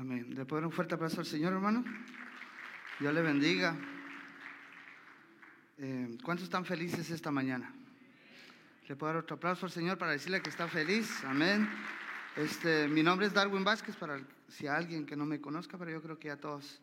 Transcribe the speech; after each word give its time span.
Amén. 0.00 0.34
¿Le 0.34 0.46
puedo 0.46 0.62
dar 0.62 0.66
un 0.66 0.72
fuerte 0.72 0.94
abrazo 0.94 1.20
al 1.20 1.26
Señor, 1.26 1.52
hermano? 1.52 1.84
Dios 3.00 3.12
le 3.12 3.20
bendiga. 3.20 3.76
Eh, 5.76 6.16
¿Cuántos 6.24 6.44
están 6.44 6.64
felices 6.64 7.10
esta 7.10 7.30
mañana? 7.30 7.70
Le 8.88 8.96
puedo 8.96 9.12
dar 9.12 9.22
otro 9.22 9.36
aplauso 9.36 9.66
al 9.66 9.72
Señor 9.72 9.98
para 9.98 10.12
decirle 10.12 10.40
que 10.40 10.48
está 10.48 10.68
feliz. 10.68 11.22
Amén. 11.26 11.68
Este, 12.34 12.88
mi 12.88 13.02
nombre 13.02 13.26
es 13.26 13.34
Darwin 13.34 13.62
Vázquez, 13.62 13.94
para 13.94 14.18
si 14.48 14.66
hay 14.66 14.74
alguien 14.74 15.04
que 15.04 15.16
no 15.16 15.26
me 15.26 15.38
conozca, 15.38 15.76
pero 15.76 15.90
yo 15.90 16.00
creo 16.00 16.18
que 16.18 16.28
ya 16.28 16.38
todos 16.38 16.80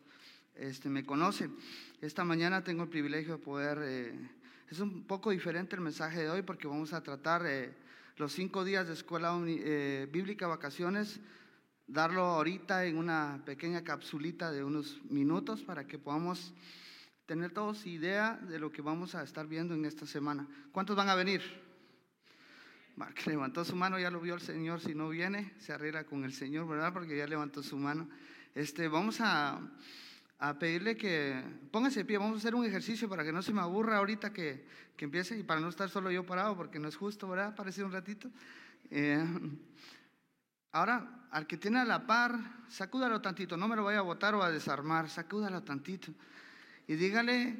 este, 0.54 0.88
me 0.88 1.04
conocen. 1.04 1.56
Esta 2.00 2.22
mañana 2.22 2.62
tengo 2.62 2.84
el 2.84 2.88
privilegio 2.88 3.38
de 3.38 3.42
poder, 3.42 3.80
eh, 3.82 4.30
es 4.70 4.78
un 4.78 5.02
poco 5.02 5.30
diferente 5.30 5.74
el 5.74 5.82
mensaje 5.82 6.20
de 6.20 6.30
hoy 6.30 6.42
porque 6.42 6.68
vamos 6.68 6.92
a 6.92 7.02
tratar 7.02 7.44
eh, 7.46 7.74
los 8.16 8.32
cinco 8.32 8.62
días 8.62 8.86
de 8.86 8.94
escuela 8.94 9.36
bíblica 9.36 10.46
vacaciones 10.46 11.20
darlo 11.88 12.22
ahorita 12.22 12.84
en 12.84 12.98
una 12.98 13.40
pequeña 13.46 13.82
capsulita 13.82 14.52
de 14.52 14.62
unos 14.62 15.00
minutos 15.04 15.62
para 15.62 15.86
que 15.86 15.98
podamos 15.98 16.52
tener 17.24 17.50
todos 17.50 17.86
idea 17.86 18.36
de 18.36 18.58
lo 18.58 18.70
que 18.70 18.82
vamos 18.82 19.14
a 19.14 19.22
estar 19.22 19.46
viendo 19.46 19.74
en 19.74 19.86
esta 19.86 20.06
semana. 20.06 20.46
¿Cuántos 20.70 20.94
van 20.94 21.08
a 21.08 21.14
venir? 21.14 21.42
que 23.14 23.30
levantó 23.30 23.64
su 23.64 23.76
mano, 23.76 23.98
ya 23.98 24.10
lo 24.10 24.20
vio 24.20 24.34
el 24.34 24.40
Señor. 24.40 24.80
Si 24.80 24.94
no 24.94 25.08
viene, 25.08 25.54
se 25.58 25.72
arregla 25.72 26.04
con 26.04 26.24
el 26.24 26.32
Señor, 26.32 26.66
¿verdad? 26.66 26.92
Porque 26.92 27.16
ya 27.16 27.26
levantó 27.26 27.62
su 27.62 27.76
mano. 27.76 28.08
Este, 28.54 28.88
vamos 28.88 29.20
a, 29.20 29.60
a 30.38 30.58
pedirle 30.58 30.96
que 30.96 31.40
póngase 31.70 32.00
de 32.00 32.04
pie. 32.04 32.18
Vamos 32.18 32.34
a 32.34 32.38
hacer 32.38 32.54
un 32.56 32.64
ejercicio 32.64 33.08
para 33.08 33.24
que 33.24 33.32
no 33.32 33.40
se 33.40 33.52
me 33.52 33.60
aburra 33.60 33.98
ahorita 33.98 34.32
que, 34.32 34.66
que 34.96 35.04
empiece 35.04 35.38
y 35.38 35.44
para 35.44 35.60
no 35.60 35.68
estar 35.68 35.88
solo 35.88 36.10
yo 36.10 36.26
parado, 36.26 36.56
porque 36.56 36.80
no 36.80 36.88
es 36.88 36.96
justo, 36.96 37.28
¿verdad? 37.28 37.54
Parece 37.54 37.84
un 37.84 37.92
ratito. 37.92 38.30
Eh, 38.90 39.24
Ahora, 40.72 41.26
al 41.30 41.46
que 41.46 41.56
tiene 41.56 41.78
a 41.80 41.84
la 41.84 42.06
par, 42.06 42.38
sacúdalo 42.68 43.20
tantito, 43.20 43.56
no 43.56 43.68
me 43.68 43.76
lo 43.76 43.84
vaya 43.84 44.00
a 44.00 44.02
botar 44.02 44.34
o 44.34 44.42
a 44.42 44.50
desarmar, 44.50 45.08
sacúdalo 45.08 45.62
tantito. 45.62 46.12
Y 46.86 46.94
dígale, 46.94 47.56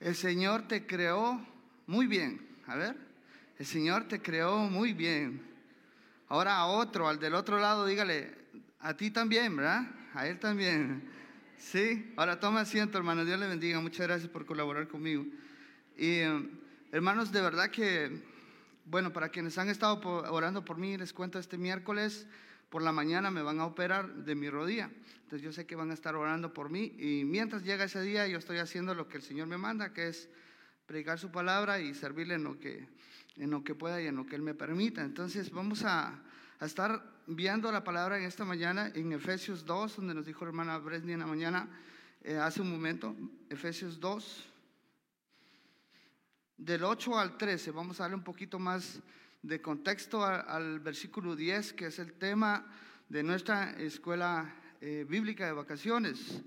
el 0.00 0.14
Señor 0.14 0.68
te 0.68 0.86
creó 0.86 1.40
muy 1.86 2.06
bien. 2.06 2.46
A 2.66 2.76
ver, 2.76 2.96
el 3.58 3.66
Señor 3.66 4.08
te 4.08 4.20
creó 4.22 4.58
muy 4.58 4.92
bien. 4.92 5.42
Ahora 6.28 6.56
a 6.56 6.66
otro, 6.66 7.08
al 7.08 7.18
del 7.18 7.34
otro 7.34 7.58
lado, 7.58 7.86
dígale, 7.86 8.38
a 8.80 8.96
ti 8.96 9.10
también, 9.10 9.56
¿verdad? 9.56 9.86
A 10.14 10.26
él 10.26 10.38
también. 10.38 11.02
Sí, 11.58 12.12
ahora 12.16 12.40
toma 12.40 12.60
asiento, 12.60 12.96
hermano. 12.96 13.24
Dios 13.24 13.38
le 13.38 13.46
bendiga. 13.46 13.80
Muchas 13.80 14.06
gracias 14.06 14.30
por 14.30 14.46
colaborar 14.46 14.88
conmigo. 14.88 15.26
Y 15.96 16.20
eh, 16.20 16.50
hermanos, 16.92 17.32
de 17.32 17.40
verdad 17.42 17.70
que, 17.70 18.22
bueno, 18.86 19.12
para 19.12 19.28
quienes 19.28 19.58
han 19.58 19.68
estado 19.68 20.00
orando 20.30 20.64
por 20.64 20.78
mí, 20.78 20.96
les 20.96 21.12
cuento 21.12 21.38
este 21.38 21.58
miércoles 21.58 22.26
por 22.70 22.82
la 22.82 22.92
mañana 22.92 23.30
me 23.30 23.42
van 23.42 23.60
a 23.60 23.66
operar 23.66 24.14
de 24.14 24.34
mi 24.34 24.48
rodilla. 24.48 24.90
Entonces 25.24 25.42
yo 25.42 25.52
sé 25.52 25.66
que 25.66 25.76
van 25.76 25.90
a 25.90 25.94
estar 25.94 26.14
orando 26.14 26.54
por 26.54 26.70
mí 26.70 26.94
y 26.98 27.24
mientras 27.24 27.62
llega 27.64 27.84
ese 27.84 28.00
día 28.00 28.26
yo 28.28 28.38
estoy 28.38 28.58
haciendo 28.58 28.94
lo 28.94 29.08
que 29.08 29.18
el 29.18 29.22
Señor 29.22 29.48
me 29.48 29.58
manda, 29.58 29.92
que 29.92 30.08
es 30.08 30.28
predicar 30.86 31.18
su 31.18 31.30
palabra 31.30 31.80
y 31.80 31.94
servirle 31.94 32.34
en 32.34 32.44
lo 32.44 32.58
que, 32.58 32.88
en 33.36 33.50
lo 33.50 33.62
que 33.62 33.74
pueda 33.74 34.00
y 34.00 34.06
en 34.06 34.16
lo 34.16 34.24
que 34.24 34.36
Él 34.36 34.42
me 34.42 34.54
permita. 34.54 35.02
Entonces 35.02 35.50
vamos 35.50 35.84
a, 35.84 36.22
estar 36.60 37.02
viendo 37.26 37.72
la 37.72 37.82
palabra 37.82 38.18
en 38.18 38.24
esta 38.24 38.44
mañana 38.44 38.92
en 38.94 39.12
Efesios 39.12 39.64
2, 39.64 39.96
donde 39.96 40.14
nos 40.14 40.26
dijo 40.26 40.44
hermana 40.44 40.78
Bresni 40.78 41.12
en 41.12 41.20
la 41.20 41.26
mañana, 41.26 41.68
eh, 42.22 42.36
hace 42.36 42.60
un 42.60 42.70
momento, 42.70 43.16
Efesios 43.48 43.98
2, 43.98 44.46
del 46.58 46.84
8 46.84 47.18
al 47.18 47.38
13. 47.38 47.70
Vamos 47.70 47.98
a 47.98 48.04
darle 48.04 48.16
un 48.16 48.24
poquito 48.24 48.58
más 48.58 49.00
de 49.42 49.60
contexto 49.60 50.24
al, 50.24 50.80
versículo 50.80 51.34
10, 51.34 51.72
que 51.72 51.86
es 51.86 51.98
el 51.98 52.12
tema 52.14 52.66
de 53.08 53.22
nuestra 53.22 53.70
escuela 53.72 54.54
eh, 54.80 55.06
bíblica 55.08 55.46
de 55.46 55.52
vacaciones. 55.52 56.42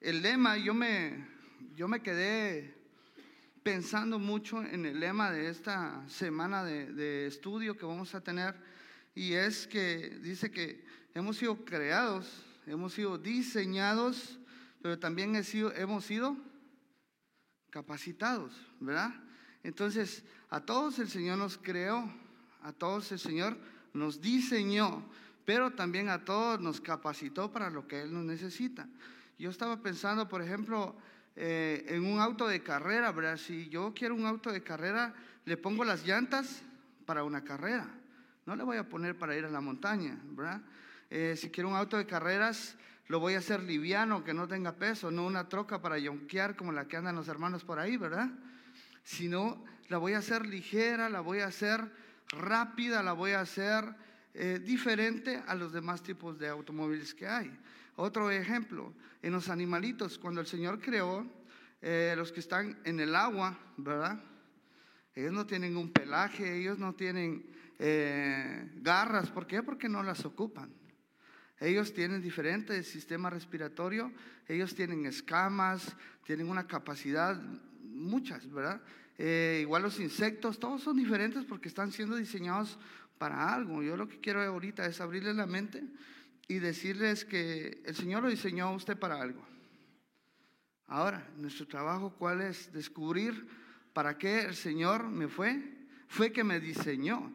El 0.00 0.22
lema, 0.22 0.56
yo 0.58 0.74
me, 0.74 1.26
yo 1.74 1.88
me 1.88 2.02
quedé 2.02 2.74
pensando 3.62 4.18
mucho 4.18 4.62
en 4.62 4.86
el 4.86 5.00
lema 5.00 5.30
de 5.30 5.48
esta 5.48 6.06
semana 6.08 6.62
de, 6.62 6.92
de 6.92 7.26
estudio 7.26 7.76
que 7.76 7.86
vamos 7.86 8.14
a 8.14 8.20
tener, 8.20 8.54
y 9.14 9.32
es 9.32 9.66
que 9.66 10.18
dice 10.22 10.50
que 10.50 10.84
hemos 11.14 11.38
sido 11.38 11.64
creados, 11.64 12.44
hemos 12.66 12.92
sido 12.92 13.16
diseñados, 13.16 14.38
pero 14.82 14.98
también 14.98 15.34
hemos 15.34 16.04
sido 16.04 16.36
capacitados, 17.70 18.52
¿verdad? 18.78 19.12
Entonces, 19.62 20.22
a 20.48 20.60
todos 20.60 20.98
el 20.98 21.08
Señor 21.08 21.38
nos 21.38 21.58
creó, 21.58 22.12
a 22.66 22.72
todos 22.72 23.12
el 23.12 23.20
Señor 23.20 23.56
nos 23.94 24.20
diseñó, 24.20 25.04
pero 25.44 25.70
también 25.70 26.08
a 26.08 26.24
todos 26.24 26.60
nos 26.60 26.80
capacitó 26.80 27.52
para 27.52 27.70
lo 27.70 27.86
que 27.86 28.02
Él 28.02 28.12
nos 28.12 28.24
necesita. 28.24 28.88
Yo 29.38 29.50
estaba 29.50 29.80
pensando, 29.80 30.28
por 30.28 30.42
ejemplo, 30.42 30.96
eh, 31.36 31.84
en 31.88 32.04
un 32.04 32.18
auto 32.18 32.48
de 32.48 32.64
carrera, 32.64 33.12
¿verdad? 33.12 33.36
Si 33.36 33.68
yo 33.68 33.94
quiero 33.94 34.16
un 34.16 34.26
auto 34.26 34.50
de 34.50 34.64
carrera, 34.64 35.14
le 35.44 35.56
pongo 35.56 35.84
las 35.84 36.04
llantas 36.04 36.62
para 37.04 37.22
una 37.22 37.44
carrera. 37.44 37.86
No 38.46 38.56
le 38.56 38.64
voy 38.64 38.78
a 38.78 38.88
poner 38.88 39.16
para 39.16 39.36
ir 39.36 39.44
a 39.44 39.50
la 39.50 39.60
montaña, 39.60 40.18
¿verdad? 40.24 40.60
Eh, 41.08 41.36
si 41.36 41.50
quiero 41.50 41.68
un 41.68 41.76
auto 41.76 41.96
de 41.96 42.06
carreras, 42.06 42.74
lo 43.06 43.20
voy 43.20 43.34
a 43.34 43.38
hacer 43.38 43.62
liviano, 43.62 44.24
que 44.24 44.34
no 44.34 44.48
tenga 44.48 44.72
peso, 44.72 45.12
no 45.12 45.24
una 45.24 45.48
troca 45.48 45.80
para 45.80 45.98
yonquear 45.98 46.56
como 46.56 46.72
la 46.72 46.88
que 46.88 46.96
andan 46.96 47.14
los 47.14 47.28
hermanos 47.28 47.62
por 47.62 47.78
ahí, 47.78 47.96
¿verdad? 47.96 48.28
Sino 49.04 49.64
la 49.88 49.98
voy 49.98 50.14
a 50.14 50.18
hacer 50.18 50.46
ligera, 50.46 51.08
la 51.08 51.20
voy 51.20 51.38
a 51.38 51.46
hacer 51.46 51.88
rápida, 52.28 53.02
la 53.02 53.12
voy 53.12 53.32
a 53.32 53.40
hacer 53.40 53.84
eh, 54.34 54.60
diferente 54.62 55.42
a 55.46 55.54
los 55.54 55.72
demás 55.72 56.02
tipos 56.02 56.38
de 56.38 56.48
automóviles 56.48 57.14
que 57.14 57.26
hay. 57.26 57.50
Otro 57.96 58.30
ejemplo, 58.30 58.92
en 59.22 59.32
los 59.32 59.48
animalitos, 59.48 60.18
cuando 60.18 60.40
el 60.40 60.46
Señor 60.46 60.80
creó 60.80 61.26
eh, 61.80 62.14
los 62.16 62.32
que 62.32 62.40
están 62.40 62.78
en 62.84 63.00
el 63.00 63.14
agua, 63.14 63.58
¿verdad? 63.76 64.20
Ellos 65.14 65.32
no 65.32 65.46
tienen 65.46 65.76
un 65.76 65.90
pelaje, 65.90 66.58
ellos 66.58 66.78
no 66.78 66.94
tienen 66.94 67.46
eh, 67.78 68.70
garras. 68.76 69.30
¿Por 69.30 69.46
qué? 69.46 69.62
Porque 69.62 69.88
no 69.88 70.02
las 70.02 70.24
ocupan. 70.26 70.70
Ellos 71.58 71.94
tienen 71.94 72.20
diferente 72.20 72.82
sistema 72.82 73.30
respiratorio, 73.30 74.12
ellos 74.46 74.74
tienen 74.74 75.06
escamas, 75.06 75.96
tienen 76.24 76.50
una 76.50 76.66
capacidad, 76.66 77.40
muchas, 77.82 78.50
¿verdad? 78.52 78.82
Eh, 79.18 79.60
igual 79.62 79.82
los 79.82 79.98
insectos, 79.98 80.58
todos 80.58 80.82
son 80.82 80.96
diferentes 80.96 81.44
porque 81.44 81.68
están 81.68 81.92
siendo 81.92 82.16
diseñados 82.16 82.78
para 83.18 83.54
algo. 83.54 83.82
Yo 83.82 83.96
lo 83.96 84.08
que 84.08 84.20
quiero 84.20 84.42
ahorita 84.42 84.86
es 84.86 85.00
abrirles 85.00 85.36
la 85.36 85.46
mente 85.46 85.82
y 86.48 86.58
decirles 86.58 87.24
que 87.24 87.82
el 87.84 87.94
Señor 87.94 88.22
lo 88.22 88.28
diseñó 88.28 88.66
a 88.66 88.74
usted 88.74 88.98
para 88.98 89.20
algo. 89.20 89.42
Ahora, 90.86 91.26
nuestro 91.36 91.66
trabajo, 91.66 92.14
¿cuál 92.16 92.42
es? 92.42 92.72
Descubrir 92.72 93.48
para 93.92 94.18
qué 94.18 94.42
el 94.42 94.54
Señor 94.54 95.08
me 95.08 95.28
fue. 95.28 95.60
Fue 96.08 96.32
que 96.32 96.44
me 96.44 96.60
diseñó. 96.60 97.32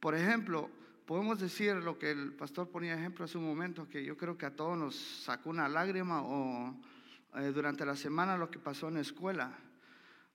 Por 0.00 0.14
ejemplo, 0.14 0.70
podemos 1.06 1.40
decir 1.40 1.76
lo 1.76 1.98
que 1.98 2.10
el 2.10 2.32
pastor 2.32 2.68
ponía 2.68 2.94
ejemplo 2.94 3.24
hace 3.24 3.38
un 3.38 3.46
momento, 3.46 3.88
que 3.88 4.04
yo 4.04 4.16
creo 4.16 4.36
que 4.36 4.46
a 4.46 4.54
todos 4.54 4.76
nos 4.76 4.96
sacó 4.96 5.50
una 5.50 5.68
lágrima 5.68 6.22
o 6.22 6.76
eh, 7.36 7.52
durante 7.54 7.86
la 7.86 7.96
semana 7.96 8.36
lo 8.36 8.50
que 8.50 8.58
pasó 8.58 8.88
en 8.88 8.94
la 8.94 9.00
escuela. 9.00 9.56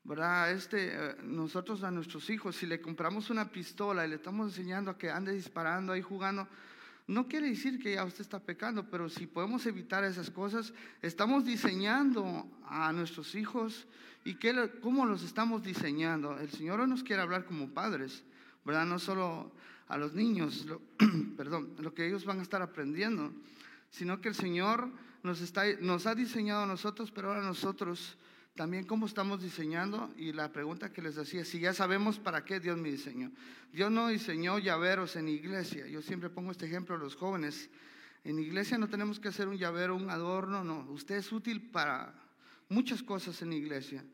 ¿Verdad? 0.06 0.52
Este, 0.52 0.92
eh, 0.94 1.16
nosotros 1.24 1.84
a 1.84 1.90
nuestros 1.90 2.30
hijos, 2.30 2.56
si 2.56 2.68
le 2.68 2.80
compramos 2.80 3.32
una 3.32 3.50
pistola 3.52 4.06
y 4.06 4.10
le 4.10 4.16
estamos 4.16 4.52
enseñando 4.52 4.92
a 4.92 4.98
que 4.98 5.10
ande 5.10 5.34
disparando 5.34 5.94
ahí 5.94 6.02
jugando, 6.02 6.48
no 7.08 7.28
quiere 7.28 7.50
decir 7.50 7.80
que 7.80 7.96
ya 7.96 8.06
usted 8.06 8.22
está 8.22 8.40
pecando, 8.40 8.90
pero 8.90 9.10
si 9.10 9.28
podemos 9.28 9.66
evitar 9.66 10.04
esas 10.04 10.30
cosas, 10.30 10.74
estamos 11.02 11.44
diseñando 11.44 12.48
a 12.68 12.92
nuestros 12.94 13.36
hijos 13.36 13.88
y 14.24 14.36
qué, 14.36 14.72
cómo 14.82 15.06
los 15.06 15.24
estamos 15.24 15.64
diseñando. 15.64 16.38
El 16.40 16.50
Señor 16.50 16.88
nos 16.88 17.04
quiere 17.04 17.22
hablar 17.22 17.46
como 17.46 17.70
padres, 17.70 18.24
¿verdad? 18.64 18.86
No 18.86 19.00
solo 19.00 19.52
a 19.88 19.98
los 19.98 20.14
niños, 20.14 20.68
perdón, 21.38 21.76
lo 21.80 21.94
que 21.94 22.08
ellos 22.08 22.26
van 22.26 22.40
a 22.40 22.44
estar 22.44 22.62
aprendiendo, 22.62 23.34
sino 23.90 24.22
que 24.22 24.30
el 24.30 24.36
Señor 24.36 24.90
nos, 25.24 25.42
está, 25.42 25.64
nos 25.82 26.06
ha 26.06 26.16
diseñado 26.16 26.64
a 26.64 26.68
nosotros, 26.68 27.12
pero 27.12 27.30
ahora 27.30 27.42
nosotros 27.42 28.18
también 28.56 28.86
cómo 28.86 29.06
estamos 29.06 29.44
diseñando 29.44 30.14
y 30.16 30.32
la 30.32 30.52
pregunta 30.52 30.92
que 30.92 31.02
les 31.02 31.16
decía, 31.16 31.44
si 31.44 31.60
ya 31.60 31.74
sabemos 31.74 32.20
para 32.20 32.46
qué 32.46 32.62
Dios 32.62 32.78
me 32.78 32.90
diseñó. 32.90 33.32
Dios 33.74 33.92
no 33.92 34.08
diseñó 34.08 34.60
llaveros 34.60 35.18
en 35.18 35.28
iglesia. 35.28 35.86
Yo 35.88 36.02
siempre 36.02 36.30
pongo 36.30 36.52
este 36.52 36.66
ejemplo 36.66 36.96
a 36.96 36.98
los 36.98 37.16
jóvenes. 37.16 37.70
En 38.24 38.40
iglesia 38.40 38.78
no 38.78 38.88
tenemos 38.88 39.20
que 39.20 39.28
hacer 39.28 39.50
un 39.50 39.58
llavero, 39.58 39.96
un 39.96 40.10
adorno, 40.10 40.64
no. 40.64 40.90
Usted 40.90 41.16
es 41.16 41.32
útil 41.34 41.70
para 41.70 42.14
muchas 42.70 43.04
cosas 43.04 43.42
en 43.42 43.52
iglesia. 43.52 44.06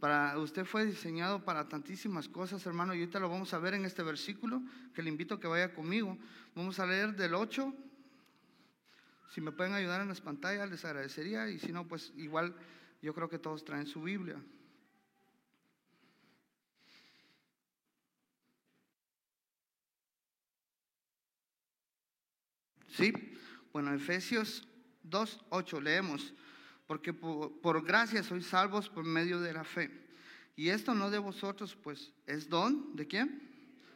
Para, 0.00 0.38
usted 0.38 0.64
fue 0.64 0.86
diseñado 0.86 1.44
para 1.44 1.68
tantísimas 1.68 2.26
cosas, 2.26 2.64
hermano, 2.64 2.94
y 2.94 3.00
ahorita 3.00 3.20
lo 3.20 3.28
vamos 3.28 3.52
a 3.52 3.58
ver 3.58 3.74
en 3.74 3.84
este 3.84 4.02
versículo, 4.02 4.62
que 4.94 5.02
le 5.02 5.10
invito 5.10 5.34
a 5.34 5.40
que 5.40 5.46
vaya 5.46 5.74
conmigo. 5.74 6.16
Vamos 6.54 6.80
a 6.80 6.86
leer 6.86 7.14
del 7.16 7.34
8. 7.34 7.74
Si 9.34 9.42
me 9.42 9.52
pueden 9.52 9.74
ayudar 9.74 10.00
en 10.00 10.08
las 10.08 10.22
pantallas, 10.22 10.70
les 10.70 10.86
agradecería, 10.86 11.50
y 11.50 11.58
si 11.58 11.70
no, 11.70 11.86
pues 11.86 12.14
igual 12.16 12.56
yo 13.02 13.14
creo 13.14 13.28
que 13.28 13.38
todos 13.38 13.64
traen 13.64 13.86
su 13.86 14.02
Biblia. 14.02 14.36
Sí, 22.88 23.12
bueno, 23.72 23.94
Efesios 23.94 24.66
2.8 25.08 25.80
leemos, 25.80 26.34
porque 26.86 27.12
por, 27.12 27.84
gracia 27.84 28.22
sois 28.22 28.46
salvos 28.46 28.88
por 28.88 29.04
medio 29.04 29.40
de 29.40 29.52
la 29.52 29.64
fe. 29.64 29.90
Y 30.56 30.68
esto 30.68 30.92
no 30.94 31.10
de 31.10 31.18
vosotros, 31.18 31.76
pues 31.80 32.12
es 32.26 32.48
don 32.48 32.96
de 32.96 33.06
quién? 33.06 33.40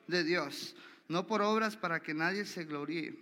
De 0.07 0.23
Dios, 0.23 0.77
no 1.09 1.27
por 1.27 1.43
obras 1.43 1.77
para 1.77 2.01
que 2.01 2.15
nadie 2.15 2.45
se 2.47 2.65
gloríe. 2.65 3.19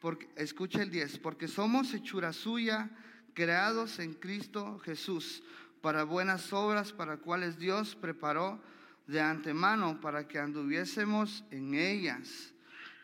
Porque, 0.00 0.28
escucha 0.36 0.82
el 0.82 0.90
10, 0.90 1.18
porque 1.18 1.46
somos 1.46 1.92
hechura 1.94 2.32
suya, 2.32 2.88
creados 3.34 3.98
en 3.98 4.14
Cristo 4.14 4.78
Jesús, 4.80 5.42
para 5.80 6.04
buenas 6.04 6.52
obras, 6.52 6.92
para 6.92 7.16
cuales 7.16 7.58
Dios 7.58 7.96
preparó 7.96 8.60
de 9.06 9.20
antemano 9.20 10.00
para 10.00 10.28
que 10.28 10.38
anduviésemos 10.38 11.44
en 11.50 11.74
ellas. 11.74 12.54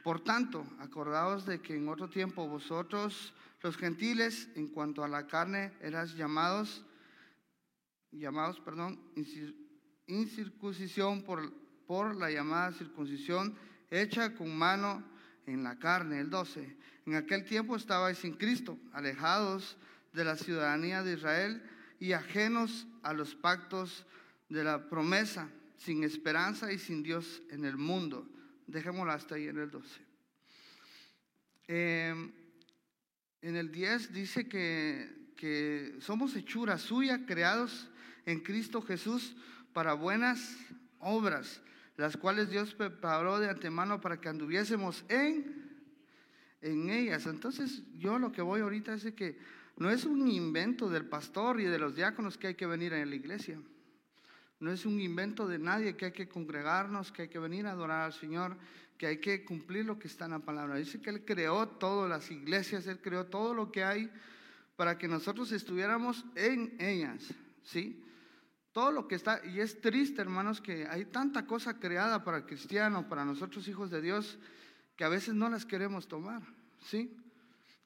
Por 0.05 0.21
tanto, 0.21 0.65
acordaos 0.79 1.45
de 1.45 1.61
que 1.61 1.77
en 1.77 1.89
otro 1.89 2.09
tiempo 2.09 2.47
vosotros, 2.47 3.35
los 3.63 3.77
gentiles, 3.77 4.49
en 4.55 4.69
cuanto 4.69 5.03
a 5.03 5.09
la 5.09 5.27
carne, 5.27 5.73
eras 5.81 6.15
llamados, 6.15 6.85
llamados, 8.13 8.61
perdón, 8.61 9.01
incircuncisión 10.07 11.23
por, 11.23 11.53
por 11.87 12.17
la 12.17 12.31
llamada 12.31 12.73
circuncisión 12.73 13.57
hecha 13.91 14.35
con 14.35 14.57
mano 14.57 15.03
en 15.47 15.65
la 15.65 15.79
carne. 15.79 16.21
El 16.21 16.31
12. 16.31 16.77
En 17.07 17.17
aquel 17.17 17.45
tiempo 17.45 17.75
estabais 17.75 18.19
sin 18.19 18.35
Cristo, 18.35 18.79
alejados 18.93 19.77
de 20.13 20.25
la 20.25 20.37
ciudadanía 20.37 21.03
de 21.03 21.15
Israel 21.15 21.63
y 22.01 22.13
ajenos 22.13 22.87
a 23.03 23.13
los 23.13 23.35
pactos 23.35 24.07
de 24.49 24.65
la 24.65 24.89
promesa 24.89 25.49
sin 25.77 26.05
esperanza 26.05 26.73
y 26.73 26.79
sin 26.79 27.03
Dios 27.03 27.43
en 27.51 27.65
el 27.65 27.77
mundo. 27.77 28.29
Dejémoslo 28.67 29.13
hasta 29.13 29.37
ahí 29.37 29.49
en 29.49 29.59
el 29.59 29.71
12. 29.71 30.01
Em, 31.69 32.33
en 33.43 33.57
el 33.57 33.71
10 33.71 34.13
dice 34.13 34.49
que, 34.49 35.33
que 35.37 35.97
somos 36.01 36.35
hechura 36.35 36.79
suya, 36.79 37.25
creados 37.27 37.89
en 38.27 38.41
Cristo 38.41 38.83
Jesús 38.83 39.37
para 39.73 39.93
buenas 39.95 40.57
obras, 40.99 41.63
las 41.97 42.17
cuales 42.17 42.51
Dios 42.51 42.75
preparó 42.75 43.39
de 43.39 43.49
antemano 43.49 44.01
para 44.01 44.21
que 44.21 44.29
anduviésemos 44.29 45.05
en, 45.09 45.69
en 46.61 46.91
ellas. 46.91 47.27
Entonces 47.27 47.83
yo 47.97 48.19
lo 48.19 48.33
que 48.33 48.43
voy 48.43 48.61
ahorita 48.61 48.95
es 48.95 49.13
que 49.15 49.39
no 49.79 49.91
es 49.91 50.05
un 50.05 50.27
invento 50.29 50.89
del 50.89 51.07
pastor 51.07 51.61
y 51.61 51.65
de 51.65 51.79
los 51.79 51.95
diáconos 51.95 52.37
que 52.37 52.49
hay 52.49 52.55
que 52.55 52.67
venir 52.67 52.95
a 52.95 53.07
la 53.07 53.15
iglesia. 53.15 53.61
No 54.59 54.73
es 54.73 54.85
un 54.85 55.01
invento 55.01 55.47
de 55.47 55.59
nadie 55.59 55.97
que 55.97 56.07
hay 56.07 56.13
que 56.13 56.29
congregarnos, 56.29 57.13
que 57.13 57.23
hay 57.23 57.29
que 57.29 57.39
venir 57.39 57.67
a 57.67 57.73
adorar 57.73 58.03
al 58.03 58.13
Señor, 58.13 58.57
que 58.99 59.07
hay 59.07 59.19
que 59.19 59.45
cumplir 59.45 59.85
lo 59.85 59.97
que 59.97 60.09
está 60.09 60.25
en 60.25 60.33
la 60.33 60.41
palabra. 60.41 60.77
Dice 60.77 61.01
que 61.01 61.11
Él 61.11 61.25
creó 61.25 61.69
todas 61.69 62.11
las 62.11 62.29
iglesias, 62.33 62.89
Él 62.89 63.01
creó 63.01 63.27
todo 63.27 63.55
lo 63.55 63.71
que 63.71 63.85
hay 63.85 64.11
para 64.75 64.99
que 64.99 65.07
nosotros 65.07 65.53
estuviéramos 65.53 66.25
en 66.35 66.75
ellas, 66.81 67.33
¿sí? 67.63 68.05
Todo 68.73 68.91
lo 68.91 69.07
que 69.07 69.15
está, 69.15 69.41
y 69.47 69.61
es 69.61 69.81
triste, 69.81 70.21
hermanos, 70.21 70.61
que 70.61 70.89
hay 70.89 71.05
tanta 71.05 71.47
cosa 71.47 71.79
creada 71.79 72.25
para 72.25 72.45
cristianos, 72.47 73.05
para 73.05 73.25
nosotros 73.25 73.67
hijos 73.69 73.91
de 73.91 74.03
Dios, 74.03 74.39
que 74.97 75.05
a 75.05 75.09
veces 75.09 75.35
no 75.35 75.49
las 75.49 75.65
queremos 75.65 76.09
tomar, 76.09 76.43
¿sí? 76.81 77.17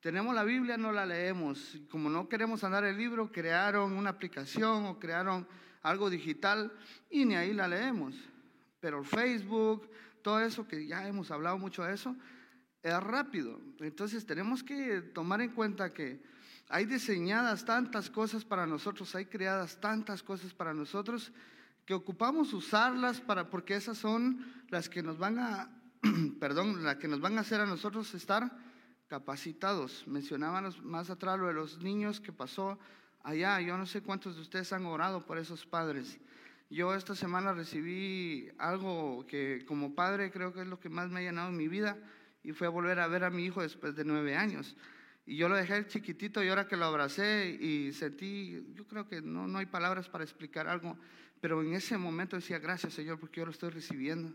Tenemos 0.02 0.34
la 0.34 0.42
Biblia, 0.42 0.76
no 0.76 0.90
la 0.90 1.06
leemos. 1.06 1.78
Como 1.88 2.10
no 2.10 2.28
queremos 2.28 2.64
andar 2.64 2.82
el 2.82 2.96
libro, 2.96 3.30
crearon 3.30 3.92
una 3.92 4.10
aplicación 4.10 4.86
o 4.86 4.98
crearon 4.98 5.46
algo 5.80 6.10
digital 6.10 6.72
y 7.08 7.24
ni 7.24 7.36
ahí 7.36 7.52
la 7.52 7.68
leemos. 7.68 8.16
Pero 8.80 9.04
Facebook, 9.04 9.88
todo 10.20 10.40
eso 10.40 10.66
que 10.66 10.88
ya 10.88 11.06
hemos 11.06 11.30
hablado 11.30 11.56
mucho 11.56 11.84
de 11.84 11.94
eso, 11.94 12.16
es 12.82 13.00
rápido. 13.00 13.60
Entonces 13.78 14.26
tenemos 14.26 14.64
que 14.64 15.02
tomar 15.02 15.40
en 15.40 15.52
cuenta 15.52 15.94
que 15.94 16.20
hay 16.68 16.84
diseñadas 16.84 17.64
tantas 17.64 18.10
cosas 18.10 18.44
para 18.44 18.66
nosotros, 18.66 19.14
hay 19.14 19.26
creadas 19.26 19.80
tantas 19.80 20.24
cosas 20.24 20.52
para 20.52 20.74
nosotros 20.74 21.32
que 21.86 21.94
ocupamos 21.94 22.52
usarlas 22.52 23.20
para 23.20 23.50
porque 23.50 23.76
esas 23.76 23.98
son 23.98 24.44
las 24.68 24.88
que 24.88 25.00
nos 25.04 25.16
van 25.16 25.38
a 25.38 25.70
perdón, 26.40 26.82
las 26.82 26.96
que 26.96 27.06
nos 27.06 27.20
van 27.20 27.38
a 27.38 27.42
hacer 27.42 27.60
a 27.60 27.66
nosotros 27.66 28.12
estar 28.14 28.50
capacitados. 29.12 30.04
Mencionábamos 30.06 30.82
más 30.82 31.10
atrás 31.10 31.38
lo 31.38 31.46
de 31.46 31.52
los 31.52 31.82
niños 31.82 32.18
que 32.18 32.32
pasó 32.32 32.78
allá. 33.22 33.60
Yo 33.60 33.76
no 33.76 33.84
sé 33.84 34.00
cuántos 34.00 34.36
de 34.36 34.40
ustedes 34.40 34.72
han 34.72 34.86
orado 34.86 35.26
por 35.26 35.36
esos 35.36 35.66
padres. 35.66 36.18
Yo 36.70 36.94
esta 36.94 37.14
semana 37.14 37.52
recibí 37.52 38.48
algo 38.56 39.26
que 39.26 39.66
como 39.68 39.94
padre 39.94 40.30
creo 40.30 40.54
que 40.54 40.62
es 40.62 40.66
lo 40.66 40.80
que 40.80 40.88
más 40.88 41.10
me 41.10 41.20
ha 41.20 41.24
llenado 41.24 41.50
en 41.50 41.58
mi 41.58 41.68
vida 41.68 41.98
y 42.42 42.52
fue 42.52 42.68
volver 42.68 43.00
a 43.00 43.06
ver 43.06 43.24
a 43.24 43.28
mi 43.28 43.44
hijo 43.44 43.60
después 43.60 43.94
de 43.94 44.06
nueve 44.06 44.34
años. 44.34 44.78
Y 45.26 45.36
yo 45.36 45.50
lo 45.50 45.56
dejé 45.56 45.86
chiquitito 45.86 46.42
y 46.42 46.48
ahora 46.48 46.66
que 46.66 46.78
lo 46.78 46.86
abracé 46.86 47.50
y 47.60 47.92
sentí, 47.92 48.64
yo 48.74 48.86
creo 48.86 49.06
que 49.10 49.20
no, 49.20 49.46
no 49.46 49.58
hay 49.58 49.66
palabras 49.66 50.08
para 50.08 50.24
explicar 50.24 50.68
algo, 50.68 50.96
pero 51.38 51.60
en 51.60 51.74
ese 51.74 51.98
momento 51.98 52.36
decía, 52.36 52.58
gracias 52.58 52.94
Señor 52.94 53.20
porque 53.20 53.40
yo 53.40 53.44
lo 53.44 53.52
estoy 53.52 53.68
recibiendo. 53.68 54.32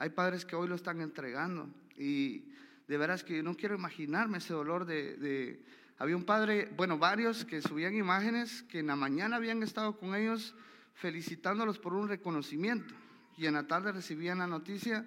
Hay 0.00 0.10
padres 0.10 0.44
que 0.44 0.56
hoy 0.56 0.66
lo 0.66 0.74
están 0.74 1.00
entregando 1.00 1.70
y 1.96 2.42
de 2.88 2.98
veras 2.98 3.22
que 3.22 3.42
no 3.42 3.54
quiero 3.54 3.76
imaginarme 3.76 4.38
ese 4.38 4.54
dolor 4.54 4.86
de 4.86 5.62
había 6.00 6.16
un 6.16 6.24
padre, 6.24 6.70
bueno, 6.76 6.96
varios 6.96 7.44
que 7.44 7.60
subían 7.60 7.96
imágenes 7.96 8.62
que 8.62 8.78
en 8.78 8.86
la 8.86 8.94
mañana 8.94 9.34
habían 9.34 9.64
estado 9.64 9.96
con 9.98 10.14
ellos 10.14 10.54
felicitándolos 10.94 11.80
por 11.80 11.92
un 11.92 12.08
reconocimiento 12.08 12.94
y 13.36 13.46
en 13.46 13.54
la 13.54 13.66
tarde 13.66 13.90
recibían 13.90 14.38
la 14.38 14.46
noticia 14.46 15.04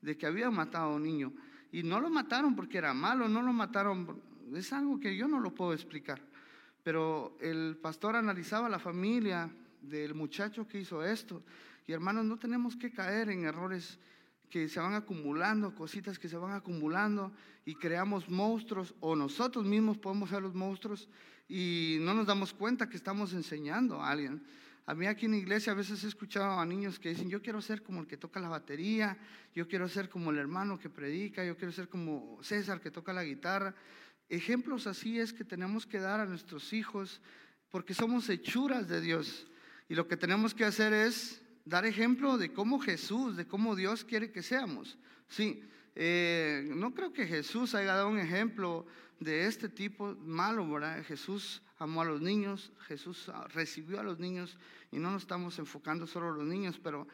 de 0.00 0.16
que 0.16 0.26
habían 0.26 0.54
matado 0.54 0.92
a 0.92 0.94
un 0.94 1.02
niño. 1.02 1.34
Y 1.72 1.82
no 1.82 2.00
lo 2.00 2.08
mataron 2.08 2.56
porque 2.56 2.78
era 2.78 2.94
malo, 2.94 3.28
no 3.28 3.42
lo 3.42 3.52
mataron, 3.52 4.18
es 4.54 4.72
algo 4.72 4.98
que 4.98 5.14
yo 5.14 5.28
no 5.28 5.40
lo 5.40 5.54
puedo 5.54 5.74
explicar. 5.74 6.22
Pero 6.82 7.36
el 7.42 7.76
pastor 7.76 8.16
analizaba 8.16 8.70
la 8.70 8.78
familia 8.78 9.50
del 9.82 10.14
muchacho 10.14 10.66
que 10.66 10.80
hizo 10.80 11.04
esto. 11.04 11.42
Y 11.86 11.92
hermanos, 11.92 12.24
no 12.24 12.38
tenemos 12.38 12.76
que 12.76 12.90
caer 12.90 13.28
en 13.28 13.44
errores 13.44 13.98
que 14.50 14.68
se 14.68 14.80
van 14.80 14.94
acumulando, 14.94 15.74
cositas 15.74 16.18
que 16.18 16.28
se 16.28 16.36
van 16.36 16.52
acumulando 16.52 17.32
y 17.64 17.76
creamos 17.76 18.28
monstruos 18.28 18.94
o 19.00 19.14
nosotros 19.14 19.64
mismos 19.64 19.96
podemos 19.96 20.28
ser 20.28 20.42
los 20.42 20.54
monstruos 20.54 21.08
y 21.48 21.98
no 22.00 22.14
nos 22.14 22.26
damos 22.26 22.52
cuenta 22.52 22.88
que 22.88 22.96
estamos 22.96 23.32
enseñando 23.32 24.02
a 24.02 24.10
alguien. 24.10 24.42
A 24.86 24.94
mí 24.94 25.06
aquí 25.06 25.26
en 25.26 25.32
la 25.32 25.36
iglesia 25.38 25.72
a 25.72 25.76
veces 25.76 26.02
he 26.02 26.08
escuchado 26.08 26.58
a 26.58 26.66
niños 26.66 26.98
que 26.98 27.10
dicen, 27.10 27.30
yo 27.30 27.40
quiero 27.40 27.62
ser 27.62 27.82
como 27.82 28.00
el 28.00 28.08
que 28.08 28.16
toca 28.16 28.40
la 28.40 28.48
batería, 28.48 29.16
yo 29.54 29.68
quiero 29.68 29.88
ser 29.88 30.08
como 30.08 30.30
el 30.32 30.38
hermano 30.38 30.78
que 30.78 30.90
predica, 30.90 31.44
yo 31.44 31.56
quiero 31.56 31.70
ser 31.70 31.88
como 31.88 32.38
César 32.42 32.80
que 32.80 32.90
toca 32.90 33.12
la 33.12 33.22
guitarra. 33.22 33.74
Ejemplos 34.28 34.88
así 34.88 35.20
es 35.20 35.32
que 35.32 35.44
tenemos 35.44 35.86
que 35.86 36.00
dar 36.00 36.18
a 36.18 36.26
nuestros 36.26 36.72
hijos 36.72 37.20
porque 37.70 37.94
somos 37.94 38.28
hechuras 38.28 38.88
de 38.88 39.00
Dios 39.00 39.46
y 39.88 39.94
lo 39.94 40.08
que 40.08 40.16
tenemos 40.16 40.54
que 40.54 40.64
hacer 40.64 40.92
es 40.92 41.40
dar 41.70 41.86
ejemplo 41.86 42.36
de 42.36 42.52
cómo 42.52 42.80
Jesús, 42.80 43.36
de 43.36 43.46
cómo 43.46 43.76
Dios 43.76 44.04
quiere 44.04 44.32
que 44.32 44.42
seamos. 44.42 44.98
Sí, 45.28 45.62
eh, 45.94 46.68
no 46.74 46.92
creo 46.92 47.12
que 47.12 47.28
Jesús 47.28 47.76
haya 47.76 47.94
dado 47.94 48.08
un 48.08 48.18
ejemplo 48.18 48.86
de 49.20 49.46
este 49.46 49.68
tipo 49.68 50.16
malo, 50.16 50.68
¿verdad? 50.68 51.04
Jesús 51.04 51.62
amó 51.78 52.02
a 52.02 52.06
los 52.06 52.20
niños, 52.20 52.72
Jesús 52.88 53.30
recibió 53.54 54.00
a 54.00 54.02
los 54.02 54.18
niños 54.18 54.58
y 54.90 54.98
no 54.98 55.12
nos 55.12 55.22
estamos 55.22 55.60
enfocando 55.60 56.08
solo 56.08 56.30
a 56.30 56.36
los 56.36 56.44
niños, 56.44 56.80
pero 56.82 57.06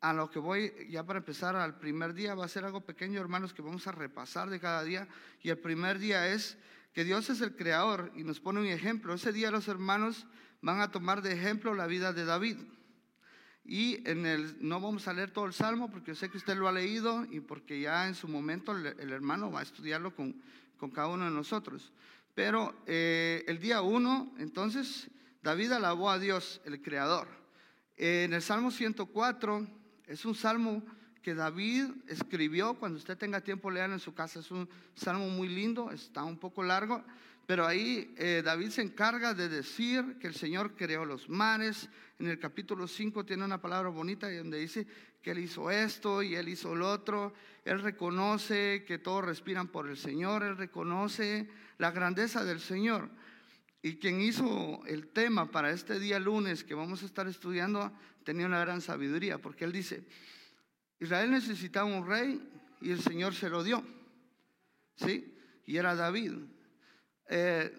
a 0.00 0.14
lo 0.14 0.30
que 0.30 0.38
voy 0.38 0.72
ya 0.88 1.04
para 1.04 1.18
empezar 1.18 1.54
al 1.54 1.78
primer 1.78 2.14
día 2.14 2.34
va 2.34 2.46
a 2.46 2.48
ser 2.48 2.64
algo 2.64 2.80
pequeño, 2.80 3.20
hermanos, 3.20 3.52
que 3.52 3.60
vamos 3.60 3.86
a 3.86 3.92
repasar 3.92 4.48
de 4.48 4.60
cada 4.60 4.82
día. 4.82 5.08
Y 5.42 5.50
el 5.50 5.58
primer 5.58 5.98
día 5.98 6.32
es 6.32 6.56
que 6.94 7.04
Dios 7.04 7.28
es 7.28 7.42
el 7.42 7.54
creador 7.54 8.10
y 8.16 8.24
nos 8.24 8.40
pone 8.40 8.60
un 8.60 8.66
ejemplo. 8.66 9.12
Ese 9.12 9.30
día 9.30 9.50
los 9.50 9.68
hermanos 9.68 10.26
van 10.62 10.80
a 10.80 10.90
tomar 10.90 11.20
de 11.20 11.34
ejemplo 11.34 11.74
la 11.74 11.86
vida 11.86 12.14
de 12.14 12.24
David. 12.24 12.56
Y 13.70 14.02
en 14.04 14.26
el, 14.26 14.56
no 14.58 14.80
vamos 14.80 15.06
a 15.06 15.12
leer 15.12 15.30
todo 15.30 15.46
el 15.46 15.52
salmo 15.52 15.88
porque 15.92 16.16
sé 16.16 16.28
que 16.28 16.38
usted 16.38 16.56
lo 16.56 16.66
ha 16.66 16.72
leído 16.72 17.24
y 17.30 17.38
porque 17.38 17.80
ya 17.80 18.08
en 18.08 18.16
su 18.16 18.26
momento 18.26 18.72
el, 18.76 19.12
hermano 19.12 19.52
va 19.52 19.60
a 19.60 19.62
estudiarlo 19.62 20.12
con, 20.12 20.34
con, 20.76 20.90
cada 20.90 21.06
uno 21.06 21.26
de 21.26 21.30
nosotros. 21.30 21.92
Pero 22.34 22.74
eh, 22.88 23.44
el 23.46 23.60
día 23.60 23.80
uno, 23.80 24.34
entonces, 24.38 25.08
David 25.40 25.70
alabó 25.70 26.10
a 26.10 26.18
Dios, 26.18 26.60
el 26.64 26.82
Creador. 26.82 27.28
en 27.96 28.32
el 28.32 28.42
Salmo 28.42 28.72
104 28.72 29.64
es 30.08 30.24
un 30.24 30.34
salmo 30.34 30.82
que 31.22 31.36
David 31.36 31.92
escribió, 32.08 32.74
cuando 32.74 32.98
usted 32.98 33.16
tenga 33.16 33.40
tiempo 33.40 33.70
lean 33.70 33.92
en 33.92 34.00
su 34.00 34.12
casa, 34.14 34.40
es 34.40 34.50
un 34.50 34.68
salmo 34.96 35.28
muy 35.28 35.46
lindo, 35.46 35.92
está 35.92 36.24
un 36.24 36.38
poco 36.38 36.64
largo, 36.64 37.04
pero 37.50 37.66
ahí 37.66 38.14
eh, 38.16 38.42
David 38.44 38.70
se 38.70 38.80
encarga 38.80 39.34
de 39.34 39.48
decir 39.48 40.18
que 40.20 40.28
el 40.28 40.36
Señor 40.36 40.76
creó 40.76 41.04
los 41.04 41.28
mares. 41.28 41.88
En 42.20 42.28
el 42.28 42.38
capítulo 42.38 42.86
5 42.86 43.24
tiene 43.26 43.44
una 43.44 43.60
palabra 43.60 43.88
bonita 43.88 44.30
donde 44.30 44.60
dice 44.60 44.86
que 45.20 45.32
Él 45.32 45.40
hizo 45.40 45.68
esto 45.68 46.22
y 46.22 46.36
Él 46.36 46.48
hizo 46.48 46.76
lo 46.76 46.88
otro. 46.88 47.34
Él 47.64 47.80
reconoce 47.80 48.84
que 48.86 48.98
todos 48.98 49.24
respiran 49.24 49.66
por 49.66 49.88
el 49.88 49.96
Señor. 49.96 50.44
Él 50.44 50.56
reconoce 50.58 51.48
la 51.78 51.90
grandeza 51.90 52.44
del 52.44 52.60
Señor. 52.60 53.10
Y 53.82 53.96
quien 53.96 54.20
hizo 54.20 54.86
el 54.86 55.08
tema 55.08 55.50
para 55.50 55.72
este 55.72 55.98
día 55.98 56.20
lunes 56.20 56.62
que 56.62 56.74
vamos 56.74 57.02
a 57.02 57.06
estar 57.06 57.26
estudiando 57.26 57.92
tenía 58.22 58.46
una 58.46 58.60
gran 58.60 58.80
sabiduría, 58.80 59.38
porque 59.38 59.64
Él 59.64 59.72
dice, 59.72 60.04
Israel 61.00 61.32
necesitaba 61.32 61.86
un 61.86 62.06
rey 62.06 62.40
y 62.80 62.92
el 62.92 63.00
Señor 63.00 63.34
se 63.34 63.50
lo 63.50 63.64
dio. 63.64 63.82
¿Sí? 64.94 65.34
Y 65.66 65.78
era 65.78 65.96
David. 65.96 66.34
Eh, 67.32 67.72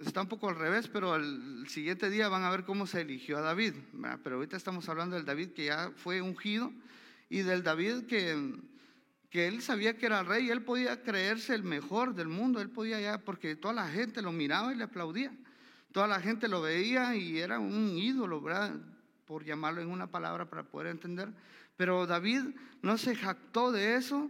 está 0.00 0.22
un 0.22 0.28
poco 0.28 0.48
al 0.48 0.56
revés, 0.56 0.88
pero 0.88 1.14
el 1.14 1.68
siguiente 1.68 2.10
día 2.10 2.28
van 2.28 2.42
a 2.42 2.50
ver 2.50 2.64
cómo 2.64 2.88
se 2.88 3.02
eligió 3.02 3.38
a 3.38 3.42
David. 3.42 3.74
Pero 4.24 4.36
ahorita 4.36 4.56
estamos 4.56 4.88
hablando 4.88 5.14
del 5.14 5.24
David 5.24 5.50
que 5.50 5.66
ya 5.66 5.92
fue 5.94 6.20
ungido 6.20 6.72
y 7.28 7.42
del 7.42 7.62
David 7.62 8.06
que, 8.06 8.56
que 9.30 9.46
él 9.46 9.62
sabía 9.62 9.96
que 9.96 10.06
era 10.06 10.24
rey, 10.24 10.50
él 10.50 10.62
podía 10.62 11.00
creerse 11.00 11.54
el 11.54 11.62
mejor 11.62 12.14
del 12.14 12.26
mundo, 12.26 12.60
él 12.60 12.70
podía 12.70 13.00
ya, 13.00 13.18
porque 13.18 13.54
toda 13.54 13.74
la 13.74 13.88
gente 13.88 14.20
lo 14.20 14.32
miraba 14.32 14.72
y 14.72 14.76
le 14.76 14.84
aplaudía. 14.84 15.32
Toda 15.92 16.08
la 16.08 16.20
gente 16.20 16.48
lo 16.48 16.60
veía 16.60 17.14
y 17.14 17.38
era 17.38 17.60
un 17.60 17.96
ídolo. 17.96 18.44
Por 19.26 19.44
llamarlo 19.44 19.80
en 19.80 19.90
una 19.90 20.08
palabra 20.08 20.50
para 20.50 20.64
poder 20.64 20.88
entender. 20.88 21.28
Pero 21.76 22.04
David 22.06 22.42
no 22.82 22.98
se 22.98 23.14
jactó 23.14 23.70
de 23.70 23.94
eso, 23.94 24.28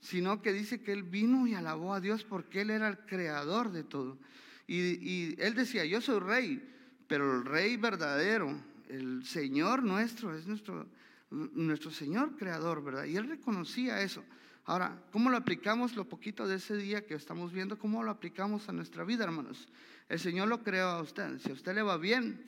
sino 0.00 0.42
que 0.42 0.52
dice 0.52 0.80
que 0.80 0.92
él 0.92 1.02
vino 1.02 1.46
y 1.46 1.54
alabó 1.54 1.94
a 1.94 2.00
Dios 2.00 2.24
porque 2.24 2.60
él 2.60 2.70
era 2.70 2.88
el 2.88 2.98
creador 2.98 3.70
de 3.70 3.84
todo. 3.84 4.18
Y, 4.66 5.40
él 5.40 5.54
decía, 5.54 5.84
yo 5.86 6.00
soy 6.00 6.20
rey, 6.20 6.74
pero 7.06 7.36
el 7.36 7.44
rey 7.44 7.76
verdadero, 7.76 8.54
el 8.88 9.24
Señor 9.24 9.82
nuestro, 9.82 10.36
es 10.36 10.46
nuestro, 10.46 10.86
nuestro 11.30 11.90
Señor 11.90 12.36
creador, 12.36 12.84
¿verdad? 12.84 13.04
Y 13.04 13.16
él 13.16 13.28
reconocía 13.28 14.02
eso. 14.02 14.22
Ahora, 14.66 15.02
¿cómo 15.10 15.30
lo 15.30 15.38
aplicamos 15.38 15.96
lo 15.96 16.06
poquito 16.06 16.46
de 16.46 16.56
ese 16.56 16.76
día 16.76 17.06
que 17.06 17.14
estamos 17.14 17.52
viendo? 17.52 17.78
¿Cómo 17.78 18.02
lo 18.02 18.10
aplicamos 18.10 18.68
a 18.68 18.72
nuestra 18.72 19.04
vida, 19.04 19.24
hermanos? 19.24 19.66
El 20.10 20.20
Señor 20.20 20.48
lo 20.48 20.62
creó 20.62 20.88
a 20.88 21.00
usted. 21.00 21.38
Si 21.38 21.50
a 21.50 21.54
usted 21.54 21.74
le 21.74 21.80
va 21.80 21.96
bien, 21.96 22.44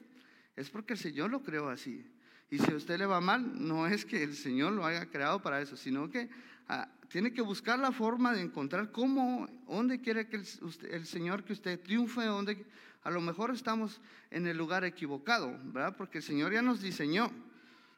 es 0.57 0.69
porque 0.69 0.93
el 0.93 0.99
Señor 0.99 1.31
lo 1.31 1.43
creó 1.43 1.71
así. 1.71 2.05
Y 2.51 2.59
si 2.59 2.71
a 2.71 2.77
usted 2.77 2.99
le 2.99 3.07
va 3.07 3.23
mal, 3.23 3.67
no 3.67 3.87
es 3.87 4.05
que 4.05 4.23
el 4.23 4.35
Señor 4.35 4.73
lo 4.73 4.85
haya 4.85 5.07
creado 5.07 5.41
para 5.41 5.63
eso, 5.63 5.79
sino 5.79 6.11
que 6.11 6.29
ah, 6.69 6.91
tiene 7.11 7.33
que 7.33 7.43
buscar 7.43 7.79
la 7.79 7.91
forma 7.91 8.33
de 8.33 8.41
encontrar 8.41 8.93
cómo, 8.93 9.49
dónde 9.67 10.01
quiere 10.01 10.29
que 10.29 10.37
el, 10.37 11.07
Señor 11.07 11.43
que 11.43 11.53
usted 11.53 11.81
triunfe, 11.81 12.25
dónde 12.25 12.65
a 13.03 13.11
lo 13.11 13.21
mejor 13.21 13.51
estamos 13.51 14.01
en 14.31 14.47
el 14.47 14.57
lugar 14.57 14.85
equivocado, 14.85 15.59
¿verdad? 15.65 15.97
Porque 15.97 16.19
el 16.19 16.25
Señor 16.25 16.53
ya 16.53 16.63
nos 16.63 16.81
diseñó, 16.81 17.33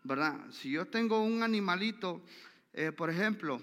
¿verdad? 0.03 0.41
Si 0.51 0.71
yo 0.71 0.87
tengo 0.87 1.23
un 1.23 1.43
animalito, 1.43 2.23
eh, 2.73 2.91
por 2.91 3.11
ejemplo, 3.11 3.61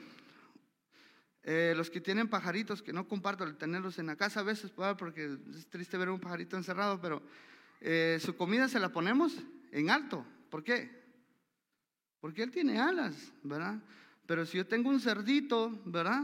eh, 1.42 1.74
los 1.76 1.90
que 1.90 2.00
tienen 2.00 2.28
pajaritos, 2.28 2.84
que 2.84 2.94
no 2.94 3.08
comparto 3.08 3.44
el 3.44 3.58
tenerlos 3.58 3.98
en 3.98 4.06
la 4.06 4.16
casa 4.16 4.42
a 4.42 4.44
veces, 4.44 4.72
porque 4.72 5.40
es 5.56 5.68
triste 5.68 5.98
ver 5.98 6.10
un 6.10 6.20
pajarito 6.20 6.58
encerrado, 6.58 7.02
pero 7.02 7.24
eh, 7.82 8.20
su 8.22 8.36
comida 8.36 8.68
se 8.68 8.80
la 8.80 8.90
ponemos 8.90 9.36
en 9.72 9.90
alto. 9.90 10.24
¿Por 10.52 10.64
qué? 10.64 10.92
Porque 12.20 12.44
él 12.44 12.52
tiene 12.52 12.80
alas, 12.80 13.34
¿verdad? 13.42 13.82
Pero 14.30 14.46
si 14.46 14.58
yo 14.58 14.68
tengo 14.68 14.92
un 14.92 15.00
cerdito, 15.00 15.82
¿verdad? 15.86 16.24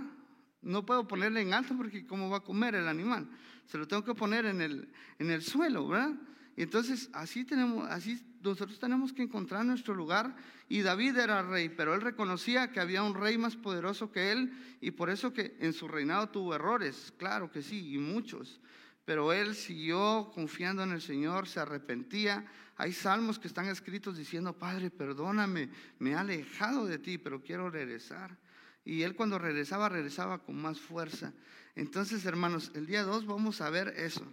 No 0.62 0.86
puedo 0.86 1.08
ponerle 1.08 1.42
en 1.42 1.56
alto 1.56 1.76
porque 1.76 2.06
¿cómo 2.06 2.30
va 2.30 2.38
a 2.38 2.44
comer 2.44 2.76
el 2.76 2.88
animal? 2.88 3.28
Se 3.66 3.80
lo 3.80 3.88
tengo 3.88 4.04
que 4.04 4.14
poner 4.14 4.46
en 4.46 4.62
el, 4.62 4.94
en 5.18 5.32
el 5.32 5.42
suelo, 5.42 5.88
¿verdad? 5.88 6.14
Entonces 6.56 7.10
así 7.14 7.46
tenemos, 7.46 7.90
así 7.90 8.24
nosotros 8.42 8.78
tenemos 8.78 9.12
que 9.12 9.24
encontrar 9.24 9.66
nuestro 9.66 9.96
lugar. 9.96 10.36
Y 10.70 10.84
David 10.84 11.18
era 11.18 11.42
rey, 11.42 11.70
pero 11.70 11.96
él 11.96 12.02
reconocía 12.02 12.72
que 12.72 12.80
había 12.80 13.02
un 13.02 13.16
rey 13.16 13.40
más 13.40 13.56
poderoso 13.56 14.12
que 14.12 14.32
él 14.32 14.54
y 14.82 14.92
por 14.92 15.10
eso 15.10 15.34
que 15.34 15.58
en 15.60 15.74
su 15.74 15.88
reinado 15.88 16.30
tuvo 16.30 16.54
errores, 16.54 17.12
claro 17.18 17.50
que 17.52 17.64
sí, 17.64 17.96
y 17.96 17.98
muchos. 17.98 18.62
Pero 19.06 19.34
él 19.34 19.56
siguió 19.56 20.30
confiando 20.36 20.84
en 20.84 20.92
el 20.92 21.02
Señor, 21.02 21.48
se 21.48 21.60
arrepentía, 21.60 22.46
hay 22.78 22.92
salmos 22.92 23.40
que 23.40 23.48
están 23.48 23.68
escritos 23.68 24.18
diciendo, 24.18 24.54
Padre, 24.54 24.90
perdóname, 24.90 25.70
me 26.00 26.12
he 26.12 26.16
alejado 26.16 26.86
de 26.86 27.00
ti, 27.00 27.18
pero 27.18 27.42
quiero 27.42 27.70
regresar. 27.70 28.38
Y 28.84 29.04
él 29.04 29.16
cuando 29.16 29.40
regresaba, 29.40 29.88
regresaba 29.88 30.40
con 30.40 30.62
más 30.62 30.80
fuerza. 30.80 31.34
Entonces, 31.76 32.26
hermanos, 32.26 32.72
el 32.76 32.86
día 32.86 33.04
2 33.04 33.26
vamos 33.26 33.62
a 33.62 33.70
ver 33.70 33.94
eso, 33.98 34.26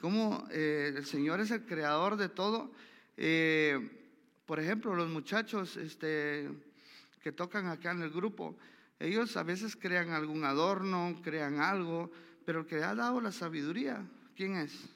cómo 0.00 0.46
eh, 0.50 0.94
el 0.96 1.06
Señor 1.06 1.40
es 1.40 1.50
el 1.52 1.64
creador 1.64 2.16
de 2.16 2.28
todo. 2.28 2.72
Eh, 3.16 4.04
por 4.46 4.58
ejemplo, 4.60 4.94
los 4.94 5.08
muchachos 5.08 5.76
este, 5.76 6.48
que 7.22 7.32
tocan 7.32 7.68
acá 7.68 7.92
en 7.92 8.02
el 8.02 8.10
grupo, 8.10 8.56
ellos 8.98 9.36
a 9.36 9.42
veces 9.42 9.76
crean 9.76 10.10
algún 10.10 10.44
adorno, 10.44 11.20
crean 11.22 11.60
algo, 11.60 12.10
pero 12.44 12.60
el 12.60 12.66
que 12.66 12.82
ha 12.82 12.94
dado 12.94 13.20
la 13.20 13.32
sabiduría, 13.32 14.04
¿quién 14.34 14.56
es? 14.56 14.88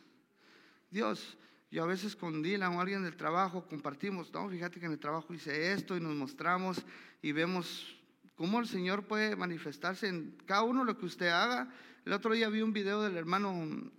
Dios. 0.90 1.36
Yo 1.70 1.84
a 1.84 1.86
veces 1.86 2.16
con 2.16 2.42
Dylan 2.42 2.74
o 2.74 2.80
alguien 2.80 3.04
del 3.04 3.16
trabajo 3.16 3.64
compartimos, 3.68 4.32
no, 4.32 4.48
fíjate 4.48 4.80
que 4.80 4.86
en 4.86 4.92
el 4.92 4.98
trabajo 4.98 5.32
hice 5.32 5.72
esto 5.72 5.96
y 5.96 6.00
nos 6.00 6.16
mostramos 6.16 6.84
y 7.22 7.30
vemos 7.30 7.96
cómo 8.34 8.58
el 8.58 8.66
Señor 8.66 9.04
puede 9.04 9.36
manifestarse 9.36 10.08
en 10.08 10.36
cada 10.46 10.64
uno 10.64 10.82
lo 10.82 10.98
que 10.98 11.06
usted 11.06 11.28
haga. 11.28 11.72
El 12.04 12.12
otro 12.12 12.34
día 12.34 12.48
vi 12.48 12.62
un 12.62 12.72
video 12.72 13.02
del 13.02 13.16
hermano 13.16 13.92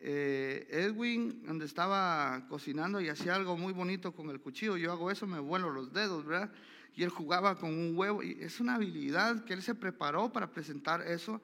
eh, 0.00 0.66
Edwin 0.70 1.44
donde 1.44 1.66
estaba 1.66 2.44
cocinando 2.48 3.00
y 3.00 3.08
hacía 3.08 3.36
algo 3.36 3.56
muy 3.56 3.72
bonito 3.72 4.10
con 4.12 4.30
el 4.30 4.40
cuchillo. 4.40 4.76
Yo 4.76 4.90
hago 4.90 5.12
eso, 5.12 5.24
me 5.24 5.38
vuelo 5.38 5.70
los 5.70 5.92
dedos, 5.92 6.24
¿verdad? 6.24 6.50
Y 6.96 7.04
él 7.04 7.10
jugaba 7.10 7.60
con 7.60 7.70
un 7.70 7.96
huevo 7.96 8.24
y 8.24 8.38
es 8.40 8.58
una 8.58 8.74
habilidad 8.74 9.44
que 9.44 9.52
él 9.52 9.62
se 9.62 9.76
preparó 9.76 10.32
para 10.32 10.50
presentar 10.50 11.02
eso 11.02 11.40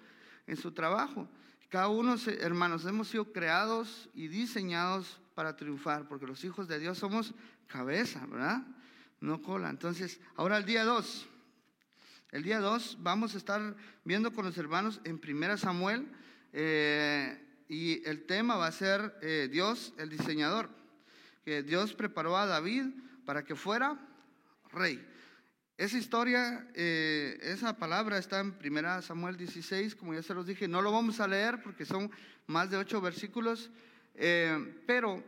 en 0.48 0.56
su 0.56 0.72
trabajo. 0.72 1.28
Cada 1.68 1.86
uno, 1.86 2.16
hermanos, 2.40 2.84
hemos 2.86 3.06
sido 3.06 3.32
creados 3.32 4.08
y 4.14 4.26
diseñados 4.26 5.20
para 5.34 5.56
triunfar, 5.56 6.06
porque 6.08 6.26
los 6.26 6.44
hijos 6.44 6.68
de 6.68 6.78
Dios 6.78 6.98
somos 6.98 7.34
cabeza, 7.66 8.24
¿verdad? 8.26 8.62
No 9.20 9.42
cola. 9.42 9.70
Entonces, 9.70 10.20
ahora 10.36 10.56
el 10.56 10.64
día 10.64 10.84
2. 10.84 11.28
El 12.30 12.42
día 12.42 12.60
2 12.60 12.98
vamos 13.00 13.34
a 13.34 13.38
estar 13.38 13.76
viendo 14.04 14.32
con 14.32 14.44
los 14.44 14.58
hermanos 14.58 15.00
en 15.04 15.18
Primera 15.18 15.56
Samuel 15.56 16.08
eh, 16.52 17.40
y 17.68 18.06
el 18.08 18.26
tema 18.26 18.56
va 18.56 18.66
a 18.66 18.72
ser 18.72 19.16
eh, 19.22 19.48
Dios, 19.50 19.92
el 19.98 20.08
diseñador. 20.08 20.68
Que 21.44 21.62
Dios 21.62 21.94
preparó 21.94 22.36
a 22.36 22.46
David 22.46 22.86
para 23.24 23.44
que 23.44 23.54
fuera 23.54 23.98
rey. 24.72 25.04
Esa 25.76 25.98
historia, 25.98 26.68
eh, 26.74 27.38
esa 27.42 27.76
palabra 27.76 28.18
está 28.18 28.38
en 28.38 28.52
Primera 28.52 29.02
Samuel 29.02 29.36
16, 29.36 29.96
como 29.96 30.14
ya 30.14 30.22
se 30.22 30.32
los 30.32 30.46
dije, 30.46 30.68
no 30.68 30.80
lo 30.80 30.92
vamos 30.92 31.18
a 31.18 31.26
leer 31.26 31.62
porque 31.62 31.84
son 31.84 32.10
más 32.46 32.70
de 32.70 32.76
ocho 32.76 33.00
versículos, 33.00 33.70
eh, 34.14 34.82
pero 34.86 35.22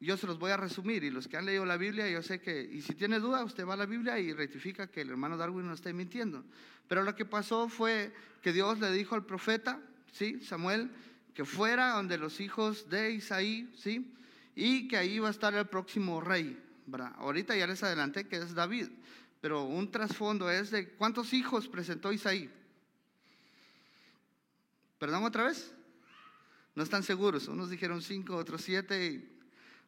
yo 0.00 0.16
se 0.16 0.26
los 0.26 0.38
voy 0.38 0.50
a 0.50 0.56
resumir 0.56 1.04
y 1.04 1.10
los 1.10 1.26
que 1.26 1.36
han 1.36 1.46
leído 1.46 1.64
la 1.64 1.76
Biblia, 1.76 2.08
yo 2.08 2.22
sé 2.22 2.40
que, 2.40 2.62
y 2.62 2.82
si 2.82 2.94
tiene 2.94 3.18
duda, 3.18 3.44
usted 3.44 3.66
va 3.66 3.74
a 3.74 3.78
la 3.78 3.86
Biblia 3.86 4.18
y 4.18 4.32
rectifica 4.32 4.88
que 4.88 5.00
el 5.00 5.10
hermano 5.10 5.36
Darwin 5.36 5.66
no 5.66 5.72
está 5.72 5.92
mintiendo. 5.92 6.44
Pero 6.88 7.02
lo 7.02 7.14
que 7.14 7.24
pasó 7.24 7.68
fue 7.68 8.12
que 8.42 8.52
Dios 8.52 8.78
le 8.78 8.92
dijo 8.92 9.14
al 9.14 9.24
profeta, 9.24 9.80
¿sí? 10.12 10.40
Samuel, 10.40 10.90
que 11.34 11.44
fuera 11.44 11.94
donde 11.94 12.18
los 12.18 12.40
hijos 12.40 12.88
de 12.90 13.12
Isaí, 13.12 13.72
¿sí? 13.76 14.14
Y 14.54 14.88
que 14.88 14.96
ahí 14.96 15.14
iba 15.14 15.28
a 15.28 15.30
estar 15.30 15.54
el 15.54 15.66
próximo 15.66 16.20
rey. 16.20 16.62
Ahorita 17.18 17.56
ya 17.56 17.66
les 17.66 17.82
adelanté 17.82 18.28
que 18.28 18.36
es 18.36 18.54
David, 18.54 18.88
pero 19.40 19.64
un 19.64 19.90
trasfondo 19.90 20.50
es 20.50 20.70
de 20.70 20.90
cuántos 20.90 21.32
hijos 21.32 21.68
presentó 21.68 22.12
Isaí. 22.12 22.50
¿Perdón 24.98 25.24
otra 25.24 25.44
vez? 25.44 25.75
No 26.76 26.82
están 26.82 27.02
seguros. 27.02 27.48
Unos 27.48 27.70
dijeron 27.70 28.02
cinco, 28.02 28.36
otros 28.36 28.62
siete. 28.62 29.28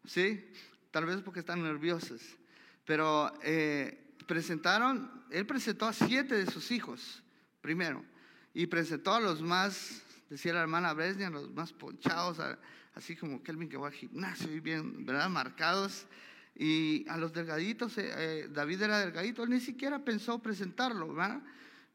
¿Sí? 0.04 0.44
Tal 0.90 1.04
vez 1.04 1.18
porque 1.20 1.40
están 1.40 1.62
nerviosos. 1.62 2.22
Pero 2.84 3.32
eh, 3.42 4.16
presentaron, 4.26 5.24
él 5.30 5.46
presentó 5.46 5.86
a 5.86 5.92
siete 5.92 6.34
de 6.34 6.50
sus 6.50 6.70
hijos 6.70 7.22
primero. 7.60 8.02
Y 8.54 8.66
presentó 8.66 9.14
a 9.14 9.20
los 9.20 9.42
más, 9.42 10.02
decía 10.30 10.54
la 10.54 10.62
hermana 10.62 10.94
Bresnia, 10.94 11.28
los 11.28 11.50
más 11.50 11.72
ponchados, 11.74 12.38
así 12.94 13.14
como 13.14 13.42
Kelvin 13.42 13.68
que 13.68 13.76
va 13.76 13.88
al 13.88 13.92
gimnasio 13.92 14.50
y 14.50 14.60
bien, 14.60 15.04
¿verdad? 15.04 15.28
Marcados. 15.28 16.06
Y 16.56 17.06
a 17.08 17.18
los 17.18 17.34
delgaditos, 17.34 17.98
eh, 17.98 18.10
eh, 18.16 18.48
David 18.50 18.82
era 18.82 18.98
delgadito, 18.98 19.44
él 19.44 19.50
ni 19.50 19.60
siquiera 19.60 20.02
pensó 20.02 20.38
presentarlo, 20.38 21.14
¿verdad? 21.14 21.42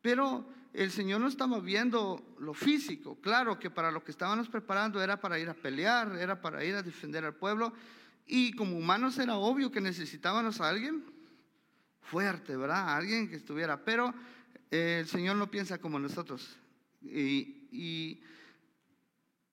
Pero 0.03 0.47
el 0.73 0.89
Señor 0.89 1.21
no 1.21 1.27
estaba 1.27 1.59
viendo 1.59 2.35
lo 2.39 2.53
físico. 2.55 3.15
Claro 3.21 3.59
que 3.59 3.69
para 3.69 3.91
lo 3.91 4.03
que 4.03 4.11
estábamos 4.11 4.49
preparando 4.49 5.01
era 5.01 5.21
para 5.21 5.37
ir 5.37 5.47
a 5.47 5.53
pelear, 5.53 6.17
era 6.17 6.41
para 6.41 6.65
ir 6.65 6.73
a 6.73 6.81
defender 6.81 7.23
al 7.23 7.35
pueblo. 7.35 7.73
Y 8.25 8.53
como 8.53 8.77
humanos 8.77 9.19
era 9.19 9.37
obvio 9.37 9.71
que 9.71 9.81
necesitábamos 9.81 10.59
a 10.61 10.69
alguien 10.69 11.03
fuerte, 12.01 12.55
¿verdad? 12.55 12.95
alguien 12.95 13.29
que 13.29 13.35
estuviera. 13.35 13.85
Pero 13.85 14.13
eh, 14.71 14.97
el 15.01 15.07
Señor 15.07 15.35
no 15.35 15.51
piensa 15.51 15.77
como 15.77 15.99
nosotros. 15.99 16.57
Y, 17.01 17.67
y, 17.71 18.21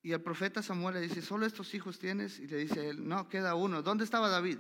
el 0.03 0.23
profeta 0.23 0.63
Samuel 0.63 0.95
le 0.95 1.01
dice, 1.03 1.21
¿solo 1.21 1.45
estos 1.45 1.75
hijos 1.75 1.99
tienes? 1.99 2.39
Y 2.39 2.47
le 2.47 2.57
dice 2.57 2.95
no, 2.95 3.29
queda 3.29 3.55
uno. 3.55 3.83
¿Dónde 3.83 4.05
estaba 4.05 4.31
David? 4.31 4.59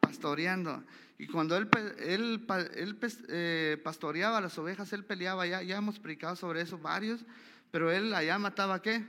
Pastoreando. 0.00 0.84
Y 1.18 1.26
cuando 1.26 1.56
él, 1.56 1.68
él, 1.98 2.46
él 2.74 2.98
eh, 3.28 3.80
pastoreaba 3.82 4.40
las 4.40 4.58
ovejas, 4.58 4.92
él 4.92 5.04
peleaba, 5.04 5.46
ya, 5.46 5.62
ya 5.62 5.78
hemos 5.78 5.98
predicado 5.98 6.36
sobre 6.36 6.60
eso 6.60 6.78
varios, 6.78 7.24
pero 7.70 7.90
él 7.90 8.12
allá 8.14 8.38
mataba 8.38 8.82
qué? 8.82 9.04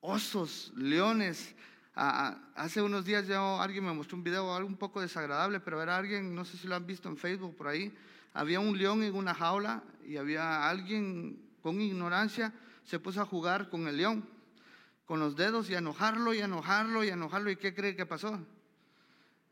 Osos, 0.00 0.72
leones. 0.76 1.54
hace 1.94 2.82
unos 2.82 3.04
días 3.04 3.26
ya 3.26 3.62
alguien 3.62 3.84
me 3.84 3.92
mostró 3.92 4.16
un 4.16 4.24
video 4.24 4.54
algo 4.54 4.68
un 4.68 4.76
poco 4.76 5.00
desagradable, 5.00 5.60
pero 5.60 5.80
era 5.82 5.96
alguien, 5.96 6.34
no 6.34 6.44
sé 6.44 6.56
si 6.56 6.66
lo 6.66 6.74
han 6.74 6.86
visto 6.86 7.08
en 7.08 7.16
Facebook 7.16 7.56
por 7.56 7.68
ahí, 7.68 7.94
había 8.32 8.60
un 8.60 8.76
león 8.76 9.02
en 9.02 9.14
una 9.14 9.34
jaula 9.34 9.82
y 10.06 10.16
había 10.16 10.68
alguien 10.68 11.50
con 11.62 11.80
ignorancia 11.80 12.52
se 12.84 12.98
puso 12.98 13.20
a 13.20 13.26
jugar 13.26 13.68
con 13.68 13.86
el 13.86 13.96
león, 13.96 14.28
con 15.04 15.20
los 15.20 15.36
dedos 15.36 15.70
y 15.70 15.74
a 15.74 15.78
enojarlo 15.78 16.34
y 16.34 16.40
a 16.40 16.46
enojarlo 16.46 17.04
y 17.04 17.10
a 17.10 17.14
enojarlo. 17.14 17.50
¿Y 17.50 17.56
qué 17.56 17.74
cree 17.74 17.94
que 17.94 18.06
pasó? 18.06 18.40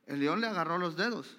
El 0.09 0.21
león 0.21 0.41
le 0.41 0.47
agarró 0.47 0.79
los 0.79 0.97
dedos. 0.97 1.39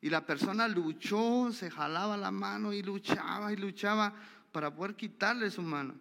Y 0.00 0.10
la 0.10 0.24
persona 0.24 0.66
luchó, 0.66 1.52
se 1.52 1.70
jalaba 1.70 2.16
la 2.16 2.30
mano 2.30 2.72
y 2.72 2.82
luchaba 2.82 3.52
y 3.52 3.56
luchaba 3.56 4.14
para 4.50 4.74
poder 4.74 4.96
quitarle 4.96 5.50
su 5.50 5.62
mano. 5.62 5.94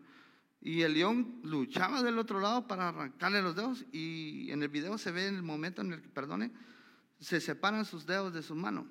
Y 0.61 0.81
el 0.81 0.93
león 0.93 1.41
luchaba 1.43 2.01
del 2.01 2.17
otro 2.17 2.39
lado 2.39 2.67
para 2.67 2.87
arrancarle 2.89 3.41
los 3.41 3.55
dedos. 3.55 3.85
Y 3.91 4.49
en 4.49 4.63
el 4.63 4.69
video 4.69 4.97
se 4.97 5.11
ve 5.11 5.27
el 5.27 5.43
momento 5.43 5.81
en 5.81 5.91
el 5.91 6.01
que, 6.01 6.07
perdone, 6.07 6.51
se 7.19 7.41
separan 7.41 7.83
sus 7.83 8.05
dedos 8.05 8.33
de 8.33 8.41
su 8.41 8.55
mano. 8.55 8.87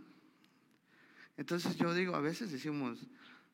Entonces 1.38 1.76
yo 1.76 1.95
digo, 1.95 2.14
a 2.14 2.21
veces 2.21 2.52
decimos, 2.52 2.99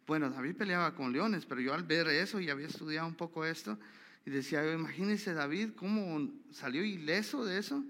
bueno, 0.06 0.30
David 0.30 0.56
peleaba 0.56 0.94
con 0.94 1.12
leones, 1.12 1.46
pero 1.46 1.60
yo 1.60 1.74
al 1.74 1.84
ver 1.84 2.08
eso 2.08 2.40
y 2.40 2.50
había 2.50 2.66
estudiado 2.66 3.06
un 3.06 3.14
poco 3.14 3.44
esto, 3.44 3.78
y 4.24 4.30
decía, 4.30 4.72
imagínense 4.72 5.34
David 5.34 5.70
cómo 5.76 6.30
salió 6.50 6.84
ileso 6.84 7.44
de 7.44 7.58
eso, 7.58 7.84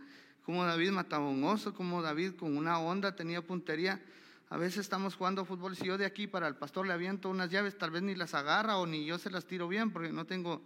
cómo 0.44 0.64
David 0.64 0.90
mataba 0.90 1.28
un 1.28 1.44
oso, 1.44 1.74
cómo 1.74 2.02
David 2.02 2.34
con 2.34 2.56
una 2.56 2.78
onda 2.78 3.14
tenía 3.14 3.42
puntería. 3.42 4.02
A 4.48 4.56
veces 4.56 4.80
estamos 4.80 5.14
jugando 5.14 5.44
fútbol, 5.44 5.76
si 5.76 5.86
yo 5.86 5.96
de 5.96 6.04
aquí 6.04 6.26
para 6.26 6.46
el 6.46 6.56
pastor 6.56 6.86
le 6.86 6.92
aviento 6.92 7.30
unas 7.30 7.50
llaves, 7.50 7.78
tal 7.78 7.90
vez 7.90 8.02
ni 8.02 8.14
las 8.14 8.34
agarra 8.34 8.76
o 8.76 8.86
ni 8.86 9.04
yo 9.04 9.18
se 9.18 9.30
las 9.30 9.46
tiro 9.46 9.66
bien, 9.68 9.90
porque 9.90 10.12
no 10.12 10.26
tengo 10.26 10.62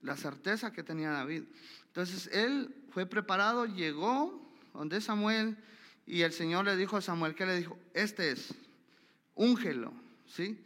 la 0.00 0.16
certeza 0.16 0.72
que 0.72 0.82
tenía 0.82 1.10
David. 1.10 1.44
Entonces 1.86 2.28
él 2.32 2.74
fue 2.90 3.06
preparado, 3.06 3.66
llegó 3.66 4.40
donde 4.72 5.00
Samuel, 5.00 5.56
y 6.06 6.22
el 6.22 6.32
Señor 6.32 6.66
le 6.66 6.76
dijo 6.76 6.96
a 6.96 7.00
Samuel, 7.00 7.34
¿qué 7.34 7.46
le 7.46 7.56
dijo? 7.56 7.78
Este 7.94 8.30
es, 8.30 8.54
úngelo, 9.34 9.92
¿sí? 10.26 10.62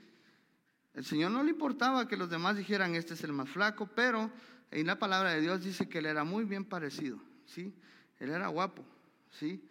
El 0.94 1.04
Señor 1.04 1.30
no 1.30 1.44
le 1.44 1.50
importaba 1.50 2.08
que 2.08 2.16
los 2.16 2.28
demás 2.28 2.56
dijeran, 2.56 2.94
este 2.94 3.14
es 3.14 3.22
el 3.22 3.32
más 3.32 3.48
flaco, 3.48 3.86
pero 3.86 4.30
en 4.70 4.86
la 4.86 4.98
palabra 4.98 5.30
de 5.30 5.40
Dios 5.40 5.62
dice 5.62 5.88
que 5.88 5.98
él 5.98 6.06
era 6.06 6.24
muy 6.24 6.44
bien 6.44 6.64
parecido, 6.64 7.20
¿sí? 7.46 7.72
Él 8.18 8.30
era 8.30 8.48
guapo, 8.48 8.84
¿sí? 9.30 9.62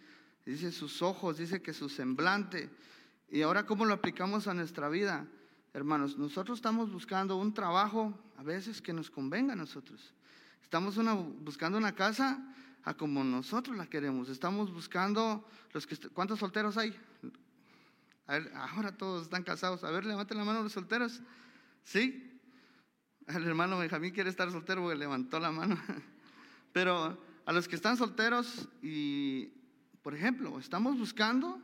Dice 0.46 0.72
sus 0.72 1.01
ojos, 1.01 1.38
dice 1.38 1.62
que 1.62 1.74
su 1.74 1.89
semblante. 1.89 2.70
Y 3.30 3.42
ahora, 3.42 3.66
¿cómo 3.66 3.86
lo 3.86 3.94
aplicamos 3.94 4.48
a 4.48 4.54
nuestra 4.54 4.88
vida? 4.88 5.27
Hermanos, 5.74 6.18
nosotros 6.18 6.58
estamos 6.58 6.92
buscando 6.92 7.36
un 7.36 7.54
trabajo 7.54 8.18
a 8.38 8.44
veces 8.44 8.82
que 8.82 8.94
nos 8.94 9.10
convenga 9.10 9.54
a 9.54 9.58
nosotros. 9.58 10.13
Estamos 10.63 10.98
buscando 11.44 11.77
una 11.77 11.94
casa 11.94 12.42
a 12.84 12.94
como 12.94 13.24
nosotros 13.24 13.75
la 13.75 13.88
queremos. 13.88 14.30
Estamos 14.30 14.74
buscando 14.74 15.46
los 15.74 15.86
que 15.86 15.98
¿cuántos 16.10 16.39
solteros 16.39 16.77
hay? 16.77 16.98
ahora 18.56 18.96
todos 18.98 19.24
están 19.24 19.44
casados. 19.44 19.84
A 19.84 19.92
ver, 19.92 20.06
levanten 20.06 20.38
la 20.38 20.46
mano 20.46 20.63
los 20.63 20.72
solteros. 20.72 21.22
¿Sí? 21.84 22.39
El 23.27 23.46
hermano 23.46 23.77
Benjamín 23.77 24.13
quiere 24.13 24.30
estar 24.30 24.50
soltero 24.51 24.82
porque 24.82 24.98
levantó 24.98 25.39
la 25.39 25.51
mano. 25.51 25.77
Pero 26.74 27.18
a 27.48 27.51
los 27.51 27.68
que 27.68 27.75
están 27.75 27.98
solteros 27.98 28.70
y, 28.84 29.50
por 30.04 30.13
ejemplo, 30.13 30.60
estamos 30.60 31.00
buscando 31.00 31.60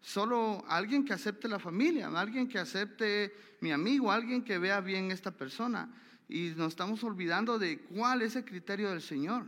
solo 0.00 0.64
alguien 0.66 1.04
que 1.04 1.12
acepte 1.12 1.46
la 1.46 1.60
familia, 1.60 2.08
alguien 2.08 2.48
que 2.48 2.58
acepte 2.58 3.32
mi 3.60 3.70
amigo, 3.70 4.10
alguien 4.10 4.42
que 4.42 4.58
vea 4.58 4.80
bien 4.80 5.12
esta 5.12 5.30
persona. 5.30 5.88
Y 6.28 6.54
nos 6.56 6.70
estamos 6.70 7.04
olvidando 7.04 7.60
de 7.60 7.78
cuál 7.78 8.22
es 8.22 8.34
el 8.34 8.44
criterio 8.44 8.90
del 8.90 9.02
Señor 9.02 9.46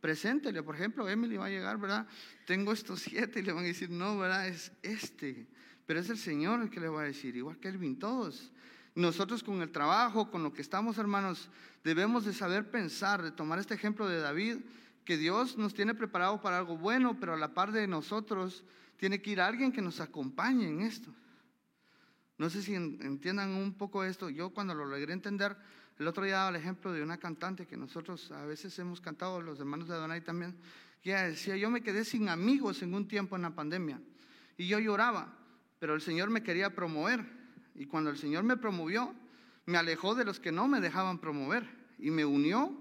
preséntele. 0.00 0.62
Por 0.62 0.74
ejemplo, 0.74 1.08
Emily 1.08 1.36
va 1.36 1.46
a 1.46 1.50
llegar, 1.50 1.78
¿verdad? 1.78 2.06
Tengo 2.46 2.72
estos 2.72 3.00
siete 3.08 3.40
y 3.40 3.42
le 3.42 3.52
van 3.52 3.64
a 3.64 3.68
decir, 3.68 3.90
no, 3.90 4.18
¿verdad? 4.18 4.48
Es 4.48 4.72
este. 4.82 5.46
Pero 5.86 6.00
es 6.00 6.08
el 6.10 6.18
Señor 6.18 6.62
el 6.62 6.70
que 6.70 6.80
le 6.80 6.88
va 6.88 7.02
a 7.02 7.04
decir, 7.04 7.36
igual 7.36 7.58
que 7.58 7.68
Elvin, 7.68 7.98
todos. 7.98 8.52
Nosotros 8.94 9.42
con 9.42 9.62
el 9.62 9.70
trabajo, 9.70 10.30
con 10.30 10.42
lo 10.42 10.52
que 10.52 10.62
estamos, 10.62 10.98
hermanos, 10.98 11.48
debemos 11.84 12.24
de 12.24 12.32
saber 12.32 12.70
pensar, 12.70 13.22
de 13.22 13.30
tomar 13.30 13.58
este 13.58 13.74
ejemplo 13.74 14.08
de 14.08 14.20
David, 14.20 14.58
que 15.10 15.18
Dios 15.18 15.58
nos 15.58 15.74
tiene 15.74 15.92
preparado 15.92 16.40
para 16.40 16.58
algo 16.58 16.78
bueno, 16.78 17.18
pero 17.18 17.34
a 17.34 17.36
la 17.36 17.52
par 17.52 17.72
de 17.72 17.88
nosotros 17.88 18.62
tiene 18.96 19.20
que 19.20 19.32
ir 19.32 19.40
alguien 19.40 19.72
que 19.72 19.82
nos 19.82 19.98
acompañe 19.98 20.68
en 20.68 20.82
esto. 20.82 21.12
No 22.38 22.48
sé 22.48 22.62
si 22.62 22.76
entiendan 22.76 23.50
un 23.50 23.72
poco 23.72 24.04
esto. 24.04 24.30
Yo 24.30 24.50
cuando 24.50 24.72
lo 24.72 24.86
logré 24.86 25.12
entender, 25.12 25.56
el 25.98 26.06
otro 26.06 26.22
día 26.22 26.36
daba 26.36 26.50
el 26.50 26.54
ejemplo 26.62 26.92
de 26.92 27.02
una 27.02 27.18
cantante 27.18 27.66
que 27.66 27.76
nosotros 27.76 28.30
a 28.30 28.44
veces 28.44 28.78
hemos 28.78 29.00
cantado, 29.00 29.42
los 29.42 29.58
hermanos 29.58 29.88
de 29.88 29.94
Adonai 29.94 30.20
también, 30.20 30.54
que 31.02 31.10
ella 31.10 31.24
decía, 31.24 31.56
yo 31.56 31.70
me 31.70 31.82
quedé 31.82 32.04
sin 32.04 32.28
amigos 32.28 32.80
en 32.82 32.94
un 32.94 33.08
tiempo 33.08 33.34
en 33.34 33.42
la 33.42 33.50
pandemia 33.50 34.00
y 34.58 34.68
yo 34.68 34.78
lloraba, 34.78 35.34
pero 35.80 35.96
el 35.96 36.02
Señor 36.02 36.30
me 36.30 36.44
quería 36.44 36.72
promover 36.72 37.26
y 37.74 37.86
cuando 37.86 38.10
el 38.10 38.16
Señor 38.16 38.44
me 38.44 38.56
promovió, 38.56 39.12
me 39.66 39.76
alejó 39.76 40.14
de 40.14 40.24
los 40.24 40.38
que 40.38 40.52
no 40.52 40.68
me 40.68 40.80
dejaban 40.80 41.18
promover 41.18 41.68
y 41.98 42.12
me 42.12 42.24
unió 42.24 42.79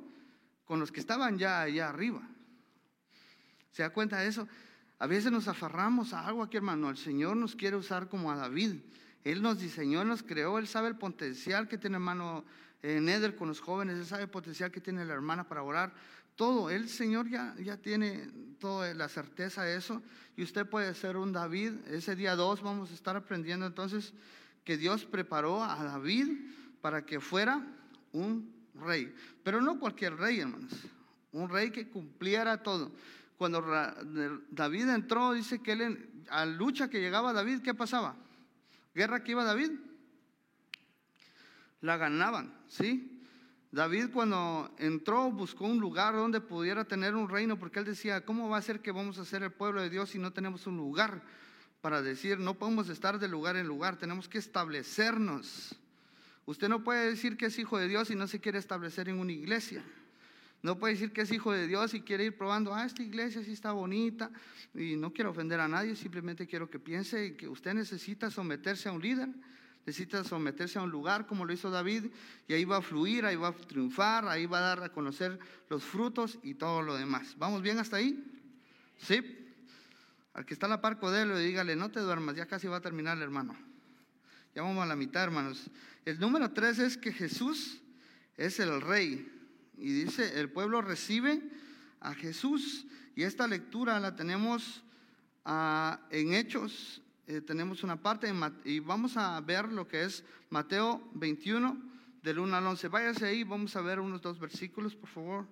con 0.70 0.80
los 0.80 0.92
que 0.92 1.00
estaban 1.00 1.40
ya 1.40 1.62
allá 1.62 1.90
arriba. 1.90 2.22
¿Se 3.72 3.82
da 3.82 3.90
cuenta 3.90 4.20
de 4.20 4.28
eso? 4.28 4.48
A 5.00 5.08
veces 5.08 5.32
nos 5.32 5.48
aferramos 5.48 6.14
a 6.14 6.28
algo 6.28 6.44
aquí, 6.44 6.58
hermano. 6.58 6.92
El 6.92 6.98
Señor 6.98 7.38
nos 7.38 7.56
quiere 7.56 7.76
usar 7.76 8.08
como 8.08 8.32
a 8.32 8.36
David. 8.36 8.76
Él 9.24 9.42
nos 9.42 9.60
diseñó, 9.60 10.06
nos 10.06 10.22
creó, 10.22 10.60
Él 10.60 10.68
sabe 10.68 10.88
el 10.88 10.96
potencial 10.96 11.68
que 11.68 11.80
tiene 11.80 11.96
hermano 11.96 12.46
en 12.84 13.10
Eder 13.10 13.36
con 13.36 13.48
los 13.48 13.62
jóvenes, 13.62 13.98
Él 13.98 14.06
sabe 14.06 14.22
el 14.22 14.30
potencial 14.30 14.70
que 14.70 14.80
tiene 14.80 15.04
la 15.06 15.16
hermana 15.16 15.48
para 15.48 15.64
orar. 15.64 15.92
Todo, 16.36 16.70
el 16.70 16.88
Señor 16.88 17.28
ya, 17.28 17.56
ya 17.58 17.78
tiene 17.78 18.30
toda 18.60 18.94
la 18.94 19.10
certeza 19.10 19.64
de 19.64 19.76
eso. 19.76 20.04
Y 20.38 20.44
usted 20.44 20.68
puede 20.68 20.94
ser 20.94 21.18
un 21.18 21.34
David. 21.34 21.74
Ese 21.88 22.16
día 22.16 22.36
dos 22.36 22.62
vamos 22.62 22.92
a 22.92 22.94
estar 22.94 23.16
aprendiendo 23.16 23.66
entonces 23.66 24.14
que 24.64 24.78
Dios 24.78 25.04
preparó 25.06 25.64
a 25.64 25.84
David 25.84 26.30
para 26.80 27.08
que 27.08 27.20
fuera 27.20 27.66
un 28.12 28.59
rey. 28.80 29.14
Pero 29.44 29.62
no 29.62 29.80
cualquier 29.80 30.16
rey, 30.16 30.40
hermanos. 30.40 30.74
Un 31.32 31.50
rey 31.50 31.72
que 31.72 31.90
cumpliera 31.90 32.64
todo. 32.64 32.92
Cuando 33.38 33.62
David 34.52 34.90
entró, 34.90 35.34
dice 35.34 35.62
que 35.62 35.72
él, 35.72 36.26
a 36.30 36.46
lucha 36.46 36.90
que 36.90 37.00
llegaba 37.00 37.32
David, 37.32 37.62
¿qué 37.62 37.74
pasaba? 37.74 38.18
Guerra 38.94 39.24
que 39.24 39.32
iba 39.32 39.44
David, 39.46 39.72
la 41.82 41.96
ganaban, 41.96 42.54
¿sí? 42.68 43.24
David 43.72 44.10
cuando 44.12 44.74
entró 44.80 45.32
buscó 45.32 45.66
un 45.66 45.80
lugar 45.80 46.16
donde 46.16 46.42
pudiera 46.42 46.86
tener 46.86 47.16
un 47.16 47.30
reino, 47.30 47.58
porque 47.58 47.80
él 47.80 47.86
decía, 47.86 48.26
¿cómo 48.26 48.50
va 48.50 48.58
a 48.58 48.62
ser 48.62 48.82
que 48.82 48.92
vamos 48.92 49.20
a 49.20 49.26
ser 49.26 49.44
el 49.44 49.52
pueblo 49.52 49.82
de 49.82 49.90
Dios 49.90 50.10
si 50.10 50.20
no 50.20 50.34
tenemos 50.34 50.66
un 50.68 50.76
lugar 50.76 51.24
para 51.82 52.02
decir, 52.02 52.40
no 52.40 52.56
podemos 52.56 52.90
estar 52.90 53.20
de 53.20 53.28
lugar 53.28 53.56
en 53.56 53.68
lugar, 53.68 53.96
tenemos 53.98 54.28
que 54.28 54.40
establecernos? 54.40 55.80
Usted 56.50 56.68
no 56.68 56.84
puede 56.84 57.12
decir 57.12 57.38
que 57.38 57.46
es 57.46 57.60
hijo 57.60 57.78
de 57.78 57.88
Dios 57.88 58.10
y 58.10 58.16
no 58.16 58.26
se 58.26 58.40
quiere 58.40 58.58
establecer 58.58 59.08
en 59.08 59.20
una 59.20 59.32
iglesia. 59.32 59.84
No 60.64 60.80
puede 60.80 60.96
decir 60.96 61.14
que 61.14 61.22
es 61.22 61.32
hijo 61.32 61.52
de 61.52 61.68
Dios 61.68 61.94
y 61.94 62.02
quiere 62.02 62.26
ir 62.26 62.36
probando, 62.36 62.74
ah, 62.74 62.86
esta 62.86 63.04
iglesia 63.04 63.44
sí 63.44 63.52
está 63.52 63.72
bonita 63.72 64.32
y 64.74 64.96
no 64.96 65.14
quiero 65.14 65.30
ofender 65.30 65.60
a 65.60 65.68
nadie, 65.68 65.96
simplemente 65.96 66.48
quiero 66.48 66.68
que 66.68 66.80
piense 66.80 67.38
que 67.38 67.48
usted 67.48 67.76
necesita 67.76 68.32
someterse 68.32 68.90
a 68.90 68.94
un 68.94 69.02
líder 69.04 69.30
necesita 69.86 70.24
someterse 70.24 70.80
a 70.80 70.82
un 70.82 70.90
lugar 70.90 71.28
como 71.28 71.46
lo 71.46 71.54
hizo 71.54 71.70
David 71.70 72.06
y 72.48 72.54
ahí 72.54 72.66
va 72.66 72.78
a 72.78 72.82
fluir, 72.82 73.28
ahí 73.28 73.36
va 73.36 73.50
a 73.50 73.54
triunfar, 73.54 74.28
ahí 74.28 74.48
va 74.48 74.58
a 74.58 74.62
dar 74.62 74.84
a 74.84 74.90
conocer 74.90 75.38
los 75.70 75.84
frutos 75.84 76.40
y 76.42 76.56
todo 76.56 76.82
lo 76.82 76.98
demás. 76.98 77.36
¿Vamos 77.38 77.62
bien 77.62 77.78
hasta 77.78 77.98
ahí? 77.98 78.24
Sí. 78.98 79.22
Al 80.34 80.48
que 80.48 80.56
está 80.56 80.66
a 80.66 80.70
la 80.70 80.82
par 80.82 81.00
de 81.00 81.40
dígale, 81.44 81.76
no 81.76 81.92
te 81.92 82.00
duermas, 82.00 82.36
ya 82.36 82.48
casi 82.48 82.68
va 82.68 82.78
a 82.78 82.82
terminar 82.82 83.18
el 83.18 83.24
hermano. 83.24 83.69
Ya 84.56 84.62
vamos 84.62 84.84
a 84.84 84.88
la 84.88 84.96
mitad, 84.96 85.24
hermanos. 85.24 85.70
El 86.06 86.20
número 86.20 86.52
tres 86.52 86.80
es 86.80 86.98
que 86.98 87.14
Jesús 87.14 87.82
es 88.38 88.60
el 88.60 88.82
rey. 88.82 89.32
Y 89.78 89.92
dice, 90.04 90.40
el 90.40 90.52
pueblo 90.52 90.82
recibe 90.82 91.42
a 92.00 92.14
Jesús. 92.14 92.86
Y 93.16 93.24
esta 93.24 93.48
lectura 93.48 94.00
la 94.00 94.16
tenemos 94.16 94.84
ah, 95.46 96.00
en 96.10 96.34
Hechos 96.34 97.02
eh, 97.30 97.42
tenemos 97.42 97.84
una 97.84 98.02
parte 98.02 98.34
y 98.66 98.80
vamos 98.80 99.16
a 99.16 99.40
ver 99.42 99.72
lo 99.72 99.88
que 99.88 100.04
es 100.04 100.24
Mateo 100.50 101.08
21 101.14 101.78
del 102.24 102.40
1 102.40 102.56
al 102.56 102.66
11. 102.66 102.88
Váyase 102.88 103.28
ahí, 103.28 103.44
vamos 103.44 103.76
a 103.76 103.82
ver 103.82 104.00
unos 104.00 104.20
dos 104.20 104.40
versículos, 104.40 104.96
por 104.96 105.10
favor. 105.10 105.46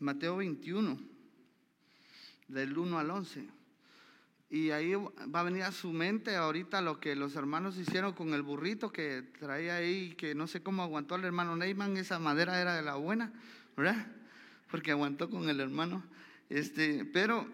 Mateo 0.00 0.36
21, 0.36 1.00
del 2.52 2.76
1 2.76 2.98
al 2.98 3.10
11. 3.10 3.48
Y 4.50 4.70
ahí 4.70 4.92
va 4.94 5.40
a 5.40 5.44
venir 5.44 5.62
a 5.62 5.72
su 5.72 5.92
mente 5.92 6.36
ahorita 6.36 6.82
lo 6.82 7.00
que 7.00 7.16
los 7.16 7.36
hermanos 7.36 7.78
hicieron 7.78 8.12
con 8.12 8.34
el 8.34 8.42
burrito 8.42 8.92
que 8.92 9.22
traía 9.38 9.76
ahí, 9.76 10.14
que 10.14 10.34
no 10.34 10.46
sé 10.46 10.62
cómo 10.62 10.82
aguantó 10.82 11.14
el 11.14 11.24
hermano 11.24 11.56
Neyman, 11.56 11.96
esa 11.96 12.18
madera 12.18 12.60
era 12.60 12.74
de 12.74 12.82
la 12.82 12.96
buena, 12.96 13.32
¿verdad? 13.76 14.06
porque 14.72 14.90
aguantó 14.90 15.28
con 15.28 15.50
el 15.50 15.60
hermano. 15.60 16.02
Este, 16.48 17.04
pero 17.04 17.46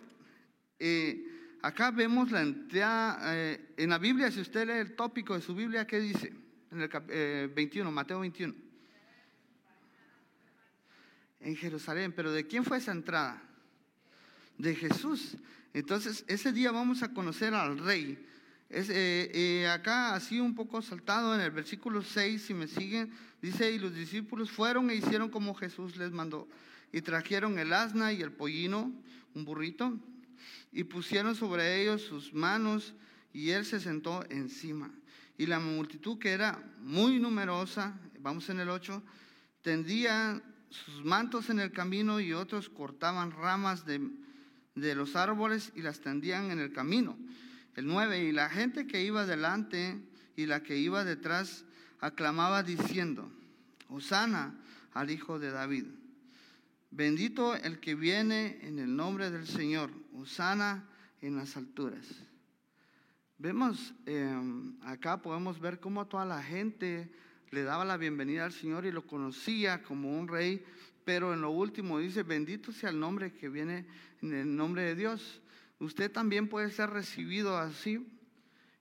eh, 0.79 1.57
acá 1.61 1.91
vemos 1.91 2.31
la 2.31 2.43
entrada, 2.43 3.19
eh, 3.35 3.75
en 3.77 3.91
la 3.91 3.99
Biblia, 3.99 4.31
si 4.31 4.41
usted 4.41 4.69
lee 4.69 4.75
el 4.75 4.95
tópico 4.95 5.35
de 5.35 5.41
su 5.41 5.53
Biblia, 5.53 5.85
¿qué 5.85 5.99
dice? 5.99 6.33
En 6.71 6.81
el 6.81 7.49
21, 7.49 7.91
eh, 7.91 7.93
Mateo 7.93 8.21
21. 8.21 8.55
En 11.41 11.57
Jerusalén, 11.57 12.13
pero 12.15 12.31
¿de 12.31 12.47
quién 12.47 12.65
fue 12.65 12.79
esa 12.79 12.93
entrada? 12.93 13.43
De 14.59 14.75
Jesús. 14.75 15.37
Entonces, 15.73 16.25
ese 16.27 16.53
día 16.53 16.73
vamos 16.73 17.03
a 17.03 17.13
conocer 17.13 17.55
al 17.55 17.79
rey. 17.79 18.19
Es, 18.69 18.91
eh, 18.91 19.31
eh, 19.33 19.69
acá, 19.69 20.15
así 20.15 20.41
un 20.41 20.55
poco 20.55 20.83
saltado 20.83 21.35
en 21.35 21.41
el 21.41 21.51
versículo 21.51 22.03
6, 22.03 22.43
si 22.43 22.55
me 22.55 22.67
siguen, 22.67 23.11
dice, 23.41 23.73
y 23.73 23.79
los 23.79 23.95
discípulos 23.95 24.51
fueron 24.51 24.91
e 24.91 24.97
hicieron 24.97 25.31
como 25.31 25.55
Jesús 25.55 25.97
les 25.97 26.11
mandó. 26.11 26.49
Y 26.93 27.01
trajeron 27.01 27.59
el 27.59 27.73
asna 27.73 28.13
y 28.13 28.21
el 28.21 28.33
pollino, 28.33 28.93
un 29.35 29.45
burrito, 29.45 29.99
y 30.73 30.85
pusieron 30.85 31.35
sobre 31.35 31.81
ellos 31.81 32.03
sus 32.03 32.35
manos, 32.35 32.95
y 33.33 33.51
él 33.51 33.65
se 33.65 33.81
sentó 33.81 34.25
encima. 34.29 34.91
Y 35.39 35.47
la 35.47 35.61
multitud, 35.61 36.19
que 36.19 36.31
era 36.31 36.63
muy 36.81 37.21
numerosa, 37.21 37.99
vamos 38.21 38.49
en 38.51 38.61
el 38.61 38.69
8, 38.69 39.03
tendía 39.63 40.43
sus 40.71 41.05
mantos 41.05 41.49
en 41.49 41.61
el 41.61 41.73
camino 41.73 42.21
y 42.21 42.33
otros 42.33 42.69
cortaban 42.69 43.31
ramas 43.31 43.87
de, 43.87 44.01
de 44.81 44.95
los 44.95 45.17
árboles 45.17 45.73
y 45.75 45.83
las 45.83 46.01
tendían 46.01 46.51
en 46.51 46.59
el 46.59 46.73
camino. 46.73 47.17
El 47.75 47.87
9, 47.87 48.25
y 48.25 48.33
la 48.33 48.51
gente 48.51 48.87
que 48.87 49.03
iba 49.05 49.27
delante 49.27 50.01
y 50.37 50.47
la 50.47 50.63
que 50.63 50.77
iba 50.77 51.05
detrás 51.05 51.65
aclamaba 52.01 52.63
diciendo, 52.63 53.31
Osana 53.89 54.55
al 54.95 55.11
Hijo 55.11 55.39
de 55.39 55.51
David. 55.51 55.87
Bendito 56.91 57.55
el 57.55 57.81
que 57.81 57.95
viene 57.95 58.59
en 58.63 58.79
el 58.79 58.97
nombre 58.97 59.31
del 59.31 59.47
Señor, 59.47 59.91
Osana 60.15 60.89
en 61.21 61.37
las 61.37 61.57
alturas. 61.57 62.07
Vemos 63.37 63.95
em, 64.07 64.75
acá, 64.83 65.23
podemos 65.23 65.61
ver 65.61 65.79
cómo 65.79 66.07
toda 66.07 66.25
la 66.25 66.43
gente 66.43 67.13
le 67.51 67.63
daba 67.63 67.85
la 67.85 67.97
bienvenida 67.97 68.45
al 68.45 68.53
Señor 68.53 68.85
y 68.85 68.91
lo 68.91 69.07
conocía 69.07 69.83
como 69.83 70.19
un 70.19 70.29
rey, 70.29 70.65
pero 71.09 71.33
en 71.33 71.41
lo 71.41 71.49
último 71.49 72.01
dice, 72.01 72.23
bendito 72.23 72.71
sea 72.71 72.91
el 72.91 73.01
nombre 73.01 73.33
que 73.33 73.49
viene 73.49 73.87
en 74.21 74.35
el 74.35 74.55
nombre 74.55 74.83
de 74.83 74.95
Dios. 74.95 75.41
Usted 75.79 76.13
también 76.13 76.49
puede 76.49 76.71
ser 76.71 76.91
recibido 76.91 77.57
así, 77.57 78.07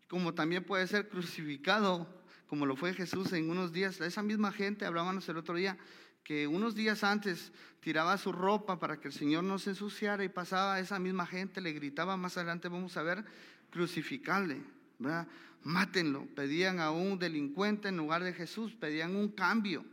como 0.10 0.34
también 0.34 0.66
puede 0.66 0.86
ser 0.88 1.08
crucificado, 1.08 2.06
como 2.48 2.66
lo 2.66 2.76
fue 2.76 2.94
Jesús 2.94 3.32
en 3.32 3.50
unos 3.50 3.72
días. 3.72 4.02
Esa 4.02 4.24
misma 4.24 4.52
gente, 4.52 4.86
hablábamos 4.86 5.30
el 5.30 5.38
otro 5.38 5.56
día, 5.56 5.78
que 6.22 6.48
unos 6.48 6.76
días 6.76 7.06
antes 7.06 7.54
tiraba 7.80 8.18
su 8.18 8.34
ropa 8.34 8.78
para 8.78 9.00
que 9.00 9.08
el 9.08 9.14
Señor 9.14 9.46
no 9.46 9.58
se 9.58 9.70
ensuciara 9.70 10.26
y 10.26 10.28
pasaba 10.28 10.82
esa 10.82 11.00
misma 11.00 11.26
gente, 11.28 11.62
le 11.62 11.72
gritaba 11.72 12.18
más 12.18 12.36
adelante, 12.36 12.68
vamos 12.68 12.98
a 12.98 13.04
ver, 13.04 13.24
crucificarle, 13.70 14.62
¿verdad? 15.00 15.30
Mátenlo. 15.64 16.26
Pedían 16.36 16.82
a 16.82 16.92
un 16.92 17.20
delincuente 17.20 17.88
en 17.88 17.96
lugar 17.96 18.22
de 18.22 18.34
Jesús, 18.34 18.76
pedían 18.76 19.16
un 19.16 19.30
cambio, 19.30 19.86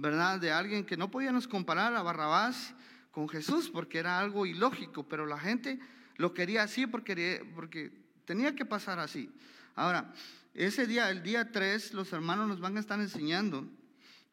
¿verdad? 0.00 0.40
De 0.40 0.50
alguien 0.50 0.84
que 0.84 0.96
no 0.96 1.10
podíamos 1.10 1.46
comparar 1.46 1.94
a 1.94 2.02
Barrabás 2.02 2.74
con 3.10 3.28
Jesús 3.28 3.70
porque 3.70 3.98
era 3.98 4.18
algo 4.18 4.46
ilógico, 4.46 5.06
pero 5.06 5.26
la 5.26 5.38
gente 5.38 5.78
lo 6.16 6.32
quería 6.32 6.62
así 6.62 6.86
porque, 6.86 7.46
porque 7.54 7.92
tenía 8.24 8.54
que 8.54 8.64
pasar 8.64 8.98
así. 8.98 9.30
Ahora, 9.74 10.12
ese 10.54 10.86
día, 10.86 11.10
el 11.10 11.22
día 11.22 11.52
3, 11.52 11.92
los 11.94 12.12
hermanos 12.12 12.48
nos 12.48 12.60
van 12.60 12.76
a 12.76 12.80
estar 12.80 12.98
enseñando 12.98 13.68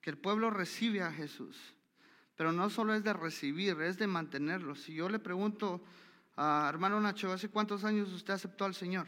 que 0.01 0.09
el 0.09 0.17
pueblo 0.17 0.49
recibe 0.49 1.01
a 1.01 1.11
Jesús. 1.11 1.57
Pero 2.35 2.51
no 2.51 2.69
solo 2.69 2.93
es 2.93 3.03
de 3.03 3.13
recibir, 3.13 3.81
es 3.81 3.97
de 3.97 4.07
mantenerlo. 4.07 4.75
Si 4.75 4.93
yo 4.93 5.09
le 5.09 5.19
pregunto 5.19 5.83
a 6.35 6.67
hermano 6.69 7.01
Nacho, 7.01 7.33
¿hace 7.33 7.49
cuántos 7.49 7.83
años 7.83 8.11
usted 8.13 8.33
aceptó 8.33 8.65
al 8.65 8.75
Señor? 8.75 9.07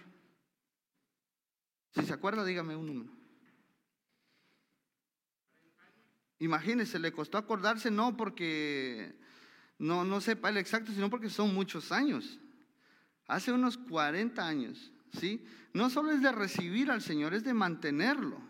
Si 1.92 2.04
se 2.04 2.14
acuerda, 2.14 2.44
dígame 2.44 2.76
un 2.76 2.88
número. 2.88 3.19
Imagínese, 6.40 7.00
le 7.00 7.12
costó 7.12 7.38
acordarse 7.38 7.92
no 7.92 8.16
porque 8.16 9.14
no, 9.78 10.06
no 10.06 10.22
sepa 10.22 10.50
el 10.50 10.58
exacto, 10.58 10.92
sino 10.92 11.10
porque 11.10 11.30
son 11.30 11.54
muchos 11.54 11.92
años. 11.92 12.40
Hace 13.28 13.52
unos 13.52 13.78
40 13.78 14.46
años, 14.46 14.92
¿sí? 15.20 15.46
No 15.74 15.90
solo 15.90 16.12
es 16.12 16.22
de 16.22 16.32
recibir 16.32 16.90
al 16.90 17.02
Señor, 17.02 17.34
es 17.34 17.44
de 17.44 17.54
mantenerlo, 17.54 18.42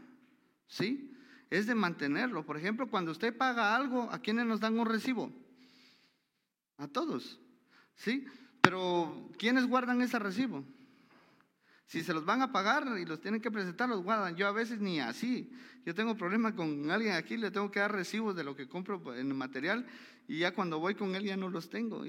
¿sí? 0.67 1.11
Es 1.49 1.65
de 1.65 1.75
mantenerlo. 1.75 2.45
Por 2.45 2.57
ejemplo, 2.57 2.89
cuando 2.89 3.11
usted 3.11 3.35
paga 3.35 3.75
algo, 3.75 4.09
¿a 4.11 4.19
quiénes 4.19 4.45
nos 4.45 4.59
dan 4.59 4.79
un 4.79 4.85
recibo? 4.85 5.31
A 6.77 6.87
todos, 6.87 7.39
¿sí? 7.95 8.25
Pero 8.61 9.29
¿quiénes 9.37 9.65
guardan 9.65 10.01
ese 10.01 10.19
recibo? 10.19 10.63
Si 11.89 12.03
se 12.03 12.13
los 12.13 12.23
van 12.23 12.43
a 12.43 12.51
pagar 12.51 12.85
y 12.99 13.05
los 13.05 13.19
tienen 13.19 13.41
que 13.41 13.49
presentar, 13.49 13.89
los 13.89 14.03
guardan. 14.03 14.35
Yo 14.35 14.47
a 14.47 14.51
veces 14.51 14.79
ni 14.79 14.99
así. 14.99 15.51
Yo 15.87 15.95
tengo 15.95 16.15
problemas 16.15 16.53
con 16.53 16.91
alguien 16.91 17.15
aquí, 17.15 17.35
le 17.35 17.49
tengo 17.49 17.71
que 17.71 17.79
dar 17.79 17.91
recibos 17.91 18.35
de 18.35 18.43
lo 18.43 18.55
que 18.55 18.67
compro 18.67 19.15
en 19.15 19.27
el 19.27 19.33
material 19.33 19.87
y 20.27 20.37
ya 20.37 20.53
cuando 20.53 20.77
voy 20.77 20.93
con 20.93 21.15
él 21.15 21.23
ya 21.23 21.35
no 21.35 21.49
los 21.49 21.67
tengo. 21.67 22.03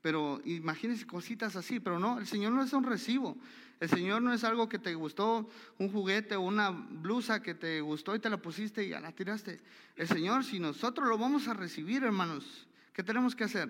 Pero 0.00 0.40
imagínense 0.46 1.06
cositas 1.06 1.56
así, 1.56 1.78
pero 1.78 1.98
no, 1.98 2.18
el 2.18 2.26
Señor 2.26 2.54
no 2.54 2.62
es 2.62 2.72
un 2.72 2.84
recibo. 2.84 3.36
El 3.80 3.90
Señor 3.90 4.22
no 4.22 4.32
es 4.32 4.44
algo 4.44 4.66
que 4.66 4.78
te 4.78 4.94
gustó, 4.94 5.50
un 5.76 5.92
juguete 5.92 6.34
o 6.34 6.40
una 6.40 6.70
blusa 6.70 7.42
que 7.42 7.54
te 7.54 7.82
gustó 7.82 8.14
y 8.14 8.18
te 8.18 8.30
la 8.30 8.38
pusiste 8.38 8.82
y 8.82 8.88
ya 8.88 9.00
la 9.00 9.12
tiraste. 9.12 9.60
El 9.94 10.08
Señor, 10.08 10.42
si 10.42 10.58
nosotros 10.58 11.06
lo 11.06 11.18
vamos 11.18 11.48
a 11.48 11.52
recibir, 11.52 12.02
hermanos, 12.02 12.66
¿qué 12.94 13.02
tenemos 13.02 13.36
que 13.36 13.44
hacer? 13.44 13.68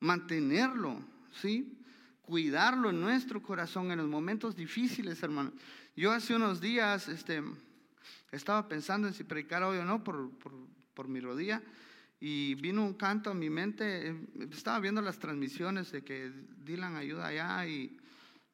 Mantenerlo, 0.00 1.00
¿sí? 1.40 1.78
Cuidarlo 2.26 2.90
en 2.90 3.00
nuestro 3.00 3.40
corazón 3.40 3.90
en 3.90 3.98
los 3.98 4.08
momentos 4.08 4.54
difíciles, 4.54 5.22
hermano. 5.22 5.52
Yo 5.94 6.12
hace 6.12 6.34
unos 6.34 6.60
días 6.60 7.08
este, 7.08 7.42
estaba 8.32 8.68
pensando 8.68 9.08
en 9.08 9.14
si 9.14 9.24
predicar 9.24 9.62
hoy 9.62 9.78
o 9.78 9.84
no 9.84 10.04
por, 10.04 10.30
por, 10.94 11.08
mi 11.08 11.20
rodilla 11.20 11.62
y 12.18 12.54
vino 12.56 12.84
un 12.84 12.94
canto 12.94 13.30
a 13.30 13.34
mi 13.34 13.48
mente. 13.48 14.14
Estaba 14.52 14.80
viendo 14.80 15.00
las 15.00 15.18
transmisiones 15.18 15.92
de 15.92 16.02
que 16.02 16.32
Dylan 16.64 16.96
ayuda 16.96 17.28
allá 17.28 17.66
y, 17.66 17.96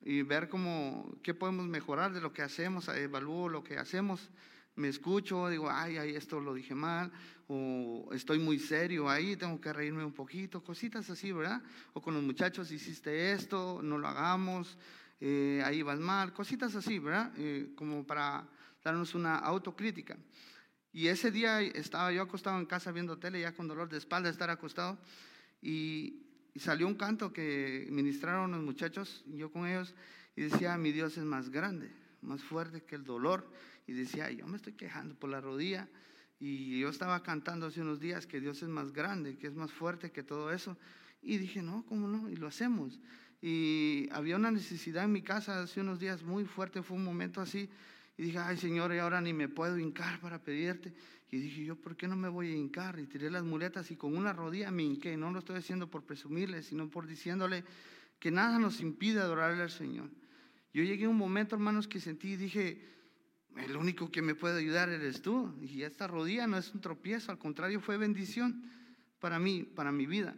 y 0.02 0.22
ver 0.22 0.48
cómo, 0.48 1.16
qué 1.22 1.32
podemos 1.32 1.66
mejorar 1.66 2.12
de 2.12 2.20
lo 2.20 2.32
que 2.32 2.42
hacemos, 2.42 2.88
evalúo 2.88 3.48
lo 3.48 3.64
que 3.64 3.78
hacemos 3.78 4.30
me 4.74 4.88
escucho, 4.88 5.48
digo, 5.48 5.70
ay, 5.70 5.98
ay, 5.98 6.16
esto 6.16 6.40
lo 6.40 6.54
dije 6.54 6.74
mal, 6.74 7.12
o 7.54 8.14
estoy 8.14 8.38
muy 8.38 8.58
serio 8.58 9.10
ahí, 9.10 9.36
tengo 9.36 9.60
que 9.60 9.72
reírme 9.72 10.04
un 10.04 10.12
poquito, 10.12 10.64
cositas 10.64 11.10
así, 11.10 11.32
¿verdad? 11.32 11.62
O 11.92 12.00
con 12.00 12.14
los 12.14 12.22
muchachos 12.22 12.72
hiciste 12.72 13.32
esto, 13.32 13.80
no 13.82 13.98
lo 13.98 14.08
hagamos, 14.08 14.78
eh, 15.20 15.62
ahí 15.64 15.82
vas 15.82 16.00
mal, 16.00 16.32
cositas 16.32 16.74
así, 16.74 16.98
¿verdad? 16.98 17.30
Eh, 17.36 17.72
como 17.74 18.06
para 18.06 18.48
darnos 18.82 19.14
una 19.14 19.36
autocrítica. 19.36 20.16
Y 20.92 21.08
ese 21.08 21.30
día 21.30 21.60
estaba 21.60 22.10
yo 22.12 22.22
acostado 22.22 22.58
en 22.58 22.66
casa 22.66 22.90
viendo 22.90 23.18
tele, 23.18 23.40
ya 23.40 23.52
con 23.52 23.68
dolor 23.68 23.88
de 23.90 23.98
espalda 23.98 24.30
estar 24.30 24.48
acostado, 24.48 24.98
y, 25.60 26.22
y 26.54 26.60
salió 26.60 26.86
un 26.86 26.94
canto 26.94 27.32
que 27.32 27.86
ministraron 27.90 28.50
los 28.50 28.62
muchachos, 28.62 29.24
yo 29.26 29.52
con 29.52 29.66
ellos, 29.66 29.94
y 30.36 30.42
decía, 30.42 30.78
mi 30.78 30.90
Dios 30.92 31.18
es 31.18 31.24
más 31.24 31.50
grande, 31.50 31.90
más 32.22 32.42
fuerte 32.42 32.82
que 32.82 32.94
el 32.94 33.04
dolor 33.04 33.46
y 33.86 33.92
decía, 33.92 34.30
yo 34.30 34.46
me 34.46 34.56
estoy 34.56 34.72
quejando 34.72 35.14
por 35.14 35.30
la 35.30 35.40
rodilla. 35.40 35.88
Y 36.44 36.80
yo 36.80 36.88
estaba 36.88 37.22
cantando 37.22 37.66
hace 37.66 37.82
unos 37.82 38.00
días 38.00 38.26
que 38.26 38.40
Dios 38.40 38.64
es 38.64 38.68
más 38.68 38.92
grande, 38.92 39.36
que 39.36 39.46
es 39.46 39.54
más 39.54 39.70
fuerte 39.70 40.10
que 40.10 40.24
todo 40.24 40.52
eso. 40.52 40.76
Y 41.22 41.38
dije, 41.38 41.62
no, 41.62 41.86
¿cómo 41.86 42.08
no? 42.08 42.28
Y 42.28 42.34
lo 42.34 42.48
hacemos. 42.48 42.98
Y 43.40 44.08
había 44.10 44.34
una 44.34 44.50
necesidad 44.50 45.04
en 45.04 45.12
mi 45.12 45.22
casa 45.22 45.62
hace 45.62 45.80
unos 45.80 46.00
días 46.00 46.24
muy 46.24 46.44
fuerte, 46.44 46.82
fue 46.82 46.96
un 46.96 47.04
momento 47.04 47.40
así. 47.40 47.70
Y 48.18 48.24
dije, 48.24 48.38
ay 48.38 48.56
Señor, 48.56 48.92
y 48.92 48.98
ahora 48.98 49.20
ni 49.20 49.32
me 49.32 49.48
puedo 49.48 49.78
hincar 49.78 50.18
para 50.18 50.42
pedirte. 50.42 50.92
Y 51.30 51.38
dije, 51.38 51.64
yo, 51.64 51.76
¿por 51.76 51.94
qué 51.94 52.08
no 52.08 52.16
me 52.16 52.28
voy 52.28 52.50
a 52.50 52.56
hincar? 52.56 52.98
Y 52.98 53.06
tiré 53.06 53.30
las 53.30 53.44
muletas 53.44 53.92
y 53.92 53.96
con 53.96 54.16
una 54.16 54.32
rodilla 54.32 54.72
me 54.72 54.82
hinqué. 54.82 55.16
No 55.16 55.30
lo 55.30 55.38
estoy 55.38 55.58
haciendo 55.58 55.88
por 55.88 56.02
presumirle, 56.02 56.64
sino 56.64 56.90
por 56.90 57.06
diciéndole 57.06 57.62
que 58.18 58.32
nada 58.32 58.58
nos 58.58 58.80
impide 58.80 59.20
adorarle 59.20 59.62
al 59.62 59.70
Señor. 59.70 60.10
Yo 60.74 60.82
llegué 60.82 61.04
a 61.04 61.08
un 61.08 61.18
momento, 61.18 61.54
hermanos, 61.54 61.86
que 61.86 62.00
sentí 62.00 62.32
y 62.32 62.36
dije, 62.36 62.84
el 63.56 63.76
único 63.76 64.10
que 64.10 64.22
me 64.22 64.34
puede 64.34 64.58
ayudar 64.58 64.88
eres 64.88 65.22
tú. 65.22 65.54
Y 65.60 65.82
esta 65.82 66.06
rodilla 66.06 66.46
no 66.46 66.58
es 66.58 66.72
un 66.74 66.80
tropiezo, 66.80 67.30
al 67.30 67.38
contrario, 67.38 67.80
fue 67.80 67.96
bendición 67.96 68.70
para 69.18 69.38
mí, 69.38 69.62
para 69.62 69.92
mi 69.92 70.06
vida. 70.06 70.34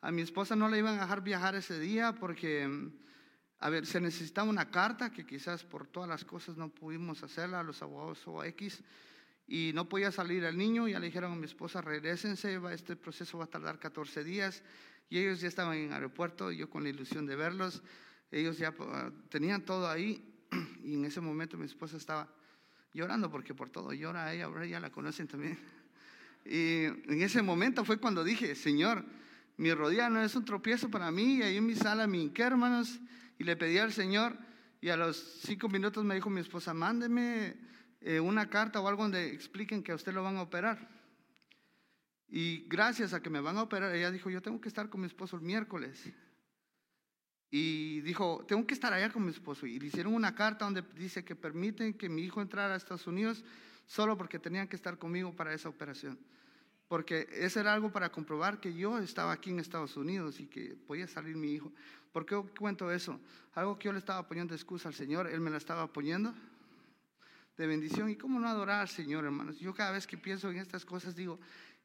A 0.00 0.10
mi 0.12 0.22
esposa 0.22 0.54
no 0.54 0.68
le 0.68 0.78
iban 0.78 0.98
a 0.98 1.02
dejar 1.02 1.22
viajar 1.22 1.54
ese 1.54 1.78
día 1.78 2.14
porque, 2.14 2.90
a 3.58 3.70
ver, 3.70 3.86
se 3.86 4.00
necesitaba 4.00 4.48
una 4.48 4.70
carta 4.70 5.10
que 5.10 5.24
quizás 5.24 5.64
por 5.64 5.86
todas 5.86 6.08
las 6.08 6.24
cosas 6.24 6.56
no 6.56 6.68
pudimos 6.68 7.22
hacerla, 7.22 7.62
los 7.62 7.82
abogados 7.82 8.22
o 8.26 8.44
X, 8.44 8.82
y 9.46 9.72
no 9.74 9.88
podía 9.88 10.12
salir 10.12 10.44
el 10.44 10.58
niño. 10.58 10.88
Ya 10.88 11.00
le 11.00 11.06
dijeron 11.06 11.32
a 11.32 11.36
mi 11.36 11.46
esposa, 11.46 11.80
regresense, 11.80 12.60
este 12.72 12.96
proceso 12.96 13.38
va 13.38 13.44
a 13.44 13.48
tardar 13.48 13.78
14 13.78 14.24
días. 14.24 14.62
Y 15.08 15.18
ellos 15.18 15.40
ya 15.40 15.48
estaban 15.48 15.76
en 15.76 15.86
el 15.86 15.92
aeropuerto, 15.92 16.50
yo 16.50 16.68
con 16.68 16.82
la 16.82 16.88
ilusión 16.90 17.26
de 17.26 17.36
verlos. 17.36 17.82
Ellos 18.30 18.58
ya 18.58 18.74
ah, 18.78 19.10
tenían 19.28 19.64
todo 19.64 19.88
ahí 19.88 20.33
y 20.84 20.94
en 20.94 21.04
ese 21.04 21.20
momento 21.20 21.56
mi 21.56 21.66
esposa 21.66 21.96
estaba 21.96 22.28
llorando 22.92 23.30
porque 23.30 23.54
por 23.54 23.70
todo 23.70 23.92
llora 23.92 24.32
ella, 24.32 24.44
ahora 24.44 24.66
ya 24.66 24.80
la 24.80 24.90
conocen 24.90 25.26
también. 25.26 25.58
Y 26.44 26.84
en 26.84 27.22
ese 27.22 27.42
momento 27.42 27.84
fue 27.84 27.98
cuando 27.98 28.22
dije, 28.22 28.54
Señor, 28.54 29.04
mi 29.56 29.72
rodilla 29.72 30.10
no 30.10 30.22
es 30.22 30.34
un 30.34 30.44
tropiezo 30.44 30.90
para 30.90 31.10
mí, 31.10 31.36
y 31.36 31.42
ahí 31.42 31.56
en 31.56 31.66
mi 31.66 31.74
sala 31.74 32.06
me 32.06 32.18
hinqué, 32.18 32.42
hermanos, 32.42 33.00
y 33.38 33.44
le 33.44 33.56
pedí 33.56 33.78
al 33.78 33.92
Señor, 33.92 34.36
y 34.80 34.90
a 34.90 34.96
los 34.96 35.16
cinco 35.16 35.68
minutos 35.68 36.04
me 36.04 36.14
dijo 36.14 36.28
mi 36.28 36.40
esposa, 36.40 36.74
mándeme 36.74 37.56
eh, 38.00 38.20
una 38.20 38.50
carta 38.50 38.80
o 38.80 38.88
algo 38.88 39.02
donde 39.02 39.32
expliquen 39.32 39.82
que 39.82 39.92
a 39.92 39.94
usted 39.94 40.12
lo 40.12 40.22
van 40.22 40.36
a 40.36 40.42
operar. 40.42 40.90
Y 42.28 42.66
gracias 42.68 43.14
a 43.14 43.22
que 43.22 43.30
me 43.30 43.40
van 43.40 43.56
a 43.56 43.62
operar, 43.62 43.94
ella 43.94 44.10
dijo, 44.10 44.28
yo 44.28 44.42
tengo 44.42 44.60
que 44.60 44.68
estar 44.68 44.90
con 44.90 45.00
mi 45.00 45.06
esposo 45.06 45.36
el 45.36 45.42
miércoles. 45.42 46.12
Y 47.56 48.00
dijo, 48.00 48.44
tengo 48.48 48.66
que 48.66 48.74
estar 48.74 48.92
allá 48.92 49.12
con 49.12 49.24
mi 49.24 49.30
esposo. 49.30 49.64
Y 49.64 49.78
le 49.78 49.86
hicieron 49.86 50.12
una 50.12 50.34
carta 50.34 50.64
donde 50.64 50.82
dice 50.96 51.24
que 51.24 51.36
permiten 51.36 51.94
que 51.94 52.08
mi 52.08 52.22
hijo 52.22 52.42
entrara 52.42 52.74
a 52.74 52.76
Estados 52.76 53.06
Unidos 53.06 53.44
solo 53.86 54.18
porque 54.18 54.40
tenían 54.40 54.66
que 54.66 54.74
estar 54.74 54.98
conmigo 54.98 55.32
para 55.32 55.54
esa 55.54 55.68
operación. 55.68 56.18
Porque 56.88 57.28
eso 57.30 57.60
era 57.60 57.72
algo 57.72 57.92
para 57.92 58.10
comprobar 58.10 58.58
que 58.58 58.74
yo 58.74 58.98
estaba 58.98 59.30
aquí 59.30 59.50
en 59.50 59.60
Estados 59.60 59.96
Unidos 59.96 60.40
y 60.40 60.46
que 60.48 60.76
podía 60.84 61.06
salir 61.06 61.36
mi 61.36 61.52
hijo. 61.52 61.70
¿Por 62.12 62.26
qué 62.26 62.42
cuento 62.58 62.90
eso? 62.90 63.20
Algo 63.54 63.78
que 63.78 63.84
yo 63.84 63.92
le 63.92 64.00
estaba 64.00 64.26
poniendo 64.26 64.52
excusa 64.52 64.88
al 64.88 64.94
Señor, 64.94 65.28
Él 65.28 65.38
me 65.38 65.50
la 65.50 65.58
estaba 65.58 65.86
poniendo 65.86 66.34
de 67.56 67.66
bendición. 67.68 68.10
¿Y 68.10 68.16
cómo 68.16 68.40
no 68.40 68.48
adorar 68.48 68.80
al 68.80 68.88
Señor, 68.88 69.24
hermanos? 69.24 69.60
Yo 69.60 69.72
cada 69.74 69.92
vez 69.92 70.08
que 70.08 70.18
pienso 70.18 70.50
en 70.50 70.56
estas 70.56 70.84
cosas 70.84 71.14
digo, 71.14 71.38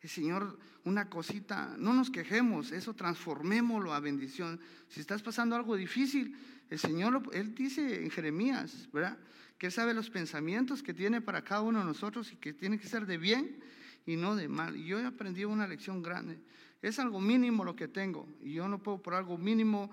Señor, 0.07 0.57
una 0.85 1.09
cosita, 1.09 1.75
no 1.77 1.93
nos 1.93 2.09
quejemos, 2.09 2.71
eso 2.71 2.93
transformémoslo 2.93 3.93
a 3.93 3.99
bendición. 3.99 4.59
Si 4.87 5.01
estás 5.01 5.21
pasando 5.21 5.55
algo 5.55 5.75
difícil, 5.75 6.37
el 6.69 6.79
Señor, 6.79 7.23
Él 7.33 7.53
dice 7.53 8.03
en 8.03 8.09
Jeremías, 8.09 8.87
¿verdad? 8.93 9.17
Que 9.57 9.67
Él 9.67 9.71
sabe 9.71 9.93
los 9.93 10.09
pensamientos 10.09 10.81
que 10.81 10.93
tiene 10.93 11.19
para 11.19 11.43
cada 11.43 11.61
uno 11.61 11.79
de 11.79 11.85
nosotros 11.85 12.31
y 12.31 12.37
que 12.37 12.53
tiene 12.53 12.79
que 12.79 12.87
ser 12.87 13.05
de 13.05 13.17
bien 13.17 13.59
y 14.05 14.15
no 14.15 14.35
de 14.35 14.47
mal. 14.47 14.77
Y 14.77 14.85
yo 14.85 14.99
he 14.99 15.05
aprendido 15.05 15.49
una 15.49 15.67
lección 15.67 16.01
grande. 16.01 16.39
Es 16.81 16.97
algo 16.99 17.19
mínimo 17.19 17.65
lo 17.65 17.75
que 17.75 17.89
tengo 17.89 18.27
y 18.41 18.53
yo 18.53 18.69
no 18.69 18.81
puedo 18.81 19.01
por 19.01 19.13
algo 19.13 19.37
mínimo 19.37 19.91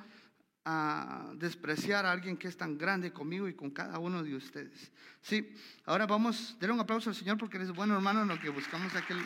a 0.64 1.32
despreciar 1.36 2.06
a 2.06 2.12
alguien 2.12 2.36
que 2.36 2.48
es 2.48 2.56
tan 2.56 2.76
grande 2.76 3.12
conmigo 3.12 3.48
y 3.48 3.54
con 3.54 3.70
cada 3.70 3.98
uno 3.98 4.22
de 4.22 4.34
ustedes. 4.34 4.92
Sí, 5.20 5.52
ahora 5.84 6.06
vamos, 6.06 6.56
denle 6.60 6.74
un 6.74 6.80
aplauso 6.80 7.10
al 7.10 7.16
Señor 7.16 7.38
porque 7.38 7.56
eres 7.56 7.72
bueno 7.72 7.94
hermano 7.94 8.22
en 8.22 8.28
lo 8.28 8.38
que 8.38 8.50
buscamos 8.50 8.94
aquel... 8.94 9.18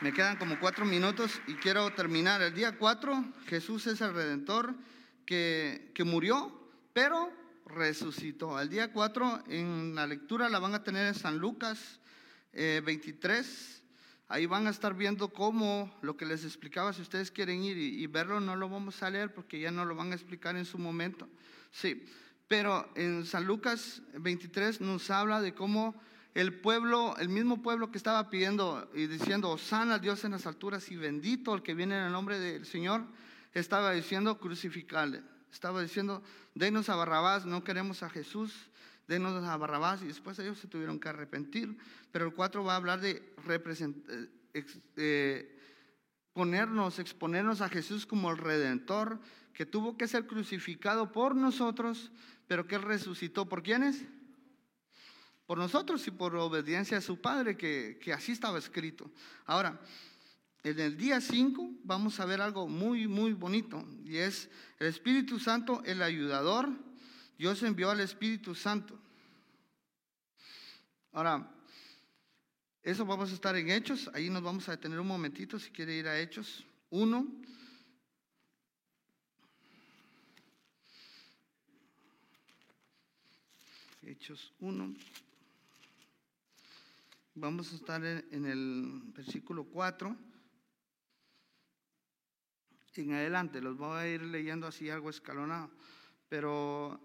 Me 0.00 0.12
quedan 0.12 0.36
como 0.36 0.60
cuatro 0.60 0.84
minutos 0.84 1.40
y 1.48 1.54
quiero 1.54 1.90
terminar. 1.90 2.40
El 2.40 2.54
día 2.54 2.78
cuatro, 2.78 3.24
Jesús 3.46 3.88
es 3.88 4.00
el 4.00 4.14
redentor 4.14 4.76
que, 5.26 5.90
que 5.92 6.04
murió, 6.04 6.70
pero 6.92 7.32
resucitó. 7.66 8.60
El 8.60 8.68
día 8.68 8.92
cuatro, 8.92 9.42
en 9.48 9.96
la 9.96 10.06
lectura 10.06 10.48
la 10.48 10.60
van 10.60 10.74
a 10.74 10.84
tener 10.84 11.04
en 11.08 11.14
San 11.14 11.38
Lucas 11.38 11.98
23. 12.52 13.46
Eh, 13.46 13.78
Ahí 14.30 14.44
van 14.44 14.66
a 14.66 14.70
estar 14.70 14.94
viendo 14.94 15.30
cómo 15.30 15.92
lo 16.02 16.16
que 16.18 16.26
les 16.26 16.44
explicaba, 16.44 16.92
si 16.92 17.00
ustedes 17.00 17.30
quieren 17.30 17.64
ir 17.64 17.78
y, 17.78 18.06
verlo, 18.08 18.40
no 18.40 18.56
lo 18.56 18.68
vamos 18.68 19.02
a 19.02 19.08
leer 19.08 19.32
porque 19.32 19.58
ya 19.58 19.70
no 19.70 19.86
lo 19.86 19.96
van 19.96 20.12
a 20.12 20.14
explicar 20.14 20.54
en 20.54 20.66
su 20.66 20.76
momento. 20.76 21.26
Sí, 21.72 22.04
pero 22.46 22.88
en 22.94 23.24
San 23.24 23.46
Lucas 23.46 24.02
23 24.12 24.82
nos 24.82 25.10
habla 25.10 25.40
de 25.40 25.54
cómo 25.54 25.98
el 26.34 26.60
pueblo, 26.60 27.16
el 27.18 27.28
mismo 27.28 27.62
pueblo 27.62 27.90
que 27.90 27.98
estaba 27.98 28.30
pidiendo 28.30 28.90
y 28.94 29.06
diciendo, 29.06 29.56
sana 29.58 29.94
a 29.94 29.98
Dios 29.98 30.24
en 30.24 30.32
las 30.32 30.46
alturas 30.46 30.90
y 30.90 30.96
bendito 30.96 31.54
el 31.54 31.62
que 31.62 31.74
viene 31.74 31.98
en 31.98 32.04
el 32.04 32.12
nombre 32.12 32.38
del 32.38 32.66
Señor, 32.66 33.04
estaba 33.54 33.92
diciendo 33.92 34.38
crucificarle. 34.38 35.22
Estaba 35.50 35.82
diciendo, 35.82 36.22
denos 36.54 36.88
a 36.88 36.96
Barrabás, 36.96 37.46
no 37.46 37.64
queremos 37.64 38.02
a 38.02 38.10
Jesús, 38.10 38.70
denos 39.06 39.42
a 39.44 39.56
Barrabás. 39.56 40.02
Y 40.02 40.06
después 40.06 40.38
ellos 40.38 40.58
se 40.58 40.68
tuvieron 40.68 41.00
que 41.00 41.08
arrepentir. 41.08 41.76
Pero 42.12 42.26
el 42.26 42.34
4 42.34 42.62
va 42.62 42.74
a 42.74 42.76
hablar 42.76 43.00
de 43.00 43.34
eh, 43.48 44.66
eh, 44.96 45.58
ponernos, 46.32 46.98
exponernos 46.98 47.60
a 47.60 47.68
Jesús 47.68 48.06
como 48.06 48.30
el 48.30 48.38
redentor, 48.38 49.20
que 49.54 49.66
tuvo 49.66 49.96
que 49.96 50.06
ser 50.06 50.26
crucificado 50.26 51.10
por 51.10 51.34
nosotros, 51.34 52.12
pero 52.46 52.66
que 52.66 52.76
él 52.76 52.82
resucitó. 52.82 53.48
¿Por 53.48 53.62
quiénes? 53.62 54.04
Por 55.48 55.56
nosotros 55.56 56.06
y 56.06 56.10
por 56.10 56.36
obediencia 56.36 56.98
a 56.98 57.00
su 57.00 57.22
Padre, 57.22 57.56
que, 57.56 58.12
así 58.12 58.32
estaba 58.32 58.58
escrito. 58.58 59.10
Ahora, 59.46 59.80
en 60.62 60.78
el 60.78 60.98
día 60.98 61.22
5 61.22 61.70
vamos 61.84 62.20
a 62.20 62.26
ver 62.26 62.42
algo 62.42 62.68
muy, 62.68 63.08
muy 63.08 63.32
bonito, 63.32 63.82
y 64.04 64.18
es 64.18 64.50
el 64.78 64.88
Espíritu 64.88 65.40
Santo, 65.40 65.82
el 65.86 66.02
ayudador. 66.02 66.68
Dios 67.38 67.62
envió 67.62 67.90
al 67.90 68.00
Espíritu 68.00 68.54
Santo. 68.54 69.00
Ahora, 71.12 71.50
eso 72.82 73.06
vamos 73.06 73.30
a 73.30 73.34
estar 73.34 73.56
en 73.56 73.70
Hechos, 73.70 74.10
ahí 74.12 74.28
nos 74.28 74.42
vamos 74.42 74.68
a 74.68 74.72
detener 74.72 75.00
un 75.00 75.08
momentito 75.08 75.58
si 75.58 75.70
quiere 75.70 75.96
ir 75.96 76.08
a 76.08 76.20
Hechos 76.20 76.66
1. 76.90 77.26
Hechos 84.02 84.52
1. 84.60 84.94
Vamos 87.40 87.72
a 87.72 87.76
estar 87.76 88.04
en 88.04 88.46
el 88.46 89.00
versículo 89.14 89.62
4. 89.62 90.16
En 92.96 93.12
adelante, 93.12 93.60
los 93.60 93.76
voy 93.76 93.96
a 93.96 94.08
ir 94.08 94.22
leyendo 94.22 94.66
así 94.66 94.90
algo 94.90 95.08
escalonado. 95.08 95.70
Pero, 96.28 97.00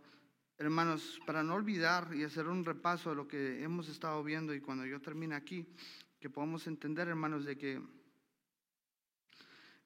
hermanos, 0.58 1.22
para 1.28 1.44
no 1.44 1.54
olvidar 1.54 2.16
y 2.16 2.24
hacer 2.24 2.48
un 2.48 2.66
repaso 2.66 3.12
de 3.12 3.16
lo 3.16 3.28
que 3.28 3.62
hemos 3.62 3.88
estado 3.90 4.24
viendo 4.24 4.56
y 4.56 4.60
cuando 4.60 4.88
yo 4.88 5.00
termine 5.00 5.36
aquí, 5.36 5.68
que 6.20 6.32
podamos 6.32 6.66
entender, 6.66 7.10
hermanos, 7.10 7.46
de 7.46 7.56
que 7.56 7.80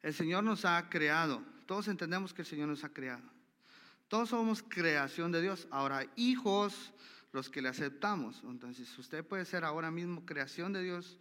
el 0.02 0.14
Señor 0.14 0.46
nos 0.46 0.64
ha 0.64 0.90
creado. 0.90 1.44
Todos 1.66 1.90
entendemos 1.90 2.34
que 2.34 2.44
el 2.44 2.48
Señor 2.48 2.70
nos 2.70 2.86
ha 2.86 2.94
creado. 2.94 3.30
Todos 4.08 4.30
somos 4.30 4.64
creación 4.64 5.34
de 5.34 5.42
Dios. 5.42 5.68
Ahora, 5.72 6.10
hijos 6.16 6.94
los 7.32 7.50
que 7.50 7.62
le 7.62 7.70
aceptamos. 7.70 8.42
Entonces, 8.44 8.98
usted 8.98 9.26
puede 9.26 9.46
ser 9.46 9.64
ahora 9.64 9.92
mismo 9.92 10.26
creación 10.26 10.74
de 10.74 10.84
Dios, 10.84 11.18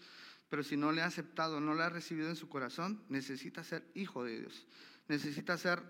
pero 0.48 0.62
si 0.62 0.76
no 0.76 0.92
le 0.92 1.02
ha 1.02 1.06
aceptado, 1.06 1.60
no 1.60 1.74
le 1.74 1.82
ha 1.82 1.88
recibido 1.88 2.28
en 2.28 2.36
su 2.36 2.48
corazón, 2.48 3.02
necesita 3.08 3.64
ser 3.64 3.84
hijo 3.94 4.24
de 4.24 4.40
Dios. 4.40 4.66
Necesita 5.08 5.56
ser 5.58 5.82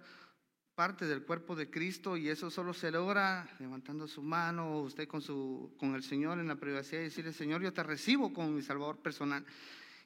parte 0.74 1.06
del 1.06 1.22
cuerpo 1.22 1.56
de 1.56 1.70
Cristo 1.70 2.18
y 2.18 2.28
eso 2.28 2.50
solo 2.50 2.74
se 2.74 2.90
logra 2.90 3.48
levantando 3.58 4.06
su 4.06 4.22
mano, 4.22 4.80
usted 4.82 5.08
con, 5.08 5.22
su, 5.22 5.74
con 5.78 5.94
el 5.94 6.02
Señor 6.02 6.38
en 6.38 6.48
la 6.48 6.56
privacidad 6.56 7.00
y 7.00 7.04
decirle, 7.04 7.32
Señor, 7.32 7.62
yo 7.62 7.72
te 7.72 7.82
recibo 7.82 8.32
como 8.32 8.50
mi 8.50 8.60
Salvador 8.60 8.98
personal. 8.98 9.44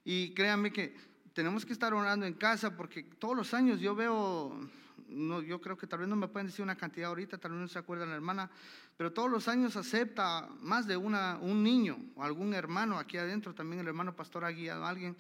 Y 0.05 0.33
créanme 0.33 0.73
que 0.73 0.95
tenemos 1.33 1.67
que 1.67 1.73
estar 1.73 1.93
orando 1.93 2.25
en 2.25 2.35
casa 2.35 2.77
porque 2.77 3.03
todos 3.03 3.37
los 3.37 3.53
años 3.53 3.81
yo 3.81 3.97
veo 3.97 4.71
no, 5.11 5.43
yo 5.43 5.61
creo 5.61 5.77
que 5.77 5.87
tal 5.87 6.01
vez 6.01 6.09
no 6.09 6.17
me 6.17 6.29
pueden 6.29 6.47
decir 6.47 6.63
una 6.63 6.77
cantidad 6.77 7.09
ahorita, 7.09 7.39
tal 7.39 7.53
vez 7.53 7.61
no 7.61 7.69
se 7.69 7.79
acuerdan 7.79 8.11
la 8.11 8.15
hermana, 8.15 8.51
pero 8.97 9.13
todos 9.13 9.31
los 9.31 9.49
años 9.49 9.77
acepta 9.77 10.49
más 10.61 10.87
de 10.87 10.97
una, 10.97 11.39
un 11.39 11.63
niño 11.63 11.99
o 12.15 12.23
algún 12.23 12.55
hermano 12.55 12.99
aquí 12.99 13.17
adentro, 13.17 13.55
también 13.55 13.81
el 13.81 13.89
hermano 13.89 14.15
pastor 14.15 14.45
ha 14.45 14.51
guiado 14.51 14.85
a 14.85 14.89
alguien, 14.89 15.17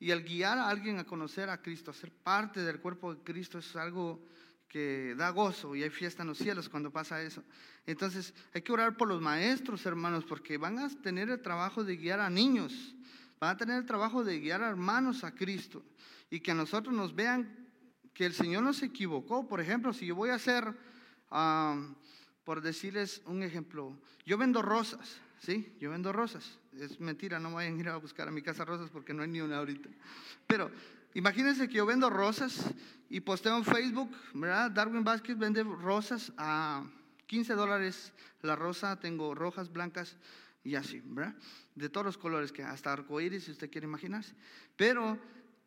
y 0.00 0.10
el 0.10 0.22
guiar 0.22 0.58
a 0.58 0.68
alguien 0.68 0.98
a 0.98 1.04
conocer 1.04 1.50
a 1.50 1.60
Cristo, 1.60 1.90
a 1.90 1.94
ser 1.94 2.12
parte 2.12 2.62
del 2.62 2.80
cuerpo 2.80 3.14
de 3.14 3.22
Cristo 3.22 3.58
es 3.58 3.74
algo 3.76 4.22
que 4.68 5.14
da 5.16 5.30
gozo 5.30 5.74
y 5.74 5.82
hay 5.82 5.90
fiesta 5.90 6.22
en 6.22 6.28
los 6.28 6.38
cielos 6.38 6.68
cuando 6.68 6.90
pasa 6.90 7.22
eso. 7.22 7.42
Entonces 7.86 8.34
hay 8.52 8.62
que 8.62 8.72
orar 8.72 8.96
por 8.96 9.08
los 9.08 9.20
maestros, 9.20 9.86
hermanos, 9.86 10.24
porque 10.24 10.58
van 10.58 10.78
a 10.78 10.88
tener 10.88 11.30
el 11.30 11.40
trabajo 11.40 11.84
de 11.84 11.96
guiar 11.96 12.20
a 12.20 12.30
niños, 12.30 12.94
van 13.40 13.50
a 13.50 13.56
tener 13.56 13.78
el 13.78 13.86
trabajo 13.86 14.22
de 14.22 14.38
guiar 14.38 14.62
a 14.62 14.68
hermanos 14.68 15.24
a 15.24 15.34
Cristo 15.34 15.82
y 16.30 16.40
que 16.40 16.50
a 16.50 16.54
nosotros 16.54 16.94
nos 16.94 17.14
vean 17.14 17.67
que 18.18 18.26
el 18.26 18.34
Señor 18.34 18.64
no 18.64 18.72
se 18.72 18.86
equivocó. 18.86 19.46
Por 19.46 19.60
ejemplo, 19.60 19.92
si 19.92 20.04
yo 20.04 20.16
voy 20.16 20.30
a 20.30 20.34
hacer, 20.34 20.74
por 22.42 22.60
decirles 22.60 23.22
un 23.26 23.44
ejemplo, 23.44 23.96
yo 24.26 24.36
vendo 24.36 24.60
rosas, 24.60 25.20
¿sí? 25.38 25.72
Yo 25.78 25.90
vendo 25.90 26.12
rosas. 26.12 26.58
Es 26.76 26.98
mentira, 26.98 27.38
no 27.38 27.54
vayan 27.54 27.76
a 27.76 27.78
ir 27.78 27.88
a 27.88 27.96
buscar 27.96 28.26
a 28.26 28.32
mi 28.32 28.42
casa 28.42 28.64
rosas 28.64 28.90
porque 28.90 29.14
no 29.14 29.22
hay 29.22 29.28
ni 29.28 29.40
una 29.40 29.58
ahorita. 29.58 29.88
Pero 30.48 30.68
imagínense 31.14 31.68
que 31.68 31.74
yo 31.74 31.86
vendo 31.86 32.10
rosas 32.10 32.74
y 33.08 33.20
posteo 33.20 33.56
en 33.56 33.64
Facebook, 33.64 34.10
¿verdad? 34.34 34.72
Darwin 34.72 35.04
Vázquez 35.04 35.38
vende 35.38 35.62
rosas 35.62 36.32
a 36.36 36.84
15 37.28 37.54
dólares 37.54 38.12
la 38.42 38.56
rosa, 38.56 38.98
tengo 38.98 39.32
rojas, 39.32 39.72
blancas 39.72 40.16
y 40.64 40.74
así, 40.74 41.00
¿verdad? 41.04 41.36
De 41.76 41.88
todos 41.88 42.04
los 42.06 42.18
colores, 42.18 42.50
que 42.50 42.64
hasta 42.64 42.92
arcoíris, 42.92 43.44
si 43.44 43.52
usted 43.52 43.70
quiere 43.70 43.86
imaginarse. 43.86 44.34
Pero 44.76 45.20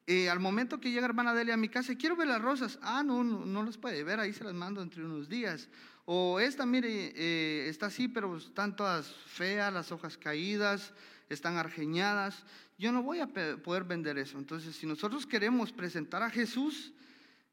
eh, 0.08 0.30
al 0.30 0.40
momento 0.40 0.80
que 0.80 0.92
llega 0.92 1.06
hermana 1.06 1.34
Delia 1.34 1.54
a 1.54 1.58
mi 1.58 1.70
casa, 1.70 1.96
quiero 1.96 2.16
ver 2.16 2.28
las 2.28 2.42
rosas. 2.42 2.80
Ah, 2.82 3.04
no, 3.04 3.24
no, 3.24 3.64
las 3.64 3.78
puede 3.78 4.04
ver, 4.04 4.20
ahí 4.20 4.34
se 4.34 4.44
las 4.44 4.54
mando 4.54 4.82
entre 4.82 5.04
unos 5.04 5.30
días. 5.30 5.70
O 6.06 6.40
esta, 6.40 6.66
mire, 6.66 7.14
eh, 7.16 7.70
está 7.70 7.88
así, 7.88 8.08
pero 8.08 8.38
están 8.38 8.76
todas 8.76 9.08
feas, 9.28 9.72
las 9.72 9.92
hojas 9.92 10.18
caídas, 10.18 10.94
están 11.30 11.58
argeñadas. 11.58 12.44
Yo 12.78 12.92
no 12.92 13.04
voy 13.04 13.20
a 13.20 13.28
poder 13.28 13.84
vender 13.84 14.18
eso. 14.18 14.40
Entonces, 14.40 14.76
si 14.76 14.88
nosotros 14.88 15.28
queremos 15.28 15.72
presentar 15.72 16.24
a 16.24 16.32
Jesús, 16.32 16.94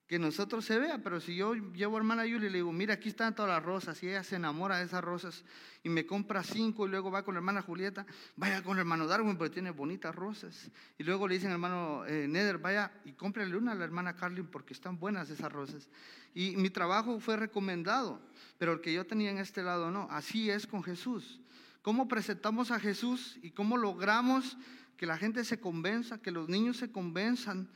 que 0.08 0.18
nosotros 0.18 0.64
se 0.64 0.78
vea, 0.78 0.98
pero 1.04 1.20
si 1.20 1.36
yo 1.36 1.54
llevo 1.54 1.96
a 1.96 2.00
hermana 2.00 2.24
Yuli 2.24 2.46
y 2.46 2.48
le 2.50 2.58
digo, 2.58 2.72
mira, 2.72 2.94
aquí 2.94 3.10
están 3.10 3.34
todas 3.34 3.50
las 3.50 3.62
rosas, 3.62 4.02
y 4.02 4.08
ella 4.08 4.24
se 4.24 4.36
enamora 4.36 4.78
de 4.78 4.86
esas 4.86 5.04
rosas 5.04 5.44
y 5.84 5.90
me 5.90 6.06
compra 6.06 6.42
cinco 6.42 6.86
y 6.86 6.90
luego 6.90 7.10
va 7.10 7.22
con 7.22 7.34
la 7.34 7.40
hermana 7.40 7.60
Julieta, 7.60 8.06
vaya 8.34 8.62
con 8.62 8.78
el 8.78 8.80
hermano 8.80 9.06
Darwin 9.06 9.36
porque 9.36 9.52
tiene 9.52 9.70
bonitas 9.70 10.14
rosas. 10.14 10.70
Y 10.96 11.04
luego 11.04 11.28
le 11.28 11.34
dicen 11.34 11.50
al 11.50 11.56
hermano 11.56 12.06
eh, 12.06 12.26
Neder, 12.26 12.56
vaya 12.56 12.90
y 13.04 13.12
cómprale 13.12 13.54
una 13.54 13.72
a 13.72 13.74
la 13.74 13.84
hermana 13.84 14.16
Carlin 14.16 14.46
porque 14.46 14.72
están 14.72 14.98
buenas 14.98 15.28
esas 15.28 15.52
rosas. 15.52 15.90
Y 16.34 16.56
mi 16.56 16.70
trabajo 16.70 17.20
fue 17.20 17.36
recomendado, 17.36 18.18
pero 18.56 18.72
el 18.72 18.80
que 18.80 18.94
yo 18.94 19.06
tenía 19.06 19.30
en 19.30 19.38
este 19.38 19.62
lado 19.62 19.90
no. 19.90 20.08
Así 20.10 20.48
es 20.48 20.66
con 20.66 20.82
Jesús. 20.82 21.38
¿Cómo 21.82 22.08
presentamos 22.08 22.70
a 22.70 22.80
Jesús 22.80 23.38
y 23.42 23.50
cómo 23.50 23.76
logramos 23.76 24.56
que 24.96 25.04
la 25.04 25.18
gente 25.18 25.44
se 25.44 25.60
convenza, 25.60 26.18
que 26.18 26.30
los 26.30 26.48
niños 26.48 26.78
se 26.78 26.90
convenzan 26.90 27.68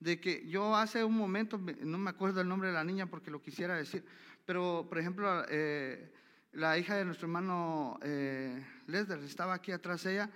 de 0.00 0.20
que 0.20 0.46
yo 0.48 0.76
hace 0.76 1.04
un 1.04 1.16
momento, 1.16 1.60
no 1.80 1.98
me 1.98 2.10
acuerdo 2.10 2.40
el 2.40 2.48
nombre 2.48 2.68
de 2.68 2.74
la 2.74 2.84
niña 2.84 3.06
porque 3.06 3.30
lo 3.30 3.42
quisiera 3.42 3.76
decir, 3.76 4.04
pero 4.44 4.86
por 4.88 4.98
ejemplo, 4.98 5.44
eh, 5.48 6.12
la 6.52 6.78
hija 6.78 6.96
de 6.96 7.04
nuestro 7.04 7.26
hermano 7.26 7.98
eh, 8.02 8.64
Lesder 8.86 9.18
estaba 9.20 9.54
aquí 9.54 9.72
atrás 9.72 10.04
de 10.04 10.14
ella 10.14 10.30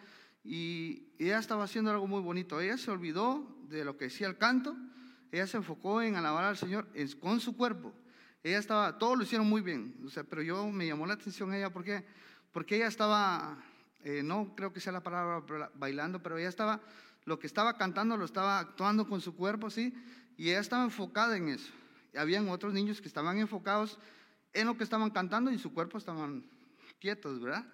y 0.44 1.08
ella 1.18 1.38
estaba 1.38 1.64
haciendo 1.64 1.90
algo 1.90 2.06
muy 2.06 2.20
bonito. 2.20 2.60
Ella 2.60 2.76
se 2.76 2.90
olvidó 2.90 3.56
de 3.68 3.84
lo 3.84 3.96
que 3.96 4.06
decía 4.06 4.26
el 4.26 4.36
canto, 4.36 4.76
ella 5.30 5.46
se 5.46 5.56
enfocó 5.56 6.02
en 6.02 6.16
alabar 6.16 6.44
al 6.44 6.56
Señor 6.56 6.88
con 7.20 7.40
su 7.40 7.56
cuerpo. 7.56 7.94
Ella 8.42 8.58
estaba, 8.58 8.98
todos 8.98 9.16
lo 9.16 9.22
hicieron 9.22 9.48
muy 9.48 9.62
bien, 9.62 9.94
pero 10.28 10.42
yo 10.42 10.66
me 10.70 10.86
llamó 10.86 11.06
la 11.06 11.14
atención 11.14 11.54
ella 11.54 11.70
porque, 11.70 12.04
porque 12.50 12.76
ella 12.76 12.88
estaba, 12.88 13.56
eh, 14.02 14.22
no 14.24 14.54
creo 14.56 14.72
que 14.72 14.80
sea 14.80 14.92
la 14.92 15.02
palabra 15.02 15.70
bailando, 15.74 16.20
pero 16.22 16.38
ella 16.38 16.48
estaba, 16.48 16.80
lo 17.24 17.38
que 17.38 17.46
estaba 17.46 17.76
cantando 17.76 18.16
lo 18.16 18.24
estaba 18.24 18.58
actuando 18.58 19.06
con 19.06 19.20
su 19.20 19.34
cuerpo, 19.36 19.70
¿sí? 19.70 19.94
Y 20.36 20.50
ella 20.50 20.60
estaba 20.60 20.84
enfocada 20.84 21.36
en 21.36 21.48
eso. 21.48 21.72
Y 22.12 22.18
habían 22.18 22.48
otros 22.48 22.72
niños 22.72 23.00
que 23.00 23.08
estaban 23.08 23.38
enfocados 23.38 23.98
en 24.52 24.66
lo 24.66 24.76
que 24.76 24.84
estaban 24.84 25.10
cantando 25.10 25.50
y 25.50 25.58
su 25.58 25.72
cuerpo 25.72 25.98
estaban 25.98 26.44
quietos, 26.98 27.40
¿verdad? 27.40 27.66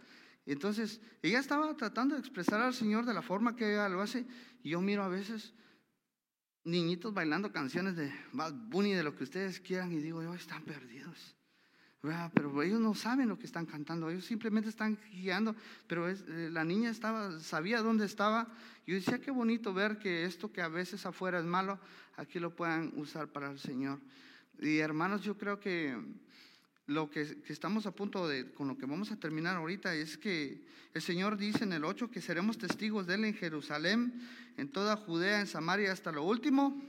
Entonces, 0.46 1.00
ella 1.22 1.38
estaba 1.38 1.76
tratando 1.76 2.14
de 2.14 2.20
expresar 2.20 2.60
al 2.60 2.72
Señor 2.72 3.04
de 3.04 3.14
la 3.14 3.22
forma 3.22 3.54
que 3.54 3.72
ella 3.72 3.88
lo 3.88 4.00
hace. 4.00 4.26
Y 4.62 4.70
yo 4.70 4.80
miro 4.80 5.02
a 5.02 5.08
veces 5.08 5.52
niñitos 6.64 7.12
bailando 7.12 7.52
canciones 7.52 7.96
de 7.96 8.12
Bad 8.32 8.54
Bunny, 8.54 8.92
de 8.92 9.02
lo 9.02 9.14
que 9.14 9.24
ustedes 9.24 9.60
quieran, 9.60 9.92
y 9.92 9.96
digo, 9.96 10.22
están 10.34 10.62
perdidos. 10.64 11.37
Pero 12.00 12.62
ellos 12.62 12.78
no 12.78 12.94
saben 12.94 13.28
lo 13.28 13.38
que 13.38 13.46
están 13.46 13.66
cantando, 13.66 14.08
ellos 14.08 14.24
simplemente 14.24 14.70
están 14.70 14.96
guiando, 15.10 15.56
pero 15.88 16.08
es, 16.08 16.24
eh, 16.28 16.48
la 16.52 16.64
niña 16.64 16.90
estaba, 16.90 17.40
sabía 17.40 17.82
dónde 17.82 18.06
estaba. 18.06 18.46
Yo 18.86 18.94
decía, 18.94 19.20
qué 19.20 19.32
bonito 19.32 19.74
ver 19.74 19.98
que 19.98 20.24
esto 20.24 20.52
que 20.52 20.62
a 20.62 20.68
veces 20.68 21.04
afuera 21.06 21.40
es 21.40 21.44
malo, 21.44 21.78
aquí 22.16 22.38
lo 22.38 22.54
puedan 22.54 22.92
usar 22.96 23.28
para 23.28 23.50
el 23.50 23.58
Señor. 23.58 23.98
Y 24.60 24.78
hermanos, 24.78 25.22
yo 25.22 25.36
creo 25.36 25.58
que 25.58 25.96
lo 26.86 27.10
que, 27.10 27.36
estamos 27.48 27.84
a 27.86 27.90
punto 27.90 28.28
de, 28.28 28.50
con 28.52 28.68
lo 28.68 28.78
que 28.78 28.86
vamos 28.86 29.10
a 29.10 29.16
terminar 29.16 29.56
ahorita, 29.56 29.94
es 29.94 30.16
que 30.16 30.64
el 30.94 31.02
Señor 31.02 31.36
dice 31.36 31.64
en 31.64 31.72
el 31.72 31.84
8 31.84 32.10
que 32.10 32.22
seremos 32.22 32.58
testigos 32.58 33.06
de 33.06 33.14
Él 33.14 33.24
en 33.24 33.34
Jerusalén, 33.34 34.14
en 34.56 34.68
toda 34.68 34.96
Judea, 34.96 35.40
en 35.40 35.48
Samaria, 35.48 35.92
hasta 35.92 36.12
lo 36.12 36.22
último 36.22 36.80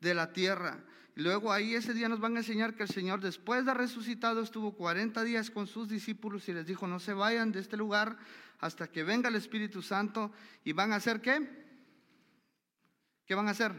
de 0.00 0.14
la 0.14 0.32
tierra. 0.32 0.82
Luego 1.16 1.52
ahí 1.52 1.74
ese 1.74 1.94
día 1.94 2.08
nos 2.08 2.18
van 2.18 2.36
a 2.36 2.40
enseñar 2.40 2.74
que 2.74 2.82
el 2.82 2.88
Señor 2.88 3.20
después 3.20 3.64
de 3.64 3.72
resucitado 3.72 4.42
estuvo 4.42 4.72
40 4.72 5.22
días 5.22 5.50
con 5.50 5.68
sus 5.68 5.88
discípulos 5.88 6.48
y 6.48 6.52
les 6.52 6.66
dijo, 6.66 6.88
no 6.88 6.98
se 6.98 7.12
vayan 7.12 7.52
de 7.52 7.60
este 7.60 7.76
lugar 7.76 8.18
hasta 8.58 8.88
que 8.88 9.04
venga 9.04 9.28
el 9.28 9.36
Espíritu 9.36 9.80
Santo 9.80 10.32
y 10.64 10.72
van 10.72 10.92
a 10.92 10.96
hacer 10.96 11.20
qué? 11.20 11.48
¿Qué 13.26 13.34
van 13.34 13.46
a 13.46 13.52
hacer? 13.52 13.72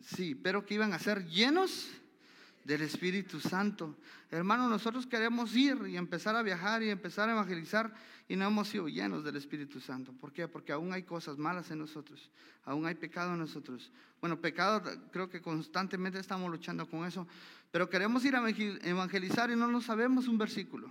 Sí, 0.00 0.34
pero 0.34 0.64
que 0.64 0.74
iban 0.74 0.94
a 0.94 0.98
ser 0.98 1.26
llenos 1.26 1.90
del 2.64 2.82
Espíritu 2.82 3.38
Santo. 3.38 3.98
Hermano, 4.32 4.66
nosotros 4.66 5.06
queremos 5.06 5.54
ir 5.54 5.76
y 5.88 5.98
empezar 5.98 6.34
a 6.34 6.42
viajar 6.42 6.82
y 6.82 6.88
empezar 6.88 7.28
a 7.28 7.32
evangelizar 7.32 7.92
y 8.26 8.34
no 8.34 8.46
hemos 8.46 8.66
sido 8.66 8.88
llenos 8.88 9.22
del 9.24 9.36
Espíritu 9.36 9.78
Santo. 9.78 10.14
¿Por 10.14 10.32
qué? 10.32 10.48
Porque 10.48 10.72
aún 10.72 10.90
hay 10.90 11.02
cosas 11.02 11.36
malas 11.36 11.70
en 11.70 11.78
nosotros, 11.78 12.30
aún 12.64 12.86
hay 12.86 12.94
pecado 12.94 13.34
en 13.34 13.40
nosotros. 13.40 13.92
Bueno, 14.22 14.40
pecado 14.40 14.82
creo 15.10 15.28
que 15.28 15.42
constantemente 15.42 16.18
estamos 16.18 16.50
luchando 16.50 16.88
con 16.88 17.04
eso, 17.04 17.28
pero 17.70 17.90
queremos 17.90 18.24
ir 18.24 18.34
a 18.34 18.48
evangelizar 18.48 19.50
y 19.50 19.56
no 19.56 19.68
nos 19.68 19.84
sabemos 19.84 20.26
un 20.28 20.38
versículo. 20.38 20.90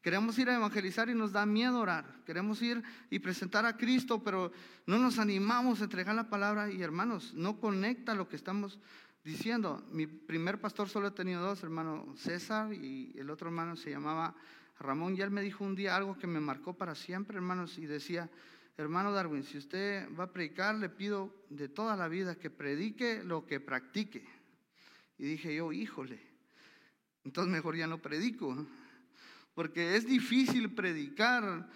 Queremos 0.00 0.38
ir 0.38 0.48
a 0.48 0.54
evangelizar 0.54 1.10
y 1.10 1.14
nos 1.14 1.32
da 1.32 1.44
miedo 1.44 1.80
orar. 1.80 2.06
Queremos 2.24 2.62
ir 2.62 2.82
y 3.10 3.18
presentar 3.18 3.66
a 3.66 3.76
Cristo, 3.76 4.22
pero 4.24 4.50
no 4.86 4.96
nos 4.96 5.18
animamos 5.18 5.82
a 5.82 5.84
entregar 5.84 6.14
la 6.14 6.30
palabra 6.30 6.70
y 6.70 6.80
hermanos, 6.80 7.34
no 7.34 7.60
conecta 7.60 8.14
lo 8.14 8.30
que 8.30 8.36
estamos 8.36 8.78
diciendo, 9.28 9.84
mi 9.92 10.06
primer 10.06 10.58
pastor 10.58 10.88
solo 10.88 11.08
he 11.08 11.10
tenido 11.10 11.42
dos, 11.42 11.62
hermano 11.62 12.14
César 12.16 12.72
y 12.72 13.12
el 13.14 13.28
otro 13.28 13.48
hermano 13.48 13.76
se 13.76 13.90
llamaba 13.90 14.34
Ramón, 14.80 15.16
y 15.16 15.20
él 15.20 15.30
me 15.30 15.42
dijo 15.42 15.64
un 15.64 15.74
día 15.74 15.94
algo 15.94 16.16
que 16.16 16.26
me 16.26 16.40
marcó 16.40 16.72
para 16.72 16.94
siempre, 16.94 17.36
hermanos, 17.36 17.76
y 17.76 17.84
decía, 17.84 18.30
hermano 18.78 19.12
Darwin, 19.12 19.44
si 19.44 19.58
usted 19.58 20.08
va 20.18 20.24
a 20.24 20.32
predicar, 20.32 20.76
le 20.76 20.88
pido 20.88 21.44
de 21.50 21.68
toda 21.68 21.94
la 21.94 22.08
vida 22.08 22.36
que 22.36 22.48
predique 22.48 23.22
lo 23.22 23.44
que 23.44 23.60
practique. 23.60 24.26
Y 25.18 25.24
dije 25.24 25.54
yo, 25.54 25.72
híjole, 25.72 26.22
entonces 27.22 27.52
mejor 27.52 27.76
ya 27.76 27.86
no 27.86 28.00
predico, 28.00 28.66
porque 29.52 29.94
es 29.96 30.06
difícil 30.06 30.72
predicar 30.72 31.68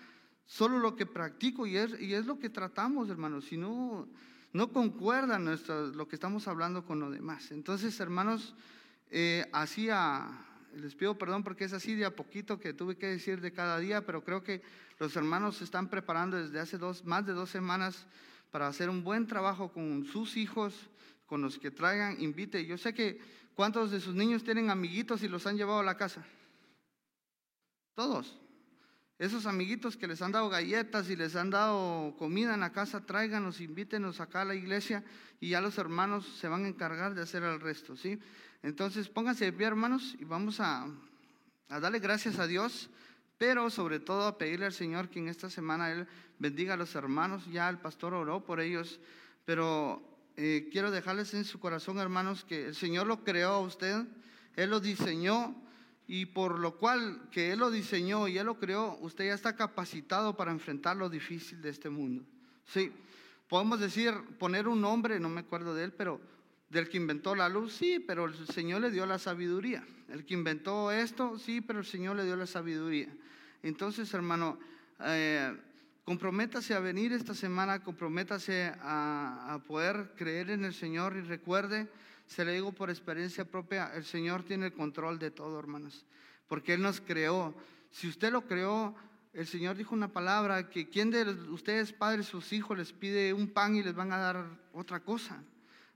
solo 0.46 0.78
lo 0.78 0.96
que 0.96 1.04
practico 1.04 1.66
y 1.66 1.76
es, 1.76 2.00
y 2.00 2.14
es 2.14 2.24
lo 2.24 2.38
que 2.38 2.48
tratamos, 2.48 3.10
hermanos, 3.10 3.44
si 3.44 3.58
no 3.58 4.08
no 4.52 4.72
concuerda 4.72 5.38
nuestro, 5.38 5.86
lo 5.88 6.08
que 6.08 6.16
estamos 6.16 6.46
hablando 6.48 6.84
con 6.84 7.00
lo 7.00 7.10
demás. 7.10 7.50
Entonces, 7.50 7.98
hermanos, 8.00 8.54
eh, 9.10 9.48
así 9.52 9.88
les 10.74 10.94
pido 10.94 11.16
perdón 11.16 11.42
porque 11.42 11.64
es 11.64 11.72
así 11.72 11.94
de 11.94 12.04
a 12.04 12.14
poquito 12.14 12.58
que 12.58 12.74
tuve 12.74 12.96
que 12.96 13.06
decir 13.06 13.40
de 13.40 13.52
cada 13.52 13.78
día, 13.78 14.04
pero 14.04 14.24
creo 14.24 14.42
que 14.42 14.62
los 14.98 15.16
hermanos 15.16 15.56
se 15.56 15.64
están 15.64 15.88
preparando 15.88 16.36
desde 16.36 16.60
hace 16.60 16.78
dos, 16.78 17.04
más 17.04 17.26
de 17.26 17.32
dos 17.32 17.50
semanas 17.50 18.06
para 18.50 18.66
hacer 18.68 18.90
un 18.90 19.02
buen 19.02 19.26
trabajo 19.26 19.72
con 19.72 20.04
sus 20.04 20.36
hijos, 20.36 20.74
con 21.26 21.40
los 21.40 21.58
que 21.58 21.70
traigan, 21.70 22.20
invite. 22.20 22.66
Yo 22.66 22.76
sé 22.76 22.92
que 22.92 23.18
cuántos 23.54 23.90
de 23.90 24.00
sus 24.00 24.14
niños 24.14 24.44
tienen 24.44 24.70
amiguitos 24.70 25.22
y 25.22 25.28
los 25.28 25.46
han 25.46 25.56
llevado 25.56 25.80
a 25.80 25.84
la 25.84 25.96
casa. 25.96 26.24
Todos. 27.94 28.41
Esos 29.22 29.46
amiguitos 29.46 29.96
que 29.96 30.08
les 30.08 30.20
han 30.20 30.32
dado 30.32 30.48
galletas 30.48 31.08
y 31.08 31.14
les 31.14 31.37
han 31.37 31.48
dado 31.48 32.16
comida 32.18 32.54
en 32.54 32.58
la 32.58 32.72
casa, 32.72 33.06
tráiganos, 33.06 33.61
invítenos 33.61 34.18
acá 34.18 34.40
a 34.40 34.44
la 34.44 34.56
iglesia 34.56 35.04
y 35.38 35.50
ya 35.50 35.61
los 35.61 35.78
hermanos 35.78 36.26
se 36.40 36.48
van 36.48 36.64
a 36.64 36.68
encargar 36.68 37.14
de 37.14 37.22
hacer 37.22 37.44
el 37.44 37.61
resto, 37.61 37.96
¿sí? 37.96 38.18
Entonces 38.64 39.08
pónganse 39.08 39.44
de 39.44 39.52
pie, 39.52 39.68
hermanos, 39.68 40.16
y 40.18 40.24
vamos 40.24 40.58
a, 40.58 40.88
darle 41.68 42.00
gracias 42.00 42.40
a 42.40 42.48
Dios, 42.48 42.90
pero 43.38 43.70
sobre 43.70 44.00
todo 44.00 44.26
a 44.26 44.38
pedirle 44.38 44.66
al 44.66 44.72
Señor 44.72 45.08
que 45.08 45.20
en 45.20 45.28
esta 45.28 45.48
semana 45.48 45.92
Él 45.92 46.08
bendiga 46.40 46.74
a 46.74 46.76
los 46.76 46.92
hermanos. 46.96 47.46
Ya 47.46 47.68
el 47.68 47.78
pastor 47.78 48.14
oró 48.14 48.44
por 48.44 48.58
ellos, 48.58 48.98
pero 49.44 50.02
eh, 50.37 50.68
quiero 50.72 50.90
dejarles 50.90 51.32
en 51.35 51.44
su 51.44 51.61
corazón, 51.61 52.00
hermanos, 52.00 52.44
que 52.44 52.66
el 52.66 52.74
Señor 52.74 53.06
lo 53.06 53.22
creó 53.22 53.50
a 53.50 53.61
usted, 53.61 54.04
Él 54.56 54.70
lo 54.70 54.80
diseñó 54.80 55.54
y 56.06 56.26
por 56.26 56.58
lo 56.58 56.76
cual 56.76 57.28
que 57.30 57.52
Él 57.52 57.60
lo 57.60 57.70
diseñó 57.70 58.28
y 58.28 58.38
Él 58.38 58.46
lo 58.46 58.58
creó, 58.58 58.98
usted 59.00 59.26
ya 59.26 59.34
está 59.34 59.56
capacitado 59.56 60.36
para 60.36 60.50
enfrentar 60.50 60.96
lo 60.96 61.08
difícil 61.08 61.62
de 61.62 61.70
este 61.70 61.90
mundo. 61.90 62.24
Sí, 62.66 62.92
podemos 63.48 63.80
decir, 63.80 64.14
poner 64.38 64.68
un 64.68 64.80
nombre, 64.80 65.20
no 65.20 65.28
me 65.28 65.40
acuerdo 65.40 65.74
de 65.74 65.84
él, 65.84 65.92
pero 65.92 66.20
del 66.70 66.88
que 66.88 66.96
inventó 66.96 67.34
la 67.34 67.48
luz, 67.48 67.74
sí, 67.74 67.98
pero 67.98 68.24
el 68.24 68.34
Señor 68.46 68.80
le 68.80 68.90
dio 68.90 69.04
la 69.04 69.18
sabiduría. 69.18 69.84
El 70.08 70.24
que 70.24 70.34
inventó 70.34 70.90
esto, 70.90 71.38
sí, 71.38 71.60
pero 71.60 71.80
el 71.80 71.84
Señor 71.84 72.16
le 72.16 72.24
dio 72.24 72.34
la 72.34 72.46
sabiduría. 72.46 73.08
Entonces, 73.62 74.12
hermano, 74.14 74.58
eh, 75.00 75.54
comprométase 76.04 76.74
a 76.74 76.80
venir 76.80 77.12
esta 77.12 77.34
semana, 77.34 77.82
comprométase 77.82 78.72
a, 78.80 79.54
a 79.54 79.58
poder 79.58 80.12
creer 80.16 80.50
en 80.50 80.64
el 80.64 80.72
Señor 80.72 81.16
y 81.16 81.20
recuerde 81.20 81.88
se 82.32 82.44
le 82.46 82.54
digo 82.54 82.72
por 82.72 82.88
experiencia 82.88 83.44
propia, 83.44 83.92
el 83.94 84.04
Señor 84.04 84.42
tiene 84.42 84.66
el 84.66 84.72
control 84.72 85.18
de 85.18 85.30
todo, 85.30 85.58
hermanos, 85.58 86.06
porque 86.48 86.74
Él 86.74 86.82
nos 86.82 87.00
creó. 87.00 87.54
Si 87.90 88.08
usted 88.08 88.32
lo 88.32 88.46
creó, 88.46 88.94
el 89.34 89.46
Señor 89.46 89.76
dijo 89.76 89.94
una 89.94 90.08
palabra, 90.08 90.70
que 90.70 90.88
quien 90.88 91.10
de 91.10 91.24
ustedes, 91.50 91.92
padres, 91.92 92.26
sus 92.26 92.52
hijos, 92.54 92.78
les 92.78 92.92
pide 92.92 93.34
un 93.34 93.48
pan 93.48 93.76
y 93.76 93.82
les 93.82 93.94
van 93.94 94.12
a 94.12 94.16
dar 94.16 94.46
otra 94.72 95.00
cosa. 95.00 95.44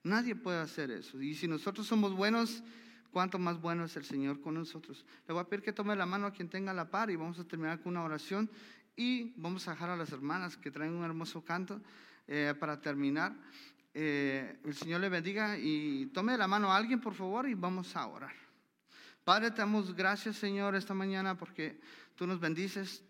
Nadie 0.02 0.36
puede 0.36 0.58
hacer 0.60 0.90
eso. 0.90 1.20
Y 1.22 1.34
si 1.34 1.48
nosotros 1.48 1.86
somos 1.86 2.12
buenos, 2.12 2.62
cuánto 3.12 3.38
más 3.38 3.58
bueno 3.58 3.86
es 3.86 3.96
el 3.96 4.04
Señor 4.04 4.42
con 4.42 4.54
nosotros. 4.54 5.06
Le 5.26 5.32
voy 5.32 5.42
a 5.42 5.48
pedir 5.48 5.64
que 5.64 5.72
tome 5.72 5.96
la 5.96 6.04
mano 6.04 6.26
a 6.26 6.32
quien 6.32 6.50
tenga 6.50 6.74
la 6.74 6.90
par 6.90 7.10
y 7.10 7.16
vamos 7.16 7.38
a 7.38 7.44
terminar 7.44 7.80
con 7.80 7.92
una 7.92 8.04
oración 8.04 8.50
y 8.94 9.32
vamos 9.36 9.66
a 9.68 9.70
dejar 9.70 9.88
a 9.88 9.96
las 9.96 10.12
hermanas 10.12 10.58
que 10.58 10.70
traen 10.70 10.92
un 10.92 11.02
hermoso 11.02 11.42
canto 11.42 11.80
eh, 12.28 12.54
para 12.60 12.80
terminar. 12.80 13.34
Eh, 13.98 14.58
el 14.62 14.74
Señor 14.74 15.00
le 15.00 15.08
bendiga 15.08 15.56
y 15.56 16.04
tome 16.12 16.36
la 16.36 16.46
mano 16.46 16.70
a 16.70 16.76
alguien, 16.76 17.00
por 17.00 17.14
favor, 17.14 17.48
y 17.48 17.54
vamos 17.54 17.96
a 17.96 18.06
orar. 18.06 18.34
Padre, 19.24 19.50
te 19.50 19.62
damos 19.62 19.94
gracias, 19.94 20.36
Señor, 20.36 20.74
esta 20.74 20.92
mañana 20.92 21.38
porque 21.38 21.80
tú 22.14 22.26
nos 22.26 22.38
bendices. 22.38 23.02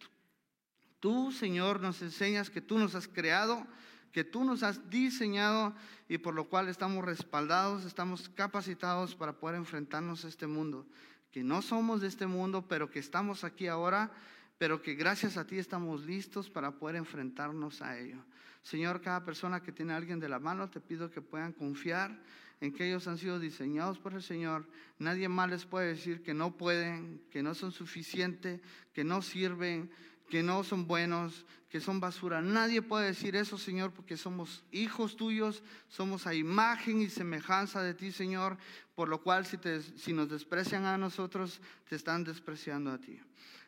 Tú, 1.00 1.32
Señor, 1.32 1.80
nos 1.80 2.00
enseñas 2.02 2.50
que 2.50 2.60
tú 2.60 2.78
nos 2.78 2.94
has 2.94 3.08
creado, 3.08 3.66
que 4.12 4.22
tú 4.22 4.44
nos 4.44 4.62
has 4.62 4.88
diseñado 4.88 5.74
y 6.08 6.18
por 6.18 6.34
lo 6.34 6.48
cual 6.48 6.68
estamos 6.68 7.04
respaldados, 7.04 7.84
estamos 7.84 8.28
capacitados 8.28 9.16
para 9.16 9.32
poder 9.32 9.56
enfrentarnos 9.56 10.24
a 10.24 10.28
este 10.28 10.46
mundo. 10.46 10.86
Que 11.32 11.42
no 11.42 11.62
somos 11.62 12.00
de 12.00 12.06
este 12.06 12.28
mundo, 12.28 12.64
pero 12.68 12.90
que 12.90 13.00
estamos 13.00 13.42
aquí 13.42 13.66
ahora, 13.66 14.12
pero 14.56 14.80
que 14.82 14.94
gracias 14.94 15.36
a 15.36 15.48
ti 15.48 15.58
estamos 15.58 16.06
listos 16.06 16.48
para 16.48 16.70
poder 16.70 16.94
enfrentarnos 16.94 17.82
a 17.82 17.98
ello. 17.98 18.24
Señor, 18.66 19.00
cada 19.00 19.24
persona 19.24 19.62
que 19.62 19.70
tiene 19.70 19.92
a 19.92 19.96
alguien 19.96 20.18
de 20.18 20.28
la 20.28 20.40
mano, 20.40 20.68
te 20.68 20.80
pido 20.80 21.08
que 21.08 21.20
puedan 21.22 21.52
confiar 21.52 22.20
en 22.60 22.72
que 22.72 22.88
ellos 22.88 23.06
han 23.06 23.16
sido 23.16 23.38
diseñados 23.38 23.96
por 24.00 24.12
el 24.12 24.24
Señor. 24.24 24.66
Nadie 24.98 25.28
más 25.28 25.48
les 25.48 25.64
puede 25.64 25.94
decir 25.94 26.20
que 26.20 26.34
no 26.34 26.56
pueden, 26.56 27.22
que 27.30 27.44
no 27.44 27.54
son 27.54 27.70
suficientes, 27.70 28.60
que 28.92 29.04
no 29.04 29.22
sirven, 29.22 29.88
que 30.28 30.42
no 30.42 30.64
son 30.64 30.88
buenos, 30.88 31.46
que 31.68 31.80
son 31.80 32.00
basura. 32.00 32.42
Nadie 32.42 32.82
puede 32.82 33.06
decir 33.06 33.36
eso, 33.36 33.56
Señor, 33.56 33.92
porque 33.92 34.16
somos 34.16 34.64
hijos 34.72 35.14
tuyos, 35.14 35.62
somos 35.86 36.26
a 36.26 36.34
imagen 36.34 37.00
y 37.00 37.08
semejanza 37.08 37.84
de 37.84 37.94
ti, 37.94 38.10
Señor, 38.10 38.58
por 38.96 39.08
lo 39.08 39.22
cual 39.22 39.46
si, 39.46 39.58
si 39.96 40.12
nos 40.12 40.28
desprecian 40.28 40.86
a 40.86 40.98
nosotros, 40.98 41.60
te 41.88 41.94
están 41.94 42.24
despreciando 42.24 42.90
a 42.90 42.98
ti. 42.98 43.20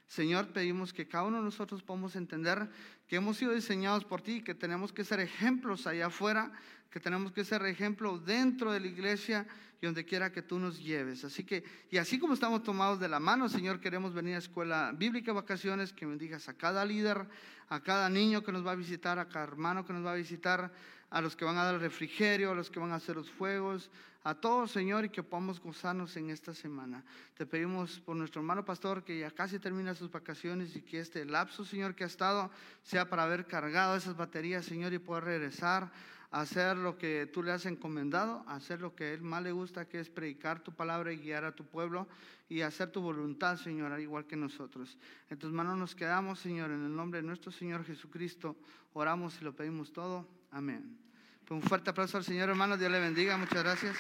Señor, 0.09 0.49
pedimos 0.49 0.93
que 0.95 1.07
cada 1.07 1.25
uno 1.25 1.37
de 1.37 1.45
nosotros 1.45 1.83
podamos 1.83 2.17
entender 2.17 2.69
que 3.07 3.17
hemos 3.17 3.37
sido 3.37 3.53
diseñados 3.53 4.05
por 4.05 4.23
ti, 4.23 4.43
que 4.43 4.55
tenemos 4.55 4.93
que 4.93 5.05
ser 5.05 5.21
ejemplos 5.21 5.87
allá 5.87 6.07
afuera, 6.07 6.51
que 6.91 6.99
tenemos 6.99 7.33
que 7.33 7.45
ser 7.45 7.65
ejemplo 7.67 8.19
dentro 8.19 8.73
de 8.73 8.81
la 8.81 8.87
iglesia 8.87 9.47
y 9.81 9.87
donde 9.87 10.05
quiera 10.05 10.33
que 10.33 10.43
tú 10.43 10.59
nos 10.59 10.83
lleves. 10.83 11.25
Así 11.25 11.45
que, 11.45 11.65
y 11.91 11.99
así 11.99 12.19
como 12.19 12.35
estamos 12.35 12.63
tomados 12.63 12.99
de 12.99 13.09
la 13.09 13.21
mano, 13.21 13.49
Señor, 13.49 13.81
queremos 13.81 14.13
venir 14.13 14.35
a 14.35 14.39
escuela 14.39 14.93
bíblica 14.95 15.33
vacaciones, 15.33 15.93
que 15.93 16.07
bendigas 16.07 16.49
a 16.49 16.55
cada 16.55 16.85
líder, 16.85 17.27
a 17.69 17.81
cada 17.81 18.09
niño 18.11 18.43
que 18.43 18.53
nos 18.53 18.67
va 18.67 18.73
a 18.73 18.77
visitar, 18.77 19.19
a 19.19 19.29
cada 19.29 19.45
hermano 19.45 19.87
que 19.87 19.93
nos 19.93 20.05
va 20.05 20.13
a 20.13 20.17
visitar, 20.17 20.73
a 21.11 21.21
los 21.21 21.37
que 21.37 21.45
van 21.45 21.57
a 21.57 21.65
dar 21.65 21.75
el 21.77 21.81
refrigerio, 21.81 22.51
a 22.51 22.55
los 22.55 22.71
que 22.71 22.81
van 22.81 22.93
a 22.93 22.97
hacer 22.97 23.17
los 23.17 23.31
fuegos, 23.31 23.91
a 24.25 24.35
todos, 24.35 24.73
Señor, 24.73 25.05
y 25.05 25.09
que 25.09 25.23
podamos 25.23 25.61
gozarnos 25.61 26.17
en 26.17 26.31
esta 26.31 26.53
semana. 26.53 27.05
Te 27.35 27.47
pedimos 27.47 28.01
por 28.01 28.17
nuestro 28.17 28.41
hermano 28.41 28.65
pastor 28.65 29.05
que 29.05 29.19
ya 29.19 29.31
casi 29.31 29.59
termina 29.59 29.95
sus 29.95 30.11
vacaciones 30.11 30.75
y 30.77 30.83
que 30.83 31.01
este 31.01 31.25
lapso, 31.25 31.65
Señor, 31.65 31.95
que 31.95 32.05
ha 32.05 32.09
estado, 32.09 32.51
sea 32.83 33.09
para 33.09 33.23
haber 33.23 33.47
cargado 33.47 33.97
esas 33.97 34.17
baterías, 34.17 34.67
Señor, 34.67 34.93
y 34.93 34.99
poder 34.99 35.25
regresar 35.25 35.91
hacer 36.31 36.77
lo 36.77 36.99
que 36.99 37.29
tú 37.33 37.43
le 37.43 37.53
has 37.53 37.67
encomendado, 37.67 38.45
hacer 38.49 38.81
lo 38.81 38.95
que 38.95 39.05
a 39.05 39.13
Él 39.13 39.23
más 39.23 39.43
le 39.43 39.53
gusta, 39.53 39.89
que 39.89 40.01
es 40.01 40.11
predicar 40.11 40.61
tu 40.61 40.73
palabra 40.73 41.13
y 41.13 41.19
guiar 41.19 41.45
a 41.45 41.55
tu 41.55 41.65
pueblo 41.65 42.07
y 42.49 42.63
hacer 42.63 42.91
tu 42.91 43.01
voluntad, 43.01 43.57
Señor, 43.57 43.93
al 43.93 44.01
igual 44.01 44.27
que 44.27 44.37
nosotros. 44.37 44.99
En 45.31 45.39
tus 45.39 45.53
manos 45.53 45.77
nos 45.77 45.95
quedamos, 45.95 46.39
Señor, 46.39 46.71
en 46.71 46.85
el 46.85 46.95
nombre 46.95 47.21
de 47.21 47.27
nuestro 47.27 47.51
Señor 47.51 47.85
Jesucristo. 47.85 48.57
Oramos 48.93 49.41
y 49.41 49.45
lo 49.45 49.55
pedimos 49.55 49.93
todo. 49.93 50.27
Amén. 50.51 50.99
Pues 51.45 51.63
un 51.63 51.69
fuerte 51.69 51.91
aplauso 51.91 52.17
al 52.17 52.25
Señor, 52.25 52.49
hermano. 52.49 52.77
Dios 52.77 52.91
le 52.91 53.01
bendiga. 53.01 53.37
Muchas 53.37 53.63
gracias. 53.63 53.97